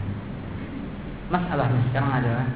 Masalahnya 1.31 1.87
sekarang 1.95 2.27
adalah 2.27 2.47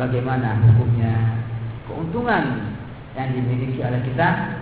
bagaimana 0.00 0.56
hukumnya? 0.64 1.44
Keuntungan 1.84 2.72
yang 3.12 3.28
dimiliki 3.36 3.84
oleh 3.84 4.00
kita 4.00 4.56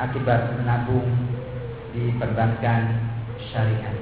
akibat 0.00 0.56
menabung 0.56 1.04
di 1.92 2.16
perbankan 2.16 2.96
syariat. 3.52 3.92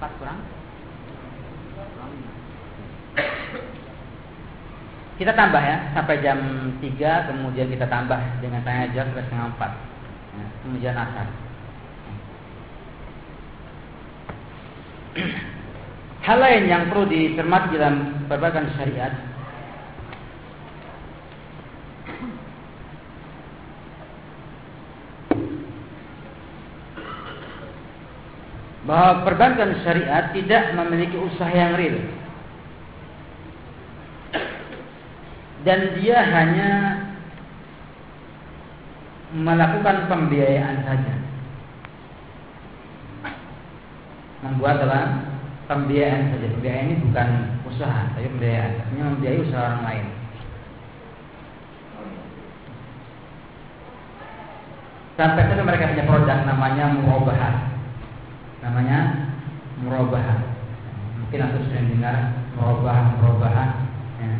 empat 0.00 0.12
kurang? 0.16 0.40
Kita 5.20 5.36
tambah 5.36 5.60
ya 5.60 5.92
sampai 5.92 6.24
jam 6.24 6.40
3 6.80 7.28
kemudian 7.28 7.68
kita 7.68 7.84
tambah 7.84 8.16
dengan 8.40 8.64
tanya 8.64 8.88
jawab 8.96 9.12
ke 9.12 9.20
setengah 9.28 9.52
4 9.52 9.68
ya, 10.32 10.46
kemudian 10.64 10.96
asar 10.96 11.28
hal 16.20 16.38
lain 16.38 16.64
yang 16.68 16.92
perlu 16.92 17.08
dicermati 17.08 17.76
dalam 17.76 18.26
berbagai 18.28 18.68
syariat 18.76 19.30
bahwa 28.90 29.22
perbankan 29.22 29.78
syariat 29.86 30.34
tidak 30.34 30.74
memiliki 30.74 31.14
usaha 31.14 31.54
yang 31.54 31.78
real. 31.78 32.02
Dan 35.62 35.94
dia 36.02 36.18
hanya 36.26 36.72
melakukan 39.30 40.10
pembiayaan 40.10 40.82
saja. 40.82 41.14
Membuat 44.42 44.82
apa? 44.82 45.29
Pembiayaan 45.70 46.34
saja. 46.34 46.48
Pembiayaan 46.50 46.86
ini 46.90 46.96
bukan 47.06 47.28
usaha, 47.70 48.10
tapi 48.10 48.26
pembiayaan. 48.26 48.72
Artinya 48.82 49.04
membiayai 49.14 49.44
usaha 49.46 49.62
orang 49.62 49.84
lain. 49.86 50.06
Sampai 55.14 55.46
saja 55.46 55.62
mereka 55.62 55.92
punya 55.94 56.08
produk 56.08 56.38
namanya 56.48 56.84
murabahah 56.96 57.70
namanya 58.60 58.98
murabah. 59.80 60.44
Mungkin 61.20 61.40
aku 61.44 61.56
sudah 61.68 61.82
dengar 61.88 62.16
murabah 62.56 62.98
murabah. 63.16 63.52
Ya. 64.20 64.32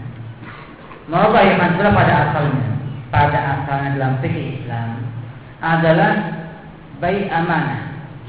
Murabah 1.08 1.42
yang 1.44 1.60
adalah 1.60 1.92
pada 1.96 2.14
asalnya, 2.28 2.68
pada 3.08 3.38
asalnya 3.58 3.88
dalam 3.96 4.14
fikih 4.20 4.46
Islam 4.60 4.88
adalah 5.60 6.12
baik 7.00 7.26
amanah, 7.32 7.80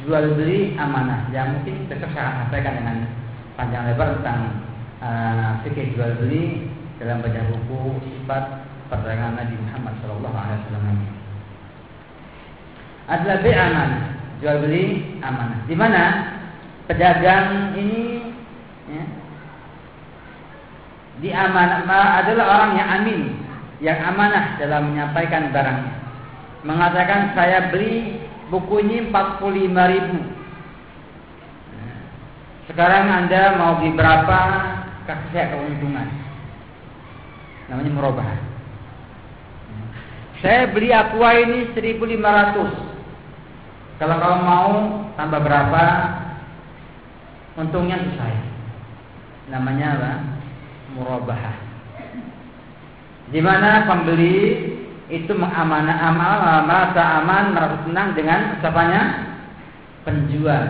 jual 0.03 0.25
beli 0.37 0.75
amanah. 0.77 1.29
Yang 1.29 1.59
mungkin 1.59 1.75
besok 1.89 2.11
saya 2.13 2.45
sampaikan 2.45 2.77
dengan 2.81 2.97
panjang 3.55 3.83
lebar 3.91 4.19
tentang 4.19 4.41
uh, 5.01 5.49
fikih 5.65 5.93
jual 5.93 6.11
beli 6.21 6.69
dalam 7.01 7.21
baca 7.25 7.41
buku 7.49 8.01
sifat 8.05 8.43
perdagangan 8.91 9.39
Nabi 9.39 9.55
Muhammad 9.57 9.93
Shallallahu 10.03 10.37
Alaihi 10.37 10.59
Wasallam 10.67 10.85
adalah 13.11 13.37
baik 13.43 13.57
amanah 13.57 14.03
jual 14.41 14.57
beli 14.65 14.83
amanah. 15.21 15.59
Di 15.69 15.75
mana 15.77 16.03
pedagang 16.89 17.77
ini 17.77 18.23
ya, 18.89 19.05
di 21.21 21.29
amanah 21.29 21.85
adalah 22.25 22.45
orang 22.57 22.71
yang 22.77 22.89
amin, 22.89 23.19
yang 23.83 23.99
amanah 24.01 24.57
dalam 24.57 24.91
menyampaikan 24.91 25.53
barangnya. 25.53 25.93
Mengatakan 26.61 27.33
saya 27.33 27.73
beli 27.73 28.20
buku 28.51 28.83
ini 28.83 29.09
45 29.09 29.93
ribu. 29.95 30.19
Sekarang 32.67 33.07
anda 33.07 33.55
mau 33.57 33.79
beli 33.79 33.95
berapa? 33.95 34.39
Kasih 35.07 35.29
saya 35.33 35.55
keuntungan. 35.55 36.07
Namanya 37.71 37.91
merubah. 37.95 38.29
Saya 40.43 40.69
beli 40.69 40.91
aqua 40.91 41.31
ini 41.39 41.71
1500 41.73 42.91
kalau 44.01 44.17
kamu 44.17 44.39
mau 44.41 44.73
tambah 45.13 45.45
berapa, 45.45 45.85
untungnya 47.53 48.01
itu 48.01 48.17
saya. 48.17 48.41
Namanya 49.53 49.87
apa? 49.93 50.13
Murabahah. 50.97 51.57
Di 53.29 53.37
mana 53.45 53.85
pembeli 53.85 54.70
itu 55.11 55.35
mengamanah 55.35 55.97
amal, 56.07 56.63
merasa 56.63 57.19
aman, 57.19 57.51
merasa 57.51 57.77
senang 57.83 58.15
dengan 58.15 58.55
ucapannya? 58.55 59.01
Penjual. 60.07 60.63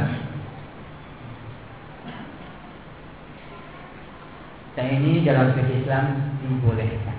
Dan 4.74 4.88
ini 4.98 5.22
dalam 5.22 5.54
fikih 5.54 5.86
Islam 5.86 6.06
dibolehkan. 6.42 7.18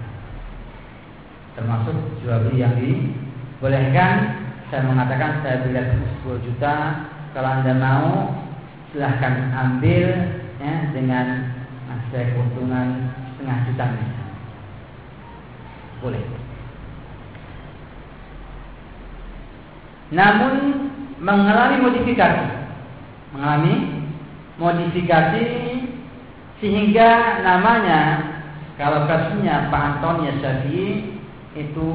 Termasuk 1.54 1.94
jual 2.26 2.42
beli 2.50 2.58
yang 2.58 2.74
dibolehkan. 2.74 4.42
Saya 4.74 4.82
mengatakan 4.90 5.46
saya 5.46 5.62
beli 5.62 5.78
10 6.26 6.42
juta. 6.42 7.06
Kalau 7.32 7.48
anda 7.48 7.72
mau 7.78 8.34
silahkan 8.90 9.52
ambil 9.54 10.10
ya, 10.58 10.74
dengan 10.90 11.54
saya 12.10 12.34
keuntungan 12.34 13.14
setengah 13.32 13.58
juta 13.70 13.84
misalnya. 13.94 14.26
Boleh 16.02 16.41
namun 20.12 20.54
mengalami 21.18 21.76
modifikasi 21.80 22.46
mengalami 23.32 23.74
modifikasi 24.60 25.44
Sehingga 26.62 27.42
namanya 27.42 28.22
kalau 28.78 29.02
versinya 29.10 29.66
Pak 29.66 29.82
Antonia 29.98 30.30
Syafi'i 30.38 31.18
itu 31.58 31.90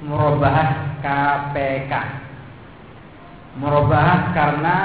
merubah 0.00 0.96
KPK. 1.04 1.92
Merubah 3.60 4.32
karena 4.32 4.78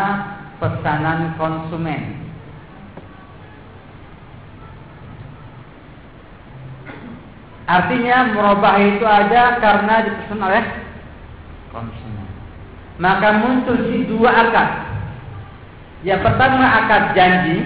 pesanan 0.60 1.40
konsumen. 1.40 2.20
Artinya 7.64 8.36
merubah 8.36 8.76
itu 8.76 9.08
ada 9.08 9.56
karena 9.64 9.96
dipesan 10.04 10.42
oleh 10.44 10.64
konsumen. 11.72 12.03
Maka 13.02 13.42
muncul 13.42 13.90
di 13.90 14.06
dua 14.06 14.30
akad. 14.30 14.70
Yang 16.06 16.22
pertama 16.30 16.66
akad 16.84 17.04
janji, 17.18 17.58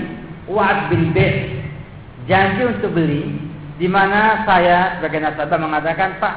wa'ad 0.47 0.87
bil 0.93 1.09
Janji 2.27 2.61
untuk 2.63 2.91
beli, 2.91 3.39
di 3.79 3.87
mana 3.87 4.43
saya 4.43 4.99
sebagai 4.99 5.23
nasabah 5.23 5.59
mengatakan 5.59 6.19
Pak 6.19 6.35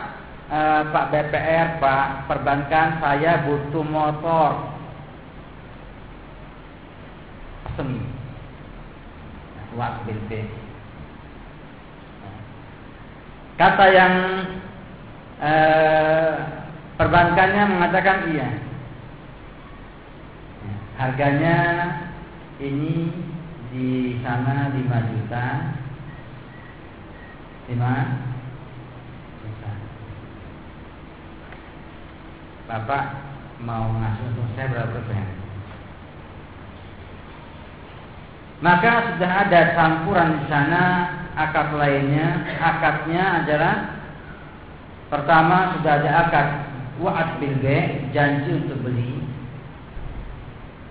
eh, 0.51 0.83
Pak 0.91 1.05
BPR, 1.13 1.69
Pak 1.79 2.07
perbankan 2.27 2.99
saya 2.99 3.47
butuh 3.47 3.85
motor. 3.87 4.51
Pesen. 7.69 8.01
Wa'ad 9.79 10.03
bil 10.09 10.19
Kata 13.61 13.87
yang 13.93 14.15
eh, 15.45 16.33
perbankannya 16.97 17.65
mengatakan 17.69 18.19
iya. 18.33 18.70
Harganya 21.01 21.57
ini 22.61 23.09
di 23.73 24.21
sana 24.21 24.69
5 24.69 24.85
juta. 24.85 25.47
5 27.73 27.73
juta. 29.41 29.73
Bapak 32.69 33.05
mau 33.65 33.89
ngasih 33.97 34.29
untuk 34.29 34.45
saya 34.53 34.77
berapa 34.77 35.01
persen? 35.01 35.25
Maka 38.61 38.93
sudah 39.09 39.33
ada 39.49 39.61
campuran 39.73 40.37
di 40.37 40.45
sana 40.53 40.83
akad 41.33 41.81
lainnya, 41.81 42.45
akadnya 42.61 43.41
adalah 43.41 44.05
pertama 45.09 45.81
sudah 45.81 45.93
ada 45.97 46.11
akad 46.29 46.47
wa'ad 47.01 47.41
bil 47.41 47.57
janji 48.13 48.51
untuk 48.53 48.85
beli. 48.85 49.40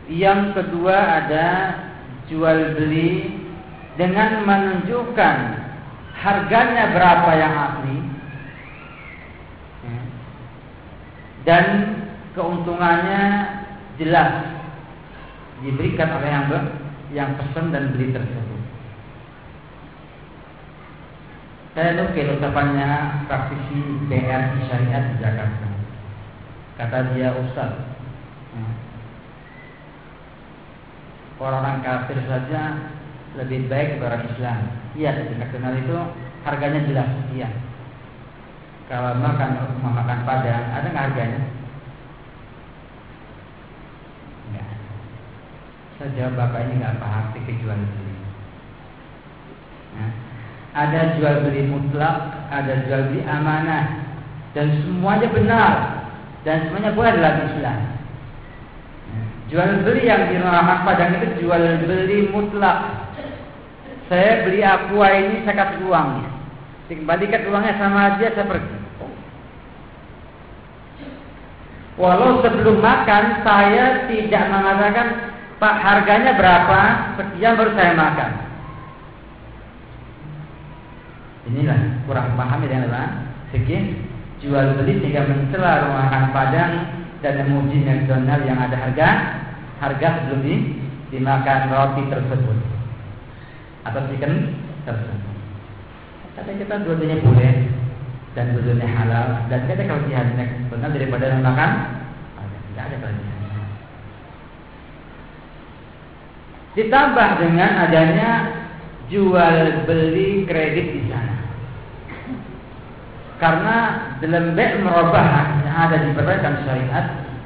Yang 0.10 0.58
kedua 0.58 0.98
ada 1.22 1.48
jual 2.26 2.74
beli 2.74 3.30
dengan 3.94 4.42
menunjukkan 4.42 5.38
harganya 6.18 6.92
berapa 6.98 7.32
yang 7.38 7.54
asli 7.54 7.98
dan 11.48 11.66
keuntungannya 12.38 13.24
jelas 13.98 14.62
diberikan 15.66 16.10
oleh 16.20 16.30
yang 16.30 16.46
yang 17.10 17.30
pesan 17.42 17.74
dan 17.74 17.90
beli 17.96 18.14
tersebut. 18.14 18.62
Saya 21.74 21.96
nukil 21.96 22.38
ucapannya 22.38 22.90
praktisi 23.26 23.80
BRI 24.10 24.60
Syariat 24.68 25.04
di 25.10 25.16
Jakarta. 25.22 25.68
Kata 26.80 26.98
dia 27.14 27.34
Ustaz, 27.34 27.72
hmm. 28.56 28.74
Orang 31.48 31.80
kafir 31.80 32.20
saja 32.28 32.92
lebih 33.40 33.72
baik 33.72 33.98
dari 33.98 34.04
orang 34.04 34.24
Islam. 34.28 34.60
Iya, 35.00 35.10
ketika 35.16 35.46
kenal 35.56 35.74
itu 35.80 35.98
harganya 36.44 36.80
jelas 36.84 37.10
iya. 37.32 37.50
Kalau 38.92 39.16
makan 39.22 39.80
makan 39.80 40.20
padang, 40.26 40.66
ada 40.74 40.88
nggak 40.90 41.06
harganya? 41.14 41.42
Enggak. 44.50 44.68
Saya 45.96 46.10
jawab 46.18 46.34
bapak 46.36 46.60
ini 46.68 46.74
nggak 46.82 46.98
paham 46.98 47.24
kejualan 47.38 47.80
beli. 47.80 48.16
Nah, 49.94 50.12
ada 50.74 51.00
jual 51.16 51.36
beli 51.46 51.70
mutlak, 51.70 52.18
ada 52.50 52.74
jual 52.84 53.14
beli 53.14 53.22
amanah, 53.30 54.10
dan 54.58 54.68
semuanya 54.82 55.30
benar 55.30 55.74
dan 56.42 56.66
semuanya 56.66 56.92
boleh 56.98 57.12
dalam 57.14 57.36
Islam. 57.46 57.80
Jual 59.50 59.82
beli 59.82 60.06
yang 60.06 60.30
dinamakan 60.30 60.86
Padang 60.86 61.18
itu 61.18 61.42
jual 61.46 61.82
beli 61.82 62.30
mutlak. 62.30 63.10
Saya 64.06 64.46
beli 64.46 64.62
aqua 64.62 65.10
ini 65.14 65.42
saya 65.46 65.58
kasih 65.58 65.86
uangnya. 65.90 66.30
Dikembalikan 66.90 67.50
uangnya 67.50 67.74
sama 67.78 68.18
dia 68.18 68.34
saya 68.34 68.46
pergi. 68.46 68.78
Walau 72.00 72.40
sebelum 72.46 72.80
makan 72.80 73.44
saya 73.44 74.08
tidak 74.08 74.44
mengatakan 74.48 75.08
Pak 75.60 75.76
harganya 75.84 76.32
berapa, 76.40 76.82
sekian 77.20 77.60
baru 77.60 77.76
saya 77.76 77.92
makan. 77.92 78.32
Inilah 81.52 81.80
kurang 82.08 82.40
paham 82.40 82.64
ya 82.64 82.86
apa? 82.88 83.04
Fikih 83.52 83.98
jual 84.40 84.80
beli 84.80 85.04
sehingga 85.04 85.28
mencela 85.28 85.84
rumah 85.84 86.08
makan 86.08 86.26
Padang 86.32 86.74
dan 87.20 87.44
memuji 87.44 87.84
McDonald 87.84 88.48
yang 88.48 88.56
ada 88.56 88.78
harga 88.80 89.10
harga 89.80 90.08
sebelum 90.22 90.40
di, 90.44 90.56
dimakan 91.16 91.72
roti 91.72 92.04
tersebut 92.12 92.58
atau 93.88 94.02
chicken 94.12 94.60
tersebut. 94.84 95.20
Kata 96.36 96.52
kita 96.56 96.76
dua-duanya 96.84 97.20
boleh 97.24 97.54
dan 98.38 98.54
dua-duanya 98.56 98.88
halal 98.88 99.28
dan 99.50 99.66
kita 99.66 99.88
kalau 99.88 100.06
kelebihan 100.06 100.38
McDonald 100.38 100.94
daripada 100.96 101.26
makan 101.40 101.72
tidak 102.72 102.84
ada 102.86 102.96
kelebihan. 103.02 103.38
Ditambah 106.78 107.30
dengan 107.42 107.72
adanya 107.90 108.30
jual 109.10 109.58
beli 109.90 110.46
kredit 110.46 110.88
di 110.96 111.02
sana. 111.10 111.36
Karena 113.40 113.78
dalam 114.20 114.54
bek 114.54 114.84
merubah 114.84 115.60
yang 115.64 115.76
ada 115.76 115.96
di 116.04 116.12
perbankan 116.12 116.60
syariat 116.68 117.06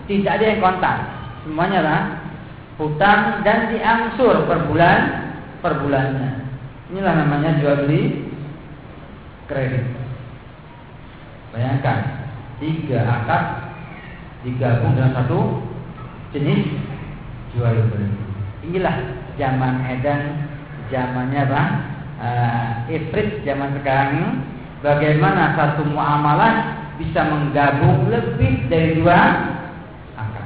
tidak 0.09 0.31
ada 0.41 0.45
yang 0.45 0.59
kontak, 0.59 0.97
semuanya 1.45 1.79
lah 1.85 2.01
hutang 2.79 3.45
dan 3.45 3.73
diangsur 3.73 4.49
per 4.49 4.69
bulan 4.69 4.99
per 5.61 5.79
bulannya. 5.79 6.43
Inilah 6.93 7.13
namanya 7.25 7.57
jual 7.61 7.85
beli 7.85 8.29
kredit. 9.49 9.85
Bayangkan 11.53 11.99
tiga 12.57 12.99
akad 13.05 13.43
digabung 14.43 14.97
dalam 14.97 15.13
satu 15.13 15.39
jenis 16.33 16.73
jual 17.53 17.77
beli. 17.93 18.09
Inilah 18.65 18.95
zaman 19.37 19.85
edan, 19.89 20.21
zamannya 20.89 21.43
bang 21.49 21.69
uh, 22.19 22.69
ifrit 22.91 23.41
zaman 23.43 23.75
sekarang 23.81 24.43
bagaimana 24.85 25.55
satu 25.57 25.87
muamalah 25.87 26.85
bisa 27.01 27.25
menggabung 27.25 28.07
lebih 28.13 28.69
dari 28.69 29.01
dua 29.01 29.19
angka. 30.13 30.43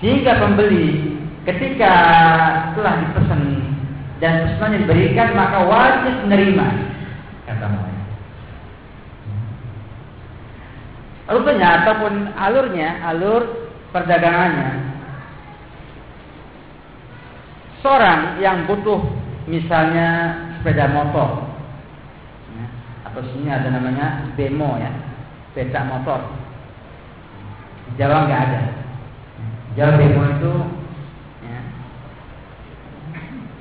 Sehingga 0.00 0.40
pembeli 0.40 1.16
ketika 1.44 1.92
telah 2.76 2.94
dipesan 3.04 3.40
dan 4.20 4.52
pesannya 4.52 4.84
diberikan 4.84 5.32
maka 5.32 5.58
wajib 5.64 6.14
menerima 6.28 6.66
kata 7.48 7.66
mereka. 7.68 8.04
Rupanya 11.30 11.68
ataupun 11.84 12.12
alurnya, 12.34 13.00
alur 13.06 13.70
perdagangannya. 13.94 14.70
Seorang 17.80 18.42
yang 18.44 18.68
butuh 18.68 19.00
misalnya 19.48 20.36
sepeda 20.60 20.90
motor 20.92 21.48
atau 23.10 23.26
sini 23.34 23.50
ada 23.50 23.72
namanya 23.72 24.30
bemo 24.38 24.78
ya 24.78 24.92
sepeda 25.50 25.82
motor 25.82 26.20
di 27.88 27.90
Jawa 27.98 28.30
nggak 28.30 28.42
ada 28.46 28.60
Jawa 29.78 29.98
bemo 29.98 30.22
itu 30.34 30.54
ya, 31.46 31.58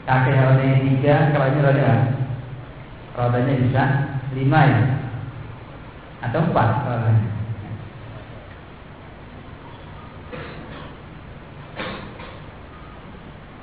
kaki 0.09 0.31
rodanya 0.33 0.77
tiga 0.81 1.15
ini 1.29 1.59
roda 1.61 1.91
rodanya 3.13 3.53
bisa 3.61 3.83
lima 4.33 4.59
ya? 4.65 4.81
Atau 6.25 6.49
empat 6.49 6.69
rodanya 6.85 7.39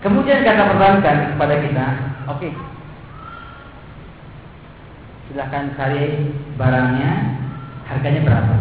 Kemudian 0.06 0.46
kata 0.46 0.70
perbankan 0.70 1.34
kepada 1.34 1.54
kita, 1.66 1.86
oke, 2.30 2.38
okay, 2.38 2.52
silahkan 5.26 5.74
cari 5.74 6.30
barangnya 6.54 7.10
harganya 7.90 8.22
berapa. 8.22 8.56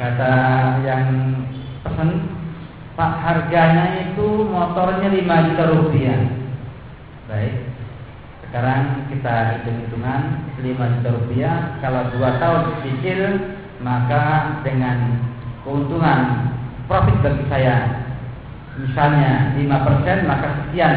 Kata 0.00 0.32
yang 0.88 1.04
pesan 1.86 2.10
Pak 2.96 3.12
harganya 3.20 4.08
itu 4.08 4.48
motornya 4.48 5.12
5 5.12 5.46
juta 5.52 5.64
rupiah. 5.68 6.20
Baik. 7.28 7.68
Sekarang 8.40 9.04
kita 9.12 9.60
hitung-hitungan 9.60 10.48
5 10.56 10.92
juta 10.96 11.08
rupiah. 11.12 11.76
Kalau 11.84 12.08
2 12.16 12.40
tahun 12.40 12.62
cicil 12.80 13.20
maka 13.84 14.56
dengan 14.64 15.20
keuntungan 15.60 16.48
profit 16.88 17.20
bagi 17.20 17.44
saya 17.52 17.76
misalnya 18.80 19.52
5% 19.60 20.30
maka 20.30 20.48
sekian 20.64 20.96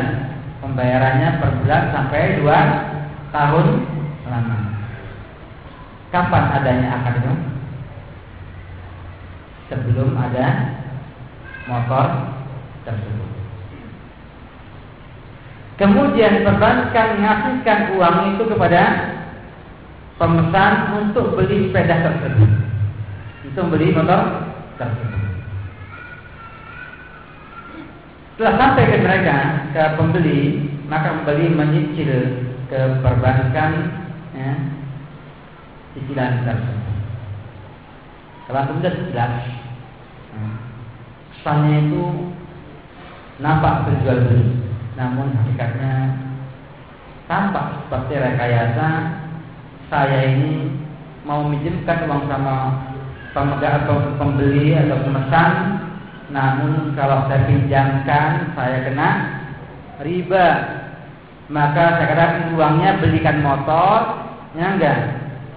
pembayarannya 0.63 1.29
per 1.43 1.49
bulan 1.59 1.83
sampai 1.91 2.39
2 2.39 3.35
tahun 3.35 3.67
lama. 4.23 4.57
Kapan 6.15 6.43
adanya 6.63 6.87
akad 6.95 7.19
itu? 7.19 7.33
Sebelum 9.67 10.15
ada 10.15 10.78
motor 11.69 12.07
tersebut. 12.83 13.29
Kemudian 15.79 16.43
perbankan 16.43 17.07
mengasihkan 17.21 17.95
uang 17.95 18.17
itu 18.35 18.43
kepada 18.51 18.81
pemesan 20.19 20.73
untuk 20.99 21.39
beli 21.39 21.71
sepeda 21.71 22.03
tersebut. 22.03 22.51
Itu 23.47 23.63
beli 23.71 23.95
motor 23.95 24.51
tersebut. 24.75 25.21
Setelah 28.35 28.55
sampai 28.59 28.87
ke 28.91 28.97
mereka, 28.99 29.37
ke 29.71 29.83
pembeli, 29.95 30.39
maka 30.91 31.23
pembeli 31.23 31.47
menyicil 31.51 32.11
ke 32.67 32.79
perbankan 32.99 33.71
ya, 34.35 34.51
cicilan 35.95 36.43
tersebut. 36.43 36.95
Kalau 38.47 38.63
sudah 38.75 38.93
jelas, 39.11 39.43
kesannya 41.39 41.87
itu 41.87 42.03
nampak 43.39 43.87
berjual 43.87 44.27
beli, 44.27 44.59
namun 44.99 45.31
hakikatnya 45.31 46.19
tampak 47.31 47.87
seperti 47.87 48.19
rekayasa. 48.19 48.89
Saya 49.87 50.35
ini 50.35 50.69
mau 51.23 51.47
minjemkan 51.47 52.05
uang 52.05 52.27
sama 52.27 52.55
pemegang 53.31 53.87
atau 53.87 54.19
pembeli 54.19 54.75
atau 54.75 54.99
pemesan, 55.07 55.51
namun 56.29 56.91
kalau 56.99 57.31
saya 57.31 57.47
pinjamkan 57.47 58.51
saya 58.53 58.83
kena 58.83 59.09
riba, 60.03 60.47
maka 61.47 62.03
katakan 62.03 62.53
uangnya 62.53 62.99
belikan 62.99 63.39
motor, 63.39 64.27
ya 64.59 64.75
enggak, 64.75 64.99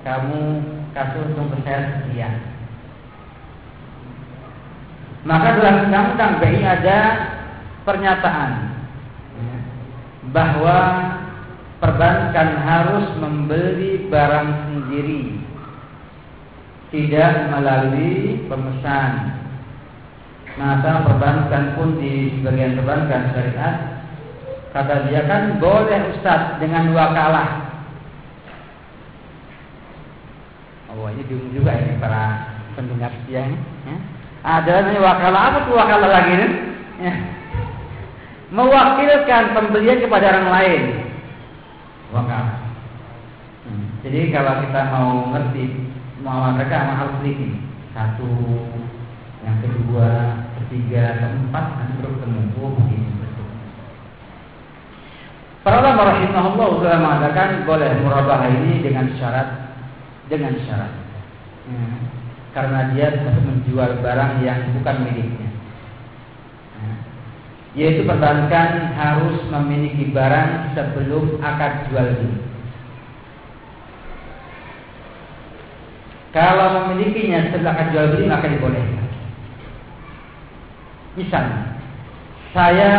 kamu 0.07 0.63
kasih 0.95 1.35
untuk 1.35 1.59
saya 1.67 2.07
sekian. 2.07 2.52
Maka 5.23 5.55
dalam 5.55 5.77
undang-undang 5.87 6.43
BI 6.43 6.61
ada 6.67 6.99
pernyataan 7.87 8.53
bahwa 10.35 10.79
perbankan 11.79 12.51
harus 12.63 13.07
membeli 13.23 14.07
barang 14.11 14.51
sendiri 14.67 15.39
tidak 16.91 17.33
melalui 17.55 18.43
pemesan. 18.51 19.11
Maka 20.59 21.07
perbankan 21.09 21.79
pun 21.79 21.97
di 21.97 22.39
sebagian 22.39 22.77
perbankan 22.77 23.33
syariat 23.33 23.77
kata 24.75 25.09
dia 25.09 25.25
kan 25.25 25.57
boleh 25.63 26.13
Ustaz 26.17 26.61
dengan 26.61 26.93
wakalah. 26.93 27.73
Oh 30.93 31.09
ini 31.09 31.25
juga 31.57 31.73
ini 31.73 31.97
para 31.97 32.53
pendengar 32.77 33.13
siang. 33.25 33.57
Ya. 33.89 33.97
Ada 34.43 34.91
namanya 34.91 35.01
wakalah 35.07 35.43
apa 35.55 35.59
tuh 35.71 35.75
wakalah 35.79 36.11
lagi 36.11 36.35
nih? 36.35 36.53
Mewakilkan 38.51 39.55
pembelian 39.55 40.03
kepada 40.03 40.35
orang 40.35 40.49
lain. 40.51 40.83
Wakalah. 42.11 42.59
Hmm. 43.63 43.87
Jadi 44.03 44.35
kalau 44.35 44.67
kita 44.67 44.81
mau 44.91 45.11
ngerti 45.31 45.65
mau 46.27 46.51
mereka 46.51 46.91
harus 46.91 47.15
teliti. 47.23 47.55
Satu, 47.95 48.35
yang 49.47 49.63
kedua, 49.63 50.11
ketiga, 50.59 51.23
keempat, 51.23 51.65
nanti 51.79 51.93
baru 52.03 52.11
ketemu. 52.19 52.41
Oh 52.59 52.71
begini. 52.83 53.11
Para 55.63 55.79
ulama 55.79 56.11
rahimahullah 56.11 56.69
sudah 56.83 56.99
mengatakan 56.99 57.63
boleh 57.63 57.95
murabah 58.03 58.51
ini 58.51 58.83
dengan 58.83 59.07
syarat 59.15 59.79
dengan 60.27 60.59
syarat. 60.67 60.91
Hmm 61.71 62.22
karena 62.53 62.93
dia 62.93 63.17
menjual 63.21 64.05
barang 64.05 64.33
yang 64.45 64.77
bukan 64.77 64.97
miliknya. 65.09 65.49
Nah, 66.77 66.97
yaitu 67.73 68.05
perbankan 68.05 68.93
harus 68.93 69.41
memiliki 69.49 70.13
barang 70.13 70.77
sebelum 70.77 71.41
akad 71.41 71.89
jual 71.89 72.07
beli. 72.13 72.39
Kalau 76.33 76.93
memilikinya 76.93 77.49
setelah 77.49 77.73
akad 77.77 77.89
jual 77.93 78.07
beli 78.13 78.25
maka 78.29 78.53
dibolehkan. 78.53 79.09
Misalnya, 81.13 81.77
saya 82.57 82.93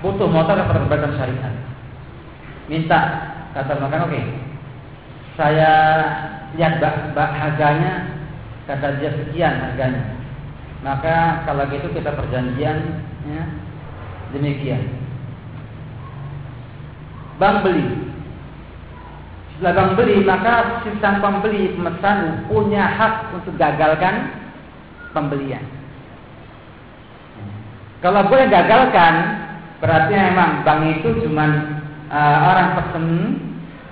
butuh 0.00 0.28
motor 0.28 0.56
kepada 0.56 0.84
perbankan 0.84 1.16
syariat. 1.16 1.54
Minta 2.68 3.00
kata 3.56 3.76
makan 3.80 4.08
oke. 4.08 4.12
Okay. 4.12 4.24
Saya 5.36 5.72
lihat 6.56 6.80
bak, 6.80 7.12
bak 7.12 7.30
harganya 7.36 8.15
kata 8.66 8.98
dia 9.00 9.10
sekian 9.14 9.54
harganya. 9.62 10.04
Maka 10.84 11.46
kalau 11.48 11.66
gitu 11.72 11.90
kita 11.90 12.14
perjanjian 12.14 13.02
ya, 13.26 13.42
demikian. 14.36 14.82
Bang 17.40 17.64
beli. 17.64 18.06
Setelah 19.56 19.72
bang 19.72 19.90
beli 19.96 20.16
maka 20.20 20.84
si 20.84 20.92
pembeli 21.00 21.72
pemesan 21.72 22.44
punya 22.44 22.92
hak 22.92 23.32
untuk 23.32 23.56
gagalkan 23.56 24.28
pembelian. 25.16 25.64
Kalau 28.04 28.28
boleh 28.28 28.52
gagalkan 28.52 29.14
berarti 29.80 30.12
memang 30.12 30.60
bank 30.60 31.00
itu 31.00 31.24
cuma 31.24 31.48
uh, 32.12 32.38
orang 32.52 32.68
pesen 32.76 33.06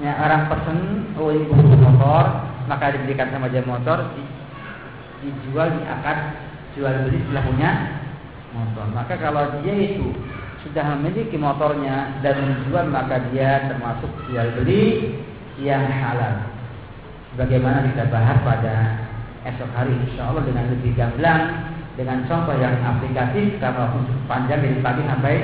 ya, 0.04 0.12
orang 0.20 0.52
pesen 0.52 0.78
oh 1.16 1.32
ini 1.32 1.48
motor 1.80 2.24
maka 2.68 2.92
diberikan 2.92 3.32
sama 3.32 3.48
dia 3.48 3.64
motor 3.64 4.04
dijual 5.24 5.72
di 5.72 5.82
akad 5.88 6.18
jual 6.76 6.94
beli 7.08 7.18
setelah 7.24 7.44
punya 7.48 7.70
motor. 8.52 8.86
Maka 8.92 9.14
kalau 9.16 9.44
dia 9.64 9.74
itu 9.74 10.12
sudah 10.64 10.96
memiliki 10.96 11.36
motornya 11.36 12.20
dan 12.24 12.40
menjual 12.40 12.88
maka 12.88 13.20
dia 13.32 13.68
termasuk 13.68 14.10
jual 14.28 14.48
beli 14.60 15.16
yang 15.60 15.84
halal. 15.88 16.50
Bagaimana 17.34 17.82
kita 17.90 18.08
bahas 18.08 18.38
pada 18.46 18.74
esok 19.44 19.70
hari 19.74 19.92
insya 20.08 20.30
Allah 20.30 20.42
dengan 20.46 20.70
lebih 20.72 20.96
gamblang 20.96 21.42
dengan 21.94 22.26
contoh 22.26 22.56
yang 22.58 22.74
aplikatif 22.82 23.58
karena 23.62 23.90
untuk 23.94 24.18
panjang 24.26 24.62
dari 24.62 24.78
pagi 24.82 25.02
sampai 25.06 25.36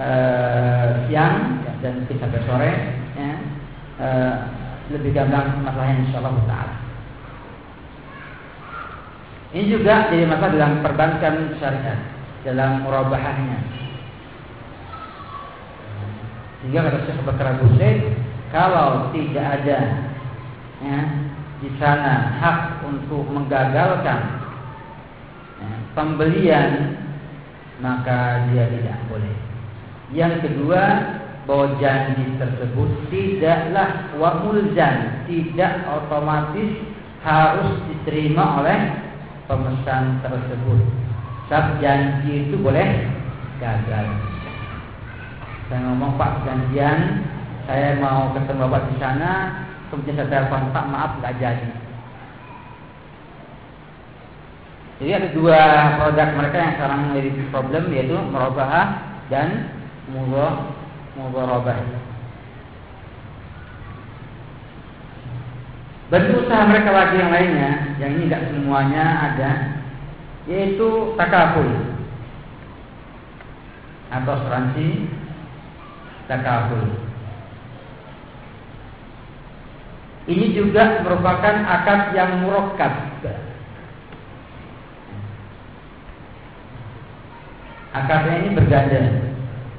uh, 0.00 0.88
siang 1.06 1.62
ya, 1.62 1.72
dan 1.82 1.94
sampai 2.10 2.40
sore 2.46 2.72
ya, 3.14 3.30
uh, 4.02 4.34
lebih 4.90 5.14
gamblang 5.14 5.62
masalahnya 5.62 6.02
insya 6.06 6.18
Allah 6.22 6.42
taala. 6.46 6.85
Ini 9.54 9.64
juga 9.70 10.10
jadi 10.10 10.26
masalah 10.26 10.52
dalam 10.54 10.72
perbankan 10.82 11.54
syariat, 11.62 12.00
dalam 12.42 12.82
murabahahnya. 12.82 13.58
Sehingga 16.62 16.82
kata 16.82 16.98
Syekh 17.06 17.22
Bakar 17.22 17.62
Busaid, 17.62 17.98
kalau 18.50 19.14
tidak 19.14 19.46
ada 19.62 19.80
ya, 20.82 20.98
di 21.62 21.70
sana 21.78 22.36
hak 22.42 22.82
untuk 22.90 23.22
menggagalkan 23.30 24.20
ya, 25.62 25.70
pembelian, 25.94 26.98
maka 27.78 28.50
dia 28.50 28.66
tidak 28.66 28.98
boleh. 29.06 29.36
Yang 30.10 30.42
kedua, 30.42 30.82
bahwa 31.46 31.78
janji 31.78 32.26
tersebut 32.42 32.90
tidaklah 33.14 34.10
wamulzan, 34.18 35.22
tidak 35.30 35.86
otomatis 35.86 36.82
harus 37.22 37.78
diterima 37.86 38.58
oleh 38.62 39.05
pemesan 39.46 40.22
tersebut. 40.22 40.80
Sebab 41.46 41.78
janji 41.78 42.50
itu 42.50 42.58
boleh 42.58 43.06
gagal. 43.62 44.06
Saya 45.66 45.78
ngomong 45.82 46.14
Pak 46.18 46.46
janjian, 46.46 47.26
saya 47.66 47.98
mau 47.98 48.30
ketemu 48.34 48.70
Bapak 48.70 48.82
di 48.90 48.94
sana, 49.02 49.30
kemudian 49.90 50.18
saya 50.18 50.30
telepon 50.30 50.70
Pak 50.70 50.86
maaf 50.90 51.10
nggak 51.18 51.36
jadi. 51.38 51.70
Jadi 54.96 55.10
ada 55.12 55.28
dua 55.36 55.60
produk 56.00 56.28
mereka 56.40 56.56
yang 56.56 56.72
sekarang 56.80 57.00
menjadi 57.12 57.30
problem 57.52 57.84
yaitu 57.92 58.16
merubah 58.32 59.04
dan 59.28 59.48
murah 60.08 60.72
mudharabah. 61.18 61.95
Bentuk 66.06 66.46
usaha 66.46 66.62
mereka 66.70 66.94
lagi 66.94 67.18
yang 67.18 67.34
lainnya, 67.34 67.70
yang 67.98 68.10
ini 68.14 68.30
tidak 68.30 68.46
semuanya 68.54 69.04
ada, 69.26 69.50
yaitu 70.46 71.18
takaful. 71.18 71.66
atau 74.06 74.38
asuransi 74.38 75.10
takaful. 76.30 76.82
Ini 80.26 80.46
juga 80.58 81.06
merupakan 81.06 81.54
akad 81.66 82.14
yang 82.14 82.42
murokkab. 82.42 82.94
Akadnya 87.94 88.34
ini 88.42 88.48
berganda, 88.52 89.02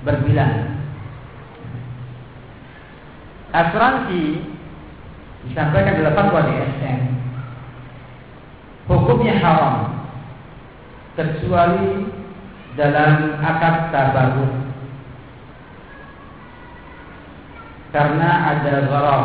berbilang. 0.08 0.54
Asuransi 3.52 4.24
disampaikan 5.48 5.98
dalam 6.04 6.16
fatwa 6.16 6.48
SM. 6.48 7.00
Hukumnya 8.88 9.36
haram 9.40 9.76
kecuali 11.18 12.08
dalam 12.78 13.42
akad 13.42 13.90
tabarut 13.90 14.54
karena 17.92 18.30
ada 18.54 18.74
gharar. 18.86 19.24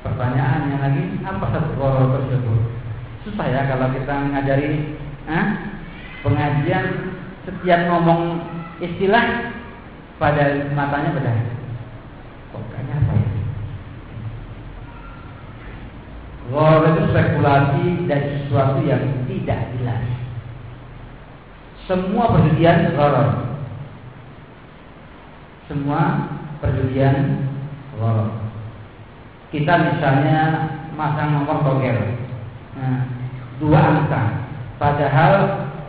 Pertanyaannya 0.00 0.76
lagi, 0.80 1.04
apa 1.24 1.44
satu 1.48 1.70
gharar 1.80 2.06
tersebut? 2.20 2.60
Susah 3.24 3.46
ya 3.48 3.68
kalau 3.68 3.88
kita 3.92 4.14
ngajari 4.32 4.96
eh, 5.28 5.46
pengajian 6.24 6.86
setiap 7.44 7.80
ngomong 7.88 8.40
istilah 8.80 9.52
pada 10.20 10.68
matanya 10.76 11.16
beda. 11.16 11.34
Kok 12.50 12.62
kayaknya 12.74 12.94
apa 12.98 13.12
ya? 13.14 13.28
Gharar 16.50 16.82
itu 16.90 17.02
spekulasi 17.14 17.84
dari 18.10 18.28
sesuatu 18.42 18.82
yang 18.82 19.04
tidak 19.30 19.60
jelas. 19.78 20.02
Semua 21.86 22.34
perjudian 22.34 22.90
gharar. 22.98 23.28
Semua 25.70 26.00
perjudian 26.58 27.46
gharar. 27.94 28.30
Kita 29.54 29.74
misalnya 29.94 30.38
masang 30.98 31.38
nomor 31.38 31.62
toger. 31.62 32.18
Nah, 32.74 33.06
dua 33.62 33.78
angka. 33.78 34.22
Padahal 34.82 35.32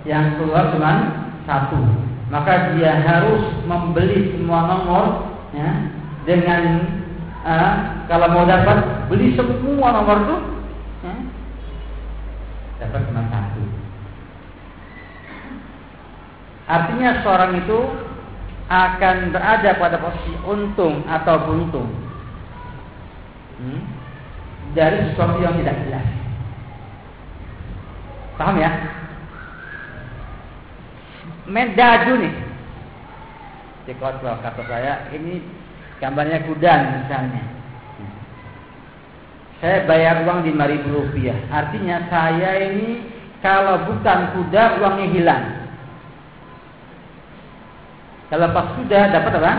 yang 0.05 0.37
keluar 0.37 0.73
cuma 0.73 1.21
satu. 1.45 1.77
Maka 2.31 2.73
dia 2.73 3.01
harus 3.01 3.43
membeli 3.67 4.37
semua 4.37 4.65
nomor 4.69 5.05
ya, 5.51 6.00
dengan 6.31 6.63
kalau 8.07 8.27
mau 8.31 8.47
dapat 8.47 9.07
beli 9.11 9.35
semua 9.35 9.91
nomor 9.91 10.17
itu 10.23 10.37
dapat 12.81 13.01
cuma 13.11 13.23
satu. 13.29 13.63
Artinya 16.71 17.09
seorang 17.21 17.51
itu 17.61 17.79
akan 18.71 19.15
berada 19.35 19.71
pada 19.75 19.97
posisi 19.99 20.33
untung 20.47 21.03
atau 21.05 21.35
buntung 21.43 21.91
hmm, 23.59 23.81
dari 24.73 25.11
sesuatu 25.11 25.43
yang 25.43 25.59
tidak 25.59 25.77
jelas. 25.85 26.07
Paham 28.39 28.57
ya? 28.57 28.71
Mendaju 31.45 32.13
nih. 32.23 32.33
Cekot 33.85 34.23
kalau 34.23 34.39
kata 34.39 34.61
saya 34.65 34.93
ini 35.13 35.43
gambarnya 36.01 36.43
kuda 36.49 36.73
misalnya. 37.05 37.43
Saya 39.61 39.85
bayar 39.85 40.25
uang 40.25 40.41
lima 40.41 40.65
ribu 40.65 40.89
rupiah. 40.89 41.37
Artinya 41.53 42.09
saya 42.09 42.73
ini 42.73 43.05
kalau 43.45 43.85
bukan 43.85 44.19
kuda 44.33 44.81
uangnya 44.81 45.07
hilang. 45.13 45.45
Kalau 48.33 48.49
pas 48.49 48.73
sudah 48.73 49.03
dapat 49.13 49.33
apa? 49.37 49.53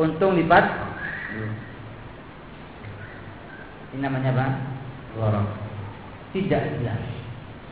Untung 0.00 0.40
lipat. 0.40 0.64
Ini 3.92 4.00
namanya 4.00 4.32
apa? 4.32 4.46
Lorong. 5.20 5.48
Tidak 6.32 6.62
jelas. 6.80 7.02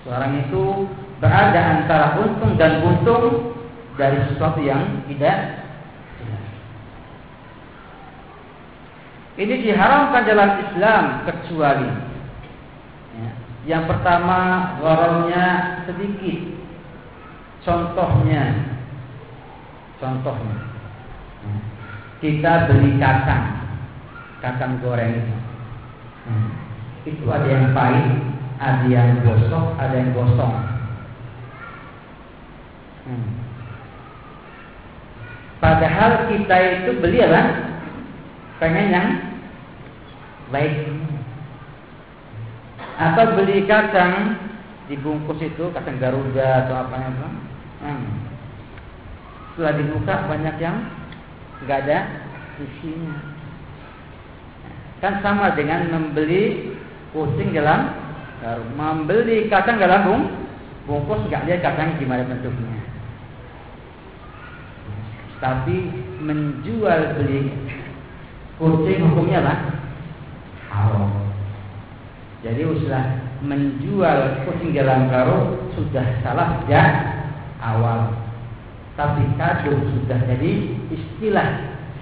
Seorang 0.05 0.45
itu 0.45 0.85
berada 1.21 1.61
antara 1.81 2.21
untung 2.21 2.61
dan 2.61 2.85
buntung 2.85 3.57
dari 3.97 4.21
sesuatu 4.29 4.61
yang 4.61 5.05
tidak 5.09 5.65
jelas. 6.21 6.45
Ini 9.41 9.55
diharamkan 9.65 10.29
dalam 10.29 10.51
Islam 10.69 11.05
kecuali 11.25 11.89
ya. 13.17 13.31
yang 13.65 13.85
pertama 13.89 14.39
lorongnya 14.85 15.81
sedikit. 15.89 16.61
Contohnya 17.65 18.71
Contohnya, 20.01 20.57
kita 22.25 22.73
beli 22.73 22.97
kacang, 22.97 23.69
kacang 24.41 24.81
goreng 24.81 25.13
itu. 25.13 25.37
Hmm. 26.25 26.51
Itu 27.05 27.29
ada 27.29 27.45
yang 27.45 27.77
pahit, 27.77 28.09
ada 28.57 28.89
yang 28.89 29.21
gosok, 29.21 29.77
ada 29.77 29.93
yang 29.93 30.17
gosong. 30.17 30.57
Hmm. 33.05 33.29
Padahal 35.61 36.33
kita 36.33 36.57
itu 36.81 36.91
beli 36.97 37.21
apa? 37.21 37.43
Pengen 38.57 38.89
yang 38.89 39.09
baik. 40.51 40.75
Atau 43.01 43.39
beli 43.41 43.65
kacang 43.65 44.37
dibungkus 44.93 45.41
itu 45.41 45.73
kacang 45.73 45.97
Garuda 45.97 46.67
atau 46.67 46.75
apa 46.85 46.97
itu. 47.01 47.29
Hmm 47.81 48.31
setelah 49.61 49.77
dibuka 49.77 50.15
banyak 50.25 50.57
yang 50.57 50.77
nggak 51.69 51.85
ada 51.85 51.99
isinya. 52.57 53.13
Kan 55.05 55.21
sama 55.21 55.53
dengan 55.53 55.85
membeli 55.93 56.73
kucing 57.13 57.53
dalam 57.53 57.93
membeli 58.73 59.53
kacang 59.53 59.77
dalam 59.77 60.01
bung, 60.09 60.25
bungkus 60.89 61.29
nggak 61.29 61.45
lihat 61.45 61.61
kacang 61.61 62.01
gimana 62.01 62.25
bentuknya. 62.25 62.81
Tapi 65.45 65.77
menjual 66.25 67.21
beli 67.21 67.53
kucing 68.57 69.13
hukumnya 69.13 69.45
apa? 69.45 69.55
Haram. 70.71 71.11
Jadi 72.41 72.63
usaha 72.65 73.21
menjual 73.45 74.49
kucing 74.49 74.73
dalam 74.73 75.13
karung 75.13 75.69
sudah 75.77 76.07
salah 76.25 76.65
sejak 76.65 76.89
awal 77.61 78.21
tapi 79.01 79.25
kado 79.41 79.73
sudah 79.81 80.21
jadi 80.29 80.53
istilah 80.93 81.49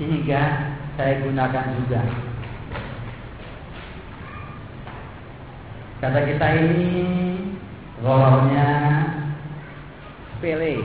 sehingga 0.03 0.41
saya 0.99 1.23
gunakan 1.23 1.67
juga. 1.79 2.03
Kata 6.03 6.21
kita 6.27 6.47
ini 6.59 6.87
gorornya 8.03 8.71
sepele. 10.35 10.83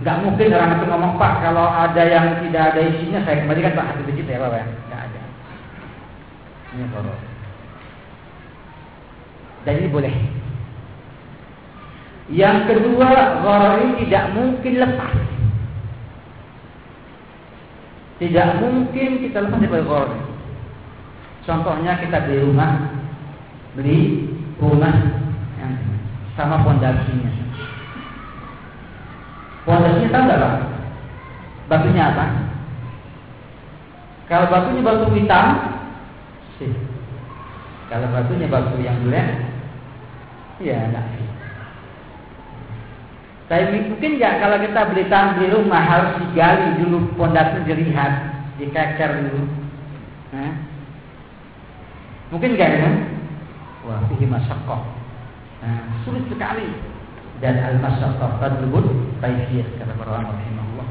Enggak 0.00 0.20
mungkin 0.24 0.52
orang 0.52 0.80
itu 0.80 0.84
ngomong 0.88 1.14
Pak 1.20 1.44
kalau 1.44 1.66
ada 1.68 2.02
yang 2.08 2.40
tidak 2.44 2.72
ada 2.72 2.80
isinya 2.88 3.20
saya 3.24 3.44
kembalikan 3.44 3.76
Pak 3.76 3.88
hati 3.92 4.02
kecil 4.08 4.28
ya 4.28 4.40
Pak 4.40 4.52
ya. 4.52 4.64
Ini 6.74 6.90
goror. 6.90 7.18
Dan 9.62 9.74
ini 9.78 9.88
boleh. 9.94 10.14
Yang 12.34 12.58
kedua, 12.66 13.08
gharar 13.46 13.78
ini 13.84 14.04
tidak 14.04 14.24
mungkin 14.34 14.74
lepas. 14.82 15.14
Tidak 18.18 18.48
mungkin 18.58 19.08
kita 19.22 19.38
lepas 19.46 19.60
dari 19.62 19.86
gharar. 19.86 20.20
Contohnya 21.44 21.92
kita 22.00 22.24
beli 22.26 22.40
rumah, 22.42 22.72
beli 23.76 23.98
rumah 24.58 24.96
yang 25.60 25.76
sama 26.34 26.64
pondasinya. 26.64 27.30
Pondasinya 29.68 30.10
tahu 30.10 30.24
nggak 30.24 30.40
pak? 30.42 30.54
Batunya 31.68 32.04
apa? 32.12 32.26
Kalau 34.24 34.48
batunya 34.48 34.80
batu 34.80 35.06
hitam, 35.12 35.73
sih. 36.58 36.72
Kalau 37.92 38.08
batunya 38.10 38.48
batu 38.48 38.80
yang 38.80 38.96
bulat, 39.04 39.28
ya 40.62 40.88
enggak 40.88 41.04
sih. 41.14 41.26
Tapi 43.44 43.92
mungkin 43.92 44.16
nggak 44.16 44.40
kalau 44.40 44.56
kita 44.56 44.80
beli 44.88 45.04
tanah 45.12 45.36
di 45.36 45.46
rumah 45.52 45.82
harus 45.84 46.12
digali 46.16 46.80
dulu 46.80 47.12
pondasinya 47.14 47.68
dilihat, 47.68 48.12
dikeker 48.56 49.10
dulu. 49.20 49.44
Nah. 50.32 50.54
Mungkin 52.32 52.56
nggak 52.56 52.70
ya? 52.72 52.90
Wah, 53.84 54.00
ini 54.16 54.26
masyakoh. 54.26 54.80
Nah, 55.60 55.80
sulit 56.02 56.24
sekali. 56.32 56.66
Dan 57.44 57.60
al 57.60 57.76
masyakoh 57.84 58.40
tadlubut 58.40 58.86
taifir 59.20 59.68
kata 59.76 59.92
para 59.92 60.08
ulama 60.08 60.32
rahimahullah. 60.40 60.88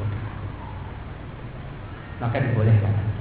Maka 2.22 2.36
dibolehkan. 2.38 3.13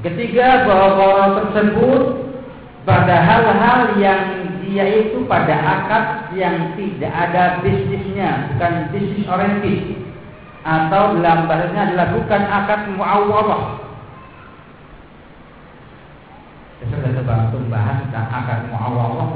Ketiga 0.00 0.64
bahwa 0.64 0.96
orang 0.96 1.32
tersebut 1.36 2.02
pada 2.88 3.16
hal-hal 3.20 4.00
yang 4.00 4.22
yaitu 4.70 5.26
pada 5.26 5.50
akad 5.52 6.04
yang 6.38 6.78
tidak 6.78 7.10
ada 7.10 7.58
bisnisnya, 7.60 8.54
bukan 8.54 8.72
bisnis 8.94 9.26
oriented 9.26 9.98
atau 10.62 11.16
dalam 11.18 11.48
bahasanya 11.50 11.90
adalah 11.90 12.06
bukan 12.14 12.42
akad 12.46 12.80
muawwadah. 12.94 13.62
Saya 16.80 16.86
sudah 16.96 17.12
coba 17.20 17.34
bahas 17.68 17.96
tentang 18.08 18.28
akad 18.30 18.60
muawwadah 18.72 19.30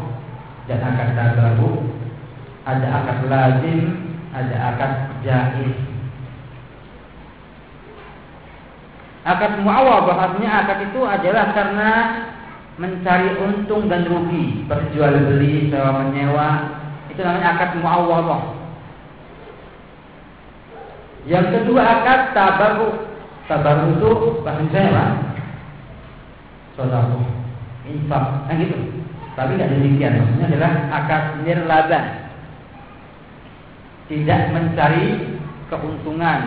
dan 0.70 0.80
akad 0.80 1.08
tabaru. 1.12 1.92
Ada 2.64 2.86
akad 2.88 3.18
lazim, 3.28 3.80
ada 4.32 4.56
akad 4.72 4.92
jaiz. 5.20 5.93
Akad 9.24 9.56
muawwadah 9.64 10.16
artinya 10.20 10.50
akad 10.60 10.92
itu 10.92 11.00
adalah 11.00 11.56
karena 11.56 11.90
mencari 12.76 13.40
untung 13.40 13.88
dan 13.88 14.04
rugi, 14.04 14.68
berjual 14.68 15.16
beli, 15.32 15.72
sewa 15.72 16.04
menyewa, 16.04 16.48
itu 17.08 17.24
namanya 17.24 17.56
akad 17.56 17.80
muawwadah. 17.80 18.42
Yang 21.24 21.46
kedua 21.56 21.82
akad 21.82 22.20
tabaru. 22.36 22.88
Tabaru 23.48 23.96
itu 23.96 24.10
bahasa 24.40 24.64
saya 24.72 24.88
apa? 24.92 25.04
Saudara, 26.76 27.16
infak, 27.88 28.24
kan 28.48 28.56
gitu. 28.60 28.76
Tapi 29.36 29.56
tidak 29.56 29.72
demikian, 29.72 30.20
maksudnya 30.20 30.46
adalah 30.52 30.72
akad 31.00 31.22
nirlaba. 31.44 32.00
Tidak 34.04 34.40
mencari 34.52 35.06
keuntungan. 35.72 36.40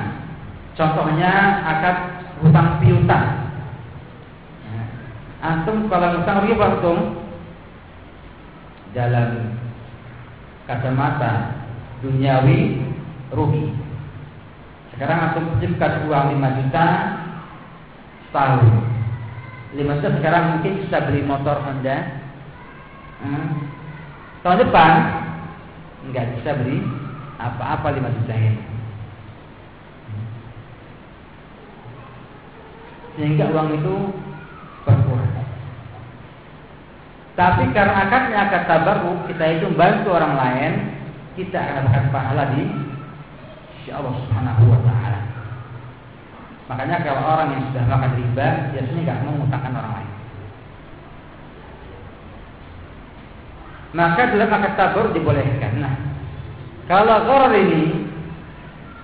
Contohnya 0.78 1.34
akad 1.66 2.17
hutang 2.42 2.78
piutang 2.82 3.48
Antum 5.38 5.86
kalau 5.86 6.18
misalnya 6.18 6.50
riba 6.50 6.66
antum 6.66 6.98
dalam 8.98 9.54
kacamata 10.66 11.62
duniawi 12.02 12.82
rugi. 13.30 13.70
Sekarang 14.92 15.30
antum 15.30 15.46
pinjamkan 15.56 16.10
uang 16.10 16.42
5 16.42 16.58
juta 16.58 16.86
setahun. 18.28 18.66
5 19.78 19.98
juta 20.02 20.10
sekarang 20.18 20.44
mungkin 20.58 20.74
bisa 20.82 20.98
beli 21.06 21.22
motor 21.22 21.62
Honda. 21.62 21.98
Hmm. 23.22 23.62
Tahun 24.42 24.62
depan 24.66 24.94
nggak 26.10 26.28
bisa 26.34 26.50
beli 26.58 26.82
apa-apa 27.38 27.94
5 27.94 28.18
juta 28.18 28.34
ini. 28.34 28.77
Sehingga 33.18 33.50
uang 33.50 33.82
itu 33.82 33.96
berkurang. 34.86 35.38
Tapi 37.38 37.70
karena 37.70 38.10
akadnya 38.10 38.38
akad 38.50 38.64
tabarruk, 38.66 39.30
kita 39.30 39.62
itu 39.62 39.70
membantu 39.70 40.10
orang 40.14 40.34
lain, 40.38 40.74
kita 41.38 41.58
akan 41.58 41.86
dapat 41.86 42.06
pahala 42.10 42.44
di 42.58 42.66
sisi 43.78 43.94
Allah 43.94 44.10
Subhanahu 44.10 44.74
wa 44.74 44.80
taala. 44.82 45.22
Makanya 46.66 46.98
kalau 47.06 47.22
orang 47.22 47.54
yang 47.54 47.64
sudah 47.70 47.86
makan 47.86 48.12
riba, 48.18 48.48
biasanya 48.74 49.02
nggak 49.06 49.20
mau 49.22 49.34
mengutangkan 49.38 49.74
orang 49.78 49.94
lain. 50.02 50.12
Maka 53.94 54.22
dalam 54.34 54.50
akad 54.58 54.74
tabarruk 54.74 55.14
dibolehkan. 55.14 55.74
Nah, 55.78 55.96
kalau 56.90 57.22
gharar 57.22 57.54
ini 57.54 58.02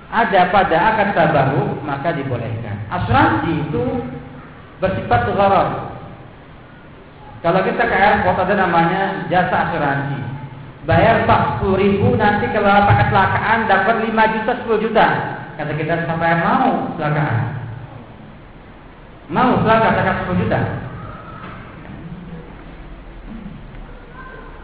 ada 0.10 0.50
pada 0.50 0.78
akad 0.90 1.10
tabarruk, 1.14 1.86
maka 1.86 2.18
dibolehkan. 2.18 2.73
Asuransi 2.92 3.52
itu 3.70 3.84
bersifat 4.84 5.32
gharar. 5.32 5.70
Kalau 7.44 7.60
kita 7.68 7.84
ke 7.84 7.96
airport 7.96 8.40
ada 8.40 8.56
namanya 8.56 9.28
jasa 9.28 9.68
asuransi. 9.68 10.20
Bayar 10.84 11.24
40 11.28 11.80
ribu 11.80 12.16
nanti 12.20 12.52
kalau 12.52 12.88
pakai 12.88 13.08
kecelakaan 13.08 13.60
dapat 13.72 13.96
5 14.04 14.34
juta 14.36 14.52
10 14.68 14.84
juta. 14.84 15.08
Kata 15.60 15.72
kita 15.76 16.08
sampai 16.08 16.40
mau 16.40 16.92
kecelakaan. 16.96 17.40
Mau 19.32 19.50
kecelakaan 19.60 19.96
dapat 19.96 20.16
10 20.28 20.42
juta. 20.44 20.60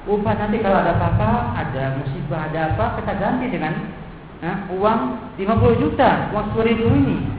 Upah 0.09 0.33
nanti 0.41 0.57
kalau 0.63 0.81
ada 0.81 0.97
apa-apa, 0.97 1.31
ada 1.53 1.83
musibah, 2.01 2.49
ada 2.49 2.73
apa, 2.73 2.97
kita 2.97 3.13
ganti 3.19 3.45
dengan 3.45 3.93
nah, 4.41 4.65
uang 4.73 4.99
50 5.37 5.83
juta, 5.83 6.33
uang 6.33 6.45
10 6.57 6.69
ribu 6.73 6.85
ini. 6.95 7.38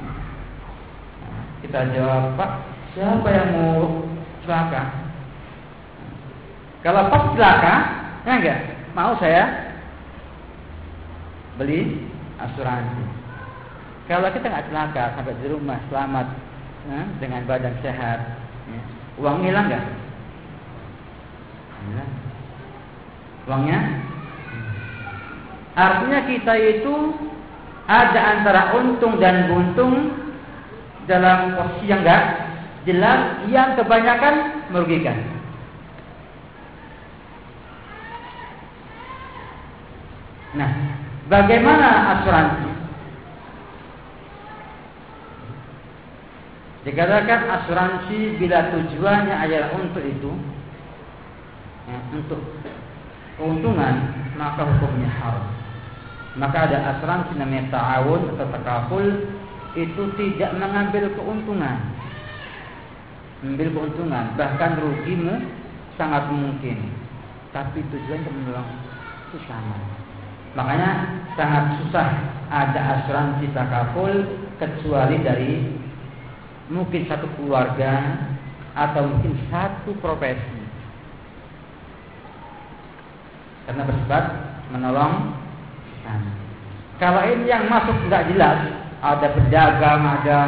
Kita 1.60 1.92
jawab, 1.92 2.40
Pak, 2.40 2.50
siapa 2.96 3.28
yang 3.28 3.48
mau 3.52 4.04
celaka? 4.44 4.82
Kalau 6.80 7.12
pas 7.12 7.24
celaka, 7.36 7.74
ya 8.24 8.32
enggak? 8.40 8.60
Mau 8.96 9.12
saya 9.20 9.76
beli 11.60 12.08
asuransi. 12.40 13.04
Kalau 14.08 14.32
kita 14.32 14.48
nggak 14.48 14.68
celaka 14.72 15.04
sampai 15.14 15.36
di 15.38 15.46
rumah 15.52 15.78
selamat 15.92 16.26
ya, 16.88 17.00
dengan 17.20 17.44
badan 17.44 17.76
sehat, 17.84 18.18
ya, 18.72 18.80
uang 19.20 19.44
hilang 19.44 19.68
nggak? 19.68 19.84
Ya. 21.80 22.04
Uangnya? 23.48 23.80
Artinya 25.76 26.20
kita 26.28 26.52
itu 26.56 26.94
ada 27.88 28.20
antara 28.36 28.62
untung 28.76 29.16
dan 29.20 29.48
buntung 29.48 30.19
dalam 31.08 31.56
posisi 31.56 31.88
yang 31.88 32.02
enggak 32.02 32.22
jelas 32.88 33.20
yang 33.52 33.76
kebanyakan 33.76 34.64
merugikan. 34.72 35.16
Nah, 40.56 40.70
bagaimana 41.30 42.18
asuransi? 42.18 42.70
Dikatakan 46.80 47.40
asuransi 47.60 48.40
bila 48.40 48.72
tujuannya 48.72 49.36
adalah 49.36 49.70
untuk 49.76 50.00
itu, 50.00 50.32
ya, 51.86 51.98
untuk 52.16 52.40
keuntungan, 53.36 53.94
maka 54.40 54.64
hukumnya 54.64 55.12
haram. 55.20 55.44
Maka 56.40 56.66
ada 56.66 56.78
asuransi 56.96 57.36
namanya 57.36 57.68
ta'awun 57.68 58.32
atau 58.34 58.46
takaful 58.48 59.06
itu 59.78 60.02
tidak 60.18 60.50
mengambil 60.58 61.10
keuntungan. 61.14 61.78
Mengambil 63.40 63.68
keuntungan, 63.72 64.24
bahkan 64.34 64.78
rugimu 64.82 65.38
sangat 65.94 66.26
mungkin. 66.30 66.90
Tapi 67.50 67.82
tujuan 67.90 68.22
untuk 68.22 68.34
menolong 68.34 68.70
itu 69.30 69.38
sama. 69.46 69.78
Makanya 70.58 70.90
sangat 71.38 71.64
susah 71.82 72.08
ada 72.50 72.80
asuransi 72.98 73.46
takaful 73.54 74.10
kecuali 74.58 75.22
dari 75.22 75.52
mungkin 76.70 77.06
satu 77.06 77.26
keluarga 77.38 78.18
atau 78.74 79.06
mungkin 79.06 79.34
satu 79.50 79.94
profesi. 79.98 80.58
Karena 83.66 83.86
bersifat 83.86 84.24
menolong 84.74 85.38
Kalau 87.00 87.22
ini 87.24 87.48
yang 87.48 87.64
masuk 87.70 87.96
nggak 88.10 88.28
jelas, 88.34 88.79
ada 89.00 89.32
pedagang, 89.32 90.02
ada 90.04 90.40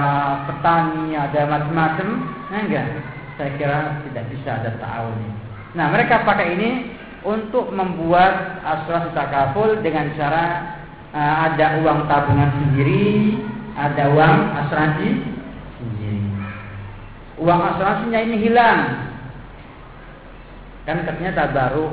petani, 0.44 1.16
ada 1.16 1.40
macam-macam, 1.48 2.08
nah 2.52 2.60
enggak. 2.60 2.86
Saya 3.40 3.50
kira 3.56 3.78
tidak 4.04 4.24
bisa 4.28 4.60
ada 4.60 4.70
tahun. 4.76 5.16
Nah, 5.72 5.88
mereka 5.88 6.20
pakai 6.28 6.52
ini 6.52 6.70
untuk 7.24 7.72
membuat 7.72 8.60
asuransi 8.60 9.16
takaful 9.16 9.80
dengan 9.80 10.12
cara 10.20 10.76
uh, 11.16 11.34
ada 11.48 11.80
uang 11.80 12.04
tabungan 12.12 12.52
sendiri, 12.60 13.40
ada 13.72 14.12
uang 14.12 14.36
asuransi 14.52 15.08
sendiri. 15.80 16.22
Uang 17.40 17.60
asuransinya 17.72 18.20
ini 18.20 18.36
hilang. 18.36 18.80
Kan 20.84 21.08
katanya 21.08 21.32
tak 21.32 21.56
baru 21.56 21.88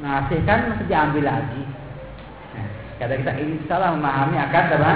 ngasih 0.00 0.40
kan 0.48 0.72
mesti 0.72 0.84
diambil 0.88 1.28
lagi. 1.28 1.62
Nah, 2.56 2.66
kata 3.04 3.20
kita 3.20 3.32
ini 3.36 3.60
salah 3.68 3.92
memahami 3.92 4.40
akan 4.40 4.64
apa? 4.80 4.94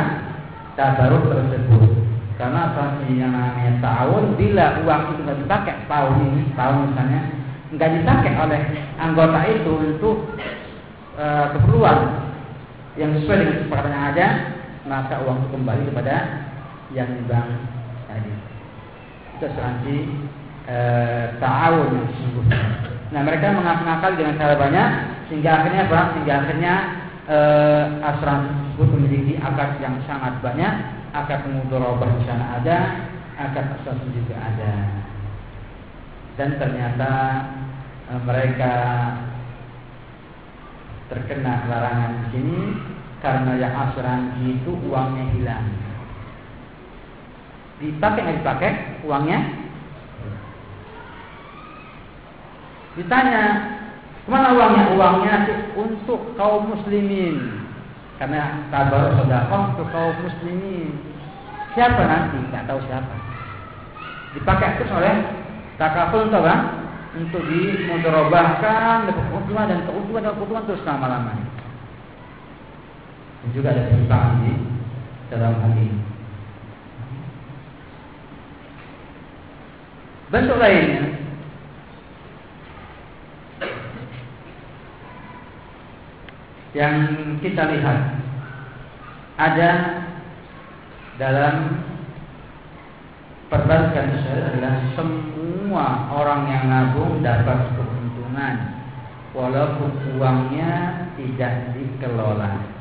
Tabaruk 0.74 1.30
tersebut. 1.30 1.90
Karena 2.34 2.70
asuransi 2.70 3.14
yang 3.14 3.30
namanya 3.30 3.78
tahun, 3.78 4.34
bila 4.34 4.82
uang 4.82 5.02
itu 5.14 5.20
nggak 5.22 5.40
dipakai 5.46 5.74
tahun 5.86 6.14
ini, 6.18 6.42
tahun 6.58 6.76
misalnya, 6.90 7.20
nggak 7.74 7.90
dipakai 7.94 8.32
oleh 8.34 8.60
anggota 8.98 9.40
itu 9.46 9.70
untuk 9.70 10.16
e, 11.14 11.26
keperluan 11.54 11.98
yang 12.98 13.10
sesuai 13.14 13.38
dengan 13.38 13.56
kesepakatan 13.62 13.94
yang 13.94 14.06
ada, 14.10 14.26
maka 14.90 15.14
uang 15.22 15.36
itu 15.46 15.48
kembali 15.54 15.82
kepada 15.94 16.14
yang 16.90 17.10
bank 17.30 17.48
tadi. 18.10 18.32
Itu 19.38 19.44
asuransi 19.54 19.96
e, 20.66 20.78
tahun 21.38 21.86
yang 21.94 22.06
sesungguhnya. 22.18 22.60
Nah 23.14 23.20
mereka 23.22 23.54
mengakal 23.54 24.18
dengan 24.18 24.34
cara 24.42 24.58
banyak 24.58 24.88
sehingga 25.30 25.50
akhirnya 25.62 25.86
apa? 25.86 26.00
Sehingga 26.18 26.34
akhirnya 26.42 26.74
e, 27.24 27.38
asuransi 28.04 28.48
tersebut 28.52 28.88
memiliki 28.96 29.34
akad 29.40 29.80
yang 29.80 29.96
sangat 30.04 30.40
banyak, 30.44 30.74
akad 31.16 31.44
mudharabah 31.48 32.10
di 32.20 32.22
sana 32.28 32.60
ada, 32.60 32.78
akad 33.36 33.66
asuransi 33.80 34.08
juga 34.12 34.36
ada. 34.38 34.74
Dan 36.36 36.50
ternyata 36.60 37.12
e, 38.08 38.12
mereka 38.24 38.74
terkena 41.12 41.68
larangan 41.68 42.12
di 42.16 42.26
sini 42.32 42.60
karena 43.20 43.52
yang 43.56 43.74
asuransi 43.88 44.40
itu 44.60 44.72
uangnya 44.88 45.24
hilang. 45.36 45.66
Dipakai 47.80 48.20
nggak 48.22 48.38
dipakai 48.40 48.72
uangnya? 49.04 49.40
Ditanya, 52.94 53.42
ke 54.24 54.28
mana 54.32 54.56
uangnya? 54.56 54.96
Uangnya 54.96 55.34
untuk 55.76 56.32
kaum 56.40 56.72
muslimin. 56.72 57.60
Karena 58.16 58.64
kabar 58.72 59.20
sedekah 59.20 59.76
untuk 59.76 59.88
kaum 59.92 60.16
muslimin. 60.24 60.96
Siapa 61.76 62.02
nanti? 62.08 62.40
Nggak 62.48 62.64
tahu 62.64 62.80
siapa. 62.88 63.14
Dipakai 64.32 64.80
terus 64.80 64.96
oleh 64.96 65.14
takaful 65.76 66.24
untuk 66.24 66.40
apa? 66.40 66.56
Untuk 67.14 67.44
dimudorobahkan 67.46 69.12
keuntungan 69.12 69.70
dan 69.70 69.80
keuntungan 69.86 70.24
dan 70.24 70.34
keuntungan 70.34 70.66
terus 70.66 70.86
lama-lamanya. 70.88 71.46
Juga 73.52 73.76
ada 73.76 73.92
penyimpangan 73.92 74.40
di 74.40 74.52
dalam 75.28 75.52
hal 75.60 75.72
ini. 75.76 76.00
Bentuk 80.32 80.56
lainnya 80.56 81.23
yang 86.74 86.94
kita 87.38 87.70
lihat 87.70 87.98
ada 89.38 89.70
dalam 91.14 91.86
perbankan 93.46 94.18
adalah 94.18 94.74
semua 94.98 96.10
orang 96.10 96.42
yang 96.50 96.64
nabung 96.66 97.22
dapat 97.22 97.70
keuntungan 97.78 98.54
walaupun 99.30 100.18
uangnya 100.18 101.06
tidak 101.14 101.70
dikelola. 101.78 102.74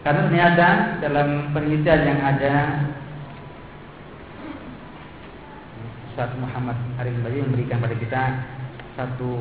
Karena 0.00 0.20
ternyata 0.32 0.68
dalam 1.04 1.52
penelitian 1.52 2.00
yang 2.08 2.20
ada 2.24 2.54
Ustaz 6.08 6.32
Muhammad 6.40 6.80
Arif 6.96 7.20
Bayu 7.20 7.44
memberikan 7.44 7.84
pada 7.84 7.96
kita 8.00 8.22
satu 8.96 9.32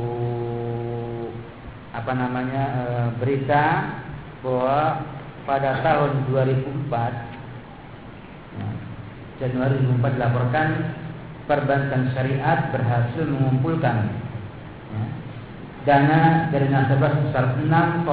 apa 1.89 2.11
namanya 2.13 2.63
e, 2.69 2.83
berita 3.17 3.63
bahwa 4.45 5.01
pada 5.49 5.81
tahun 5.81 6.29
2004 6.29 6.93
ya, 8.53 8.69
Januari 9.41 9.81
2004 9.81 10.15
dilaporkan 10.21 10.67
perbankan 11.49 12.13
syariat 12.13 12.69
berhasil 12.69 13.25
mengumpulkan 13.25 14.05
ya, 14.93 15.03
dana 15.89 16.53
dari 16.53 16.69
nasabah 16.69 17.09
sebesar 17.17 17.57
6,62 17.57 18.05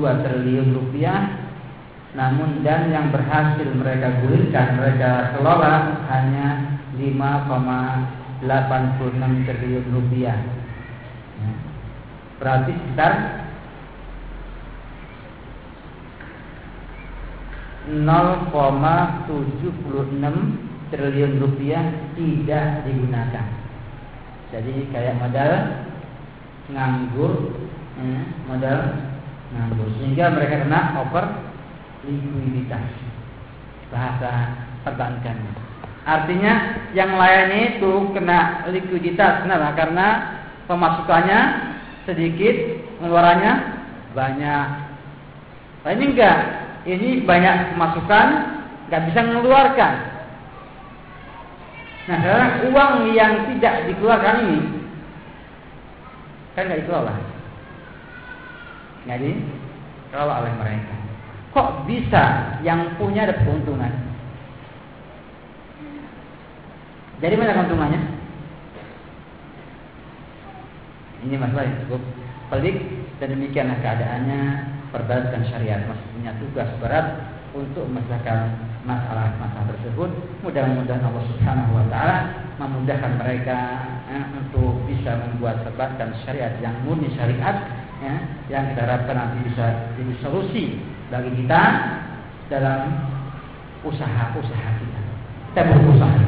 triliun 0.00 0.68
rupiah 0.72 1.44
namun 2.16 2.64
dan 2.64 2.88
yang 2.88 3.12
berhasil 3.12 3.68
mereka 3.76 4.24
gulirkan 4.24 4.80
mereka 4.80 5.36
kelola 5.36 6.00
hanya 6.08 6.80
5,86 6.96 8.48
triliun 9.44 9.86
rupiah 9.92 10.40
ya. 11.44 11.67
Berarti 12.38 12.72
sekitar 12.72 13.12
0,76 17.88 19.28
triliun 20.92 21.32
rupiah 21.40 21.84
tidak 22.14 22.66
digunakan. 22.84 23.46
Jadi 24.48 24.88
kayak 24.92 25.18
modal 25.20 25.52
nganggur 26.72 27.32
eh, 28.00 28.24
modal 28.48 28.78
nganggur. 29.52 29.88
Sehingga 30.00 30.32
mereka 30.32 30.64
kena 30.64 30.80
over 31.00 31.24
likuiditas. 32.04 32.88
Bahasa 33.88 34.52
perbankan 34.84 35.68
artinya 36.08 36.52
yang 36.96 37.20
lainnya 37.20 37.76
itu 37.76 37.92
kena 38.16 38.64
likuiditas 38.72 39.44
kenapa? 39.44 39.76
Karena 39.76 40.06
pemasukannya 40.64 41.40
sedikit 42.08 42.56
pengeluarannya 42.96 43.52
banyak. 44.16 44.66
Nah, 45.84 45.90
ini 45.92 46.04
enggak. 46.16 46.38
Ini 46.88 47.08
banyak 47.28 47.76
pemasukan 47.76 48.26
nggak 48.88 49.04
bisa 49.12 49.20
mengeluarkan. 49.28 49.94
Nah 52.08 52.16
sekarang 52.24 52.52
uang 52.72 52.92
yang 53.12 53.44
tidak 53.52 53.84
dikeluarkan 53.92 54.36
ini 54.48 54.60
kan 56.56 56.64
nggak 56.64 56.80
dikelola. 56.80 57.12
Nggak 59.04 59.18
dikelola 59.20 60.34
oleh 60.40 60.52
mereka. 60.56 60.96
Kok 61.52 61.84
bisa 61.84 62.24
yang 62.64 62.96
punya 62.96 63.28
ada 63.28 63.36
keuntungan? 63.44 63.92
Jadi 67.20 67.34
mana 67.36 67.60
keuntungannya 67.60 68.17
ini 71.26 71.34
masalah 71.34 71.66
yang 71.66 71.78
cukup 71.86 72.02
pelik 72.48 72.76
dan 73.18 73.34
demikianlah 73.34 73.78
keadaannya 73.82 74.40
perbankan 74.94 75.42
syariat 75.50 75.84
masih 75.84 76.06
punya 76.16 76.32
tugas 76.40 76.68
berat 76.80 77.06
untuk 77.52 77.84
menyelesaikan 77.90 78.56
masalah-masalah 78.86 79.66
tersebut. 79.76 80.10
Mudah-mudahan 80.44 81.02
Allah 81.04 81.24
Subhanahu 81.34 81.76
wa 81.76 81.84
taala 81.92 82.18
memudahkan 82.56 83.12
mereka 83.20 83.58
eh, 84.08 84.24
untuk 84.38 84.84
bisa 84.88 85.18
membuat 85.28 85.60
perbankan 85.66 86.14
syariat 86.24 86.56
yang 86.64 86.74
murni 86.86 87.12
syariat 87.12 87.68
ya, 88.00 88.14
yang 88.48 88.64
kita 88.72 88.80
harapkan 88.86 89.16
nanti 89.16 89.38
bisa 89.50 89.92
jadi 89.98 90.14
solusi 90.24 90.80
bagi 91.12 91.30
kita 91.44 91.62
dalam 92.48 92.80
usaha-usaha 93.84 94.70
kita. 94.80 95.00
Kita 95.52 95.60
butuh 95.68 95.92
usaha. 95.96 96.20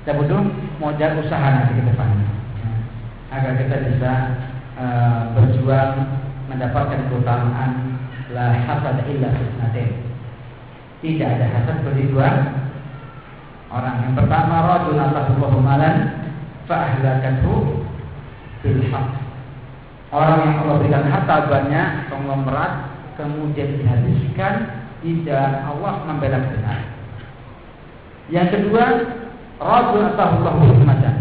Kita 0.00 0.12
butuh 0.16 0.40
modal 0.80 1.12
usaha 1.20 1.46
nanti 1.52 1.76
ke 1.76 1.84
depan 1.84 2.08
ya, 2.16 2.30
agar 3.30 3.52
kita 3.58 3.76
bisa 3.90 4.12
uh, 4.74 5.20
berjuang 5.38 5.94
mendapatkan 6.50 7.06
keutamaan 7.06 7.98
la 8.34 8.58
hasad 8.66 9.06
illa 9.06 9.30
fitnatin. 9.30 9.90
Tidak 11.00 11.28
ada 11.30 11.46
hasad 11.48 11.76
bagi 11.86 12.10
dua 12.10 12.28
orang. 13.70 13.96
Yang 14.04 14.14
pertama 14.22 14.54
rajul 14.66 14.98
atahu 14.98 15.62
malan 15.62 15.96
fa 16.66 16.90
ahlakathu 16.90 17.86
bil 18.66 18.82
haqq. 18.90 19.14
Orang 20.10 20.42
yang 20.42 20.66
Allah 20.66 20.76
berikan 20.82 21.06
harta 21.06 21.46
banyak, 21.46 22.10
konglomerat, 22.10 22.72
kemudian 23.14 23.78
dihabiskan 23.78 24.54
di 25.06 25.22
jalan 25.22 25.62
Allah 25.70 26.02
membela 26.02 26.42
kebenaran. 26.42 26.88
Yang 28.26 28.48
kedua, 28.58 28.84
atahu 29.62 30.34
hikmatan. 30.66 31.19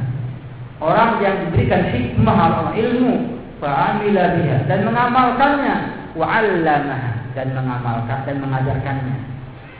Orang 0.80 1.20
yang 1.20 1.36
diberikan 1.48 1.92
hikmah 1.92 2.38
Allah 2.40 2.68
ilmu, 2.72 3.36
fa'amila 3.60 4.24
biha 4.40 4.58
dan 4.72 4.88
mengamalkannya, 4.88 5.76
wa'allamaha 6.16 7.36
dan 7.36 7.52
mengamalkan 7.52 8.20
dan 8.24 8.36
mengajarkannya. 8.40 9.18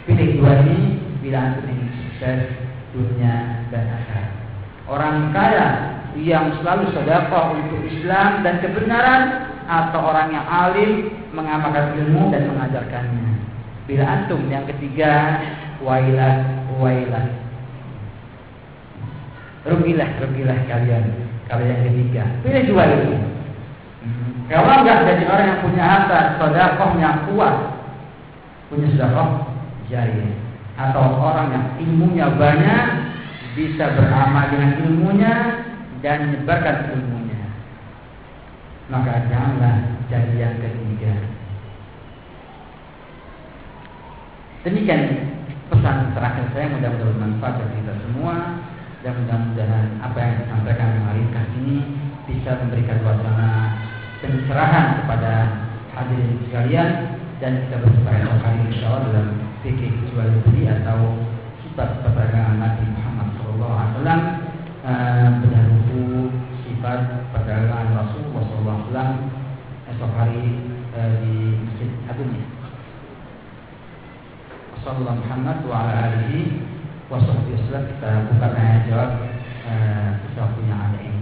Pilih 0.04 0.44
dua 0.44 0.60
ini 0.68 1.00
bila 1.24 1.56
antum 1.56 1.80
sukses 2.20 2.52
dunia 2.92 3.64
dan 3.72 3.84
akhirat. 3.88 4.30
Orang 4.90 5.32
kaya 5.32 5.68
yang 6.20 6.52
selalu 6.60 6.92
sedekah 6.92 7.54
untuk 7.54 7.80
Islam 7.88 8.42
dan 8.42 8.60
kebenaran 8.60 9.24
atau 9.70 10.02
orang 10.02 10.34
yang 10.34 10.46
alim 10.50 11.14
mengamalkan 11.32 11.96
ilmu 11.96 12.34
dan 12.34 12.50
mengajarkannya. 12.50 13.28
Bila 13.86 14.04
antum 14.04 14.42
yang 14.50 14.66
ketiga 14.66 15.40
wailah 15.80 16.66
wailah. 16.82 17.49
Rugilah 19.68 20.10
rugilah 20.24 20.60
kalian 20.72 21.04
kalau 21.50 21.66
yang 21.66 21.82
ketiga. 21.84 22.24
Pilih 22.46 22.64
dua 22.70 22.84
ini. 22.88 23.18
Hmm. 24.06 24.32
Kalau 24.48 24.86
enggak 24.86 25.04
jadi 25.04 25.24
orang 25.28 25.48
yang 25.50 25.62
punya 25.66 25.84
harta 25.84 26.20
sedekah 26.40 26.92
yang 27.02 27.18
kuat, 27.28 27.56
punya 28.72 28.88
sedekah 28.94 29.30
jari 29.90 30.30
atau 30.80 31.20
orang 31.20 31.48
yang 31.52 31.66
ilmunya 31.84 32.26
banyak 32.40 32.86
bisa 33.58 33.92
beramal 33.98 34.48
dengan 34.48 34.72
ilmunya 34.86 35.34
dan 36.00 36.32
menyebarkan 36.32 36.96
ilmunya. 36.96 37.42
Maka 38.88 39.28
janganlah 39.28 39.76
jadi 40.08 40.34
yang 40.40 40.56
ketiga. 40.64 41.14
Demikian 44.64 45.02
pesan 45.68 46.16
terakhir 46.16 46.46
saya 46.52 46.68
mudah-mudahan 46.72 47.16
bermanfaat 47.16 47.54
bagi 47.60 47.76
kita 47.80 47.94
semua 48.06 48.36
dan 49.00 49.16
mudah-mudahan 49.16 49.88
apa 50.04 50.18
yang 50.20 50.34
disampaikan 50.44 50.90
kemarin 51.00 51.28
kali 51.32 51.52
ini 51.64 51.78
bisa 52.28 52.52
memberikan 52.60 53.00
suasana 53.00 53.50
pencerahan 54.20 54.86
kepada 55.04 55.34
hadirin 55.96 56.36
sekalian 56.44 56.90
dan 57.40 57.64
kita 57.64 57.80
berjumpa 57.80 58.12
kali 58.44 58.60
insya 58.68 58.86
Allah 58.92 59.04
dalam 59.08 59.28
fikih 59.64 59.92
jual 60.12 60.30
beli 60.44 60.68
atau 60.68 61.16
sifat 61.64 62.04
perdagangan 62.04 62.60
Nabi 62.60 62.84
Muhammad 62.92 63.28
Shallallahu 63.40 63.72
Alaihi 63.72 63.92
Wasallam 63.96 64.22
eh, 64.84 65.28
berlaku 65.40 66.04
sifat 66.68 67.00
perdagangan 67.32 67.88
Rasul 67.96 68.22
Shallallahu 68.36 68.68
Alaihi 68.68 68.88
Wasallam 68.92 69.12
esok 69.96 70.12
hari 70.20 70.44
eh, 70.92 71.12
di 71.24 71.34
Masjid 71.64 71.92
Agung. 72.12 72.36
Sallallahu 74.84 75.20
Muhammad 75.24 75.58
wa 75.64 75.80
Wassalamualaikum 77.10 77.90
kita 77.90 78.10
bukan 78.30 78.52
hanya 78.54 78.78
jawab 78.86 79.12
uh, 79.18 79.26
eh, 79.66 80.10
kita 80.30 80.46
punya 80.54 80.78
anak 80.78 81.02
ini. 81.10 81.19